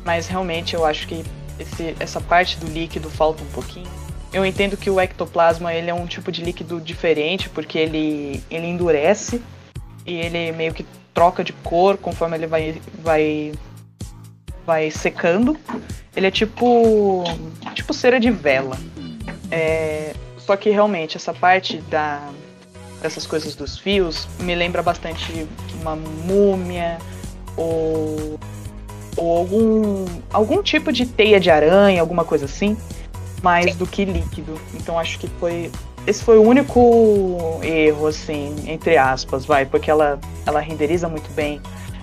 Mas 0.04 0.26
realmente 0.26 0.74
eu 0.74 0.84
acho 0.84 1.06
que 1.06 1.24
esse, 1.56 1.94
essa 2.00 2.20
parte 2.20 2.58
do 2.58 2.66
líquido 2.66 3.08
falta 3.08 3.40
um 3.40 3.52
pouquinho. 3.52 3.88
Eu 4.32 4.44
entendo 4.44 4.76
que 4.76 4.90
o 4.90 5.00
ectoplasma 5.00 5.72
ele 5.72 5.88
é 5.88 5.94
um 5.94 6.04
tipo 6.04 6.32
de 6.32 6.42
líquido 6.42 6.80
diferente 6.80 7.48
porque 7.48 7.78
ele, 7.78 8.42
ele 8.50 8.66
endurece 8.66 9.40
e 10.04 10.14
ele 10.14 10.50
meio 10.50 10.74
que 10.74 10.84
troca 11.14 11.44
de 11.44 11.52
cor 11.52 11.96
conforme 11.96 12.36
ele 12.36 12.48
vai, 12.48 12.82
vai, 13.04 13.52
vai 14.68 14.90
secando. 14.90 15.56
Ele 16.14 16.26
é 16.26 16.30
tipo 16.30 17.24
tipo 17.72 17.94
cera 17.94 18.20
de 18.20 18.30
vela. 18.30 18.76
É, 19.50 20.12
só 20.36 20.54
que 20.56 20.68
realmente 20.68 21.16
essa 21.16 21.32
parte 21.32 21.78
da, 21.90 22.28
dessas 23.00 23.26
coisas 23.26 23.54
dos 23.54 23.78
fios 23.78 24.28
me 24.40 24.54
lembra 24.54 24.82
bastante 24.82 25.46
uma 25.80 25.96
múmia 25.96 26.98
ou, 27.56 28.38
ou 29.16 29.38
algum, 29.38 30.04
algum 30.30 30.62
tipo 30.62 30.92
de 30.92 31.06
teia 31.06 31.40
de 31.40 31.50
aranha, 31.50 32.02
alguma 32.02 32.24
coisa 32.24 32.44
assim, 32.44 32.76
mais 33.42 33.74
do 33.74 33.86
que 33.86 34.04
líquido. 34.04 34.60
Então 34.74 34.98
acho 34.98 35.18
que 35.18 35.28
foi. 35.40 35.72
Esse 36.06 36.22
foi 36.22 36.36
o 36.38 36.42
único 36.42 37.60
erro, 37.62 38.06
assim, 38.06 38.54
entre 38.66 38.96
aspas, 38.98 39.44
vai, 39.46 39.64
porque 39.64 39.90
ela, 39.90 40.18
ela 40.46 40.60
renderiza 40.60 41.08
muito 41.08 41.30
bem. 41.32 41.60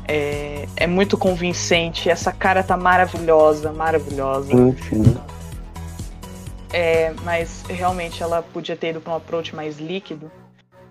É, 0.07 0.67
é 0.75 0.87
muito 0.87 1.17
convincente, 1.17 2.09
essa 2.09 2.31
cara 2.31 2.61
tá 2.63 2.77
maravilhosa, 2.77 3.71
maravilhosa. 3.71 4.51
Sim, 4.51 4.75
É, 6.71 7.13
mas 7.23 7.63
realmente 7.69 8.21
ela 8.21 8.41
podia 8.41 8.75
ter 8.75 8.89
ido 8.89 9.01
para 9.01 9.13
um 9.13 9.15
approach 9.15 9.55
mais 9.55 9.77
líquido 9.77 10.31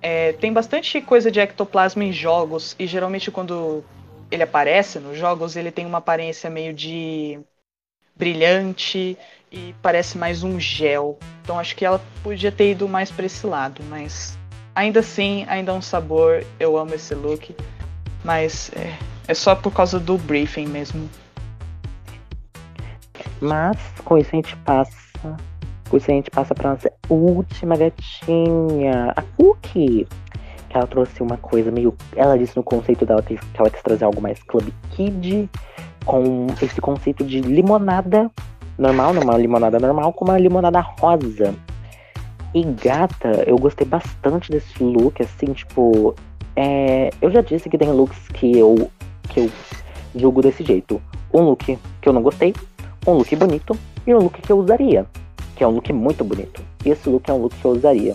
é, 0.05 0.35
tem 0.35 0.53
bastante 0.53 1.01
coisa 1.01 1.31
de 1.31 1.41
ectoplasma 1.41 2.05
em 2.05 2.12
jogos, 2.12 2.77
e 2.79 2.87
geralmente 2.87 3.31
quando 3.31 3.83
ele 4.31 4.43
aparece 4.43 4.99
nos 4.99 5.17
jogos, 5.17 5.57
ele 5.57 5.71
tem 5.71 5.87
uma 5.87 5.97
aparência 5.97 6.51
meio 6.51 6.75
de 6.75 7.41
brilhante 8.15 9.17
e 9.51 9.75
parece 9.81 10.19
mais 10.19 10.43
um 10.43 10.61
gel. 10.61 11.19
Então 11.43 11.59
acho 11.59 11.75
que 11.75 11.87
ela 11.87 12.03
podia 12.23 12.53
ter 12.53 12.73
ido 12.73 12.87
mais 12.87 13.11
para 13.11 13.25
esse 13.25 13.47
lado, 13.47 13.83
mas 13.89 14.39
ainda 14.75 15.01
assim, 15.01 15.47
ainda 15.49 15.73
é 15.73 15.75
um 15.75 15.81
sabor. 15.81 16.45
Eu 16.61 16.77
amo 16.77 16.95
esse 16.95 17.15
look, 17.15 17.57
mas 18.25 18.70
é, 18.75 18.97
é 19.29 19.35
só 19.35 19.55
por 19.55 19.72
causa 19.72 20.01
do 20.01 20.18
briefing 20.18 20.66
mesmo. 20.66 21.09
Mas 23.41 23.79
com 24.05 24.18
isso 24.18 24.31
a 24.33 24.37
gente 24.37 24.57
passa 24.59 25.05
depois 25.95 26.09
a 26.09 26.12
gente 26.12 26.31
passa 26.31 26.55
pra 26.55 26.70
nossa 26.70 26.93
última 27.09 27.77
gatinha, 27.77 29.12
a 29.14 29.22
Cookie. 29.37 30.09
Que 30.68 30.77
ela 30.77 30.87
trouxe 30.89 31.22
uma 31.22 31.37
coisa 31.37 31.70
meio. 31.70 31.95
Ela 32.16 32.37
disse 32.37 32.57
no 32.57 32.64
conceito 32.64 33.07
dela 33.07 33.22
que 33.22 33.39
ela 33.57 33.70
quis 33.70 33.81
trazer 33.81 34.05
algo 34.05 34.20
mais 34.20 34.43
Club 34.43 34.68
Kid, 34.91 35.49
com 36.05 36.47
esse 36.61 36.81
conceito 36.81 37.25
de 37.25 37.41
limonada 37.41 38.29
normal, 38.77 39.14
não 39.14 39.22
uma 39.22 39.37
limonada 39.37 39.79
normal, 39.79 40.12
com 40.12 40.25
uma 40.25 40.37
limonada 40.37 40.81
rosa. 40.81 41.55
E 42.53 42.64
gata, 42.64 43.45
eu 43.47 43.57
gostei 43.57 43.87
bastante 43.87 44.51
desse 44.51 44.83
look, 44.83 45.22
assim, 45.22 45.53
tipo. 45.53 46.14
É, 46.57 47.11
eu 47.21 47.31
já 47.31 47.41
disse 47.41 47.69
que 47.69 47.79
tem 47.79 47.91
looks 47.91 48.29
que 48.29 48.59
eu, 48.59 48.91
que 49.29 49.41
eu 49.41 49.51
julgo 50.15 50.43
desse 50.43 50.65
jeito. 50.65 51.01
Um 51.33 51.43
look 51.43 51.79
que 52.01 52.09
eu 52.09 52.13
não 52.13 52.23
gostei, 52.23 52.55
um 53.07 53.13
look 53.13 53.35
bonito 53.37 53.77
e 54.07 54.15
um 54.15 54.19
look 54.19 54.41
que 54.41 54.53
eu 54.53 54.59
usaria 54.59 55.07
que 55.55 55.63
é 55.63 55.67
um 55.67 55.71
look 55.71 55.93
muito 55.93 56.25
bonito. 56.25 56.63
Esse 56.85 57.09
look 57.09 57.29
é 57.29 57.33
um 57.33 57.39
look 57.39 57.55
que 57.55 57.65
eu 57.65 57.73
usaria. 57.73 58.15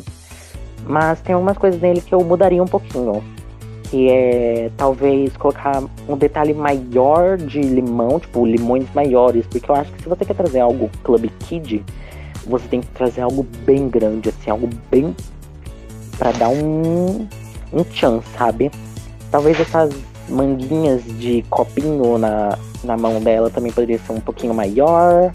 Mas 0.86 1.22
tem 1.22 1.34
algumas 1.34 1.58
coisas 1.58 1.80
nele 1.82 2.02
que 2.02 2.14
eu 2.14 2.24
mudaria 2.24 2.62
um 2.62 2.68
pouquinho. 2.68 3.24
que 3.84 4.08
é 4.08 4.70
talvez 4.78 5.36
colocar 5.36 5.84
um 6.08 6.16
detalhe 6.16 6.54
maior 6.54 7.38
de 7.38 7.60
limão, 7.60 8.20
tipo 8.20 8.46
limões 8.46 8.86
maiores, 8.94 9.48
porque 9.48 9.70
eu 9.70 9.76
acho 9.76 9.92
que 9.94 10.04
se 10.04 10.10
você 10.10 10.24
quer 10.24 10.36
trazer 10.36 10.60
algo 10.60 10.92
Club 11.04 11.26
Kid, 11.40 11.84
você 12.46 12.68
tem 12.68 12.82
que 12.82 12.88
trazer 12.90 13.22
algo 13.22 13.44
bem 13.66 13.90
grande, 13.90 14.30
assim, 14.30 14.52
algo 14.52 14.70
bem 14.92 15.16
para 16.20 16.32
dar 16.34 16.50
um 16.50 17.28
um 17.74 17.84
chance, 17.92 18.28
sabe? 18.38 18.72
Talvez 19.32 19.60
essas 19.60 19.94
manguinhas 20.28 21.04
de 21.20 21.44
copinho 21.50 22.18
na, 22.18 22.58
na 22.84 22.98
mão 22.98 23.22
dela 23.22 23.50
também 23.50 23.72
poderia 23.72 24.00
ser 24.00 24.12
um 24.12 24.20
pouquinho 24.20 24.54
maior, 24.54 25.32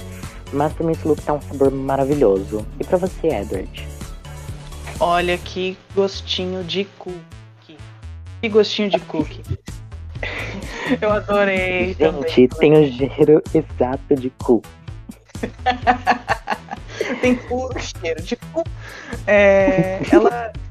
mas 0.52 0.72
também 0.74 0.92
esse 0.92 1.06
look 1.06 1.20
tá 1.22 1.34
um 1.34 1.40
sabor 1.40 1.70
maravilhoso. 1.70 2.64
E 2.78 2.84
para 2.84 2.98
você, 2.98 3.28
Edward? 3.28 3.88
Olha 5.00 5.36
que 5.38 5.76
gostinho 5.94 6.62
de 6.62 6.84
cookie. 6.98 7.78
Que 8.40 8.48
gostinho 8.48 8.90
de 8.90 8.98
cookie. 9.00 9.42
Eu 11.00 11.12
adorei. 11.12 11.96
Gente, 11.98 12.48
tem 12.58 12.72
o 12.74 12.92
cheiro 12.92 13.42
exato 13.52 14.14
de 14.14 14.30
cu. 14.30 14.62
tem 17.20 17.34
puro 17.34 17.78
cheiro 17.80 18.22
de 18.22 18.36
cu. 18.36 18.62
É, 19.26 20.00
ela, 20.12 20.52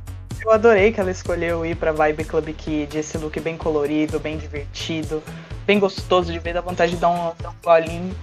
eu 0.44 0.52
adorei 0.52 0.92
que 0.92 1.00
ela 1.00 1.12
escolheu 1.12 1.66
ir 1.66 1.76
pra 1.76 1.92
Vibe 1.92 2.26
Club 2.26 2.50
Kid, 2.50 2.98
esse 2.98 3.18
look 3.18 3.40
bem 3.40 3.56
colorido, 3.56 4.20
bem 4.20 4.38
divertido, 4.38 5.24
bem 5.66 5.80
gostoso 5.80 6.32
de 6.32 6.40
ver, 6.40 6.54
dá 6.54 6.62
vontade 6.62 6.94
de 6.94 6.98
dar 6.98 7.10
um, 7.10 7.34
dar 7.42 7.50
um 7.50 7.56
golinho. 7.64 8.16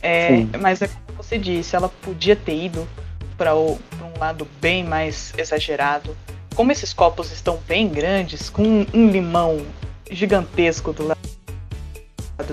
É, 0.00 0.44
mas 0.58 0.80
é 0.82 0.88
como 0.88 1.16
você 1.16 1.38
disse, 1.38 1.76
ela 1.76 1.88
podia 1.88 2.34
ter 2.34 2.56
ido 2.56 2.88
para 3.36 3.54
um 3.54 3.78
lado 4.18 4.48
bem 4.60 4.82
mais 4.82 5.32
exagerado. 5.36 6.16
Como 6.54 6.72
esses 6.72 6.92
copos 6.92 7.30
estão 7.30 7.58
bem 7.68 7.88
grandes, 7.88 8.48
com 8.50 8.86
um 8.92 9.08
limão 9.08 9.64
gigantesco 10.10 10.92
do 10.92 11.06
lado 11.06 11.22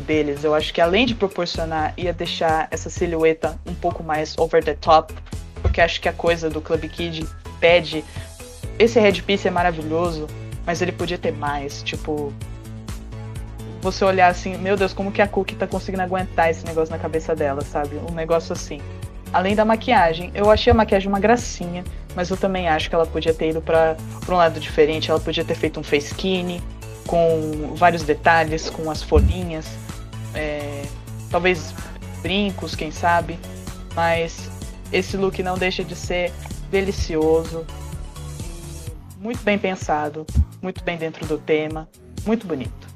deles, 0.05 0.43
eu 0.43 0.53
acho 0.53 0.73
que 0.73 0.79
além 0.79 1.05
de 1.05 1.15
proporcionar, 1.15 1.93
ia 1.97 2.13
deixar 2.13 2.67
essa 2.69 2.89
silhueta 2.89 3.59
um 3.65 3.73
pouco 3.73 4.03
mais 4.03 4.37
over 4.37 4.63
the 4.63 4.75
top, 4.75 5.13
porque 5.61 5.81
acho 5.81 5.99
que 5.99 6.07
a 6.07 6.13
coisa 6.13 6.49
do 6.49 6.61
Club 6.61 6.83
Kid 6.89 7.27
pede. 7.59 8.03
Esse 8.79 8.97
headpiece 8.97 9.47
é 9.47 9.51
maravilhoso, 9.51 10.25
mas 10.65 10.81
ele 10.81 10.93
podia 10.93 11.17
ter 11.17 11.33
mais. 11.33 11.83
Tipo, 11.83 12.33
você 13.81 14.05
olhar 14.05 14.29
assim, 14.29 14.57
meu 14.57 14.77
Deus, 14.77 14.93
como 14.93 15.11
que 15.11 15.21
a 15.21 15.27
Cookie 15.27 15.55
tá 15.55 15.67
conseguindo 15.67 16.01
aguentar 16.01 16.49
esse 16.49 16.65
negócio 16.65 16.91
na 16.91 16.97
cabeça 16.97 17.35
dela, 17.35 17.61
sabe? 17.61 17.97
Um 18.09 18.13
negócio 18.13 18.53
assim. 18.53 18.79
Além 19.33 19.53
da 19.55 19.63
maquiagem, 19.63 20.31
eu 20.33 20.49
achei 20.49 20.71
a 20.71 20.73
maquiagem 20.73 21.09
uma 21.09 21.19
gracinha, 21.19 21.83
mas 22.15 22.29
eu 22.29 22.37
também 22.37 22.67
acho 22.67 22.89
que 22.89 22.95
ela 22.95 23.05
podia 23.05 23.33
ter 23.33 23.49
ido 23.49 23.61
para 23.61 23.97
um 24.27 24.33
lado 24.33 24.59
diferente. 24.59 25.11
Ela 25.11 25.19
podia 25.19 25.43
ter 25.43 25.55
feito 25.55 25.79
um 25.79 25.83
face 25.83 26.07
skinny, 26.07 26.63
com 27.05 27.73
vários 27.75 28.03
detalhes, 28.03 28.69
com 28.69 28.89
as 28.89 29.03
folhinhas, 29.03 29.67
é, 30.33 30.83
talvez 31.29 31.73
brincos, 32.21 32.75
quem 32.75 32.91
sabe. 32.91 33.37
Mas 33.93 34.49
esse 34.91 35.17
look 35.17 35.43
não 35.43 35.57
deixa 35.57 35.83
de 35.83 35.95
ser 35.95 36.31
delicioso, 36.71 37.65
muito 39.19 39.43
bem 39.43 39.59
pensado, 39.59 40.25
muito 40.61 40.81
bem 40.83 40.97
dentro 40.97 41.25
do 41.25 41.37
tema, 41.37 41.87
muito 42.25 42.47
bonito. 42.47 42.87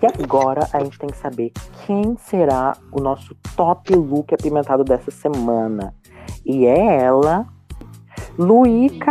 E 0.00 0.06
agora 0.22 0.68
a 0.72 0.80
gente 0.82 0.98
tem 0.98 1.10
que 1.10 1.16
saber 1.16 1.52
quem 1.84 2.16
será 2.16 2.76
o 2.92 3.00
nosso 3.00 3.34
top 3.56 3.94
look 3.94 4.32
apimentado 4.32 4.84
dessa 4.84 5.10
semana. 5.10 5.94
E 6.46 6.64
é 6.64 7.02
ela, 7.02 7.46
Luíca! 8.38 9.10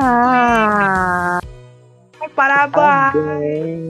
Parabéns! 2.36 3.84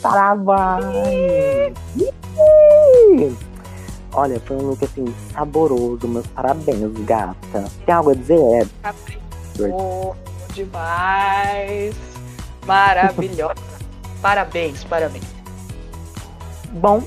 Parabéns! 0.00 1.74
Olha, 4.12 4.40
foi 4.40 4.56
um 4.56 4.70
look 4.70 4.84
assim 4.84 5.04
saboroso, 5.32 6.08
meus 6.08 6.26
parabéns, 6.28 6.92
gata. 7.04 7.64
Tem 7.84 7.94
algo 7.94 8.10
a 8.10 8.14
dizer, 8.14 8.62
Ed? 8.62 8.70
Oh, 9.72 10.14
demais! 10.50 11.94
Maravilhosa! 12.66 13.54
parabéns, 14.20 14.84
parabéns. 14.84 15.24
Bom, 16.72 17.02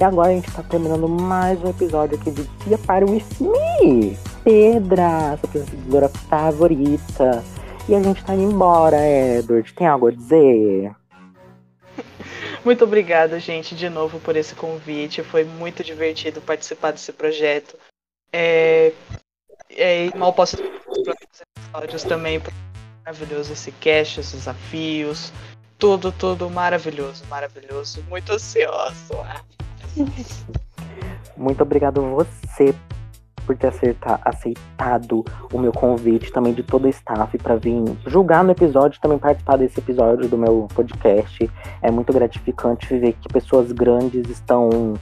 e 0.00 0.04
agora 0.04 0.30
a 0.30 0.32
gente 0.32 0.50
tá 0.50 0.62
terminando 0.62 1.08
mais 1.08 1.62
um 1.62 1.70
episódio 1.70 2.18
aqui 2.18 2.30
de 2.30 2.44
Dia 2.66 2.78
para 2.78 3.04
o 3.04 3.10
Me. 3.10 4.18
Pedra, 4.42 5.38
sua 5.38 5.48
apresentadora 5.48 6.08
favorita. 6.08 7.44
E 7.88 7.94
a 7.94 8.02
gente 8.02 8.24
tá 8.24 8.34
indo 8.34 8.52
embora, 8.52 8.96
Edward. 8.96 9.72
Tem 9.74 9.86
algo 9.86 10.08
a 10.08 10.10
dizer? 10.10 10.94
Muito 12.64 12.84
obrigada, 12.84 13.38
gente, 13.38 13.74
de 13.74 13.88
novo 13.88 14.18
por 14.20 14.36
esse 14.36 14.54
convite. 14.54 15.22
Foi 15.22 15.44
muito 15.44 15.82
divertido 15.82 16.40
participar 16.40 16.92
desse 16.92 17.12
projeto. 17.12 17.76
É, 18.32 18.92
é, 19.70 20.16
mal 20.16 20.32
posso 20.32 20.56
os 20.56 21.06
episódios 21.06 22.02
também. 22.04 22.40
Maravilhoso 23.04 23.52
esse 23.52 23.72
cast, 23.72 24.20
esses 24.20 24.32
desafios 24.32 25.32
tudo, 25.82 26.12
tudo 26.12 26.48
maravilhoso, 26.48 27.24
maravilhoso. 27.28 28.04
Muito 28.08 28.32
ansioso. 28.32 29.16
Muito 31.36 31.60
obrigado 31.60 32.00
você 32.02 32.72
por 33.44 33.56
ter 33.56 33.72
aceitado 34.24 35.24
o 35.52 35.58
meu 35.58 35.72
convite, 35.72 36.30
também 36.30 36.54
de 36.54 36.62
todo 36.62 36.84
o 36.84 36.88
staff, 36.88 37.36
para 37.38 37.56
vir 37.56 37.82
julgar 38.06 38.44
no 38.44 38.52
episódio, 38.52 39.00
também 39.00 39.18
participar 39.18 39.56
desse 39.56 39.80
episódio 39.80 40.28
do 40.28 40.38
meu 40.38 40.68
podcast. 40.72 41.50
É 41.82 41.90
muito 41.90 42.12
gratificante 42.12 42.86
ver 42.96 43.14
que 43.14 43.28
pessoas 43.28 43.72
grandes 43.72 44.30
estão 44.30 44.94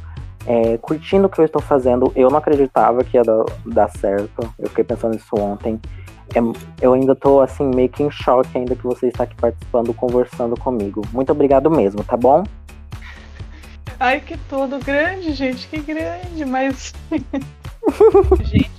é, 0.46 0.78
curtindo 0.78 1.26
o 1.26 1.28
que 1.28 1.42
eu 1.42 1.44
estou 1.44 1.60
fazendo. 1.60 2.10
Eu 2.16 2.30
não 2.30 2.38
acreditava 2.38 3.04
que 3.04 3.18
ia 3.18 3.22
dar, 3.22 3.44
dar 3.66 3.90
certo. 3.90 4.50
Eu 4.58 4.70
fiquei 4.70 4.84
pensando 4.84 5.12
nisso 5.12 5.36
ontem 5.36 5.78
é, 6.34 6.40
eu 6.80 6.92
ainda 6.92 7.14
tô 7.14 7.40
assim, 7.40 7.64
meio 7.74 7.88
que 7.88 8.02
em 8.02 8.10
choque 8.10 8.56
ainda 8.56 8.74
que 8.74 8.84
você 8.84 9.08
está 9.08 9.24
aqui 9.24 9.34
participando, 9.36 9.92
conversando 9.94 10.58
comigo. 10.58 11.02
Muito 11.12 11.32
obrigado 11.32 11.70
mesmo, 11.70 12.02
tá 12.04 12.16
bom? 12.16 12.44
Ai, 13.98 14.20
que 14.20 14.36
todo 14.48 14.78
grande, 14.78 15.32
gente, 15.34 15.68
que 15.68 15.78
grande, 15.78 16.44
mas. 16.44 16.94
gente, 18.42 18.70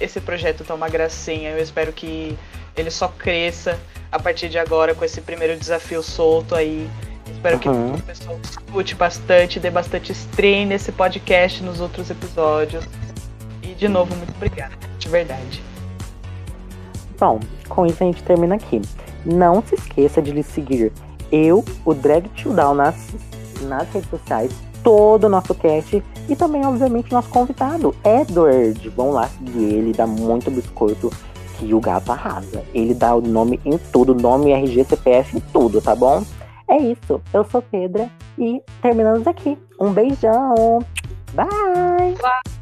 esse 0.00 0.20
projeto 0.20 0.64
tá 0.64 0.74
uma 0.74 0.88
gracinha. 0.88 1.50
Eu 1.50 1.62
espero 1.62 1.92
que 1.92 2.36
ele 2.74 2.90
só 2.90 3.08
cresça 3.08 3.78
a 4.10 4.18
partir 4.18 4.48
de 4.48 4.58
agora 4.58 4.94
com 4.94 5.04
esse 5.04 5.20
primeiro 5.20 5.58
desafio 5.58 6.02
solto 6.02 6.54
aí. 6.54 6.88
Espero 7.30 7.56
uhum. 7.56 7.92
que 7.94 8.00
o 8.00 8.02
pessoal 8.02 8.40
escute 8.42 8.94
bastante, 8.94 9.60
dê 9.60 9.70
bastante 9.70 10.12
stream 10.12 10.66
nesse 10.66 10.90
podcast 10.90 11.62
nos 11.62 11.80
outros 11.80 12.10
episódios. 12.10 12.84
E 13.62 13.68
de 13.74 13.88
novo, 13.88 14.14
muito 14.16 14.32
obrigada, 14.36 14.74
de 14.98 15.08
verdade. 15.08 15.69
Bom, 17.20 17.38
com 17.68 17.84
isso 17.84 18.02
a 18.02 18.06
gente 18.06 18.22
termina 18.22 18.54
aqui. 18.54 18.80
Não 19.26 19.62
se 19.62 19.74
esqueça 19.74 20.22
de 20.22 20.32
lhe 20.32 20.42
seguir 20.42 20.90
eu, 21.30 21.62
o 21.84 21.92
Drag 21.92 22.26
Down 22.44 22.74
nas, 22.74 22.96
nas 23.62 23.86
redes 23.92 24.08
sociais, 24.08 24.50
todo 24.82 25.24
o 25.24 25.28
nosso 25.28 25.54
cast 25.54 26.02
e 26.28 26.34
também, 26.34 26.64
obviamente, 26.64 27.12
nosso 27.12 27.28
convidado, 27.28 27.94
Edward. 28.02 28.88
Vão 28.88 29.10
lá 29.10 29.28
seguir 29.28 29.62
ele, 29.62 29.92
dá 29.92 30.06
muito 30.06 30.50
biscoito 30.50 31.10
que 31.58 31.74
o 31.74 31.80
gato 31.80 32.10
arrasa. 32.10 32.64
Ele 32.72 32.94
dá 32.94 33.14
o 33.14 33.20
nome 33.20 33.60
em 33.66 33.76
tudo, 33.92 34.14
nome, 34.14 34.52
RG, 34.52 34.84
CPF, 34.84 35.36
em 35.36 35.40
tudo, 35.52 35.82
tá 35.82 35.94
bom? 35.94 36.24
É 36.68 36.78
isso. 36.78 37.20
Eu 37.34 37.44
sou 37.44 37.60
Pedra 37.60 38.08
e 38.38 38.62
terminamos 38.80 39.26
aqui. 39.26 39.58
Um 39.78 39.92
beijão. 39.92 40.78
Bye! 41.34 42.14
Bye. 42.20 42.59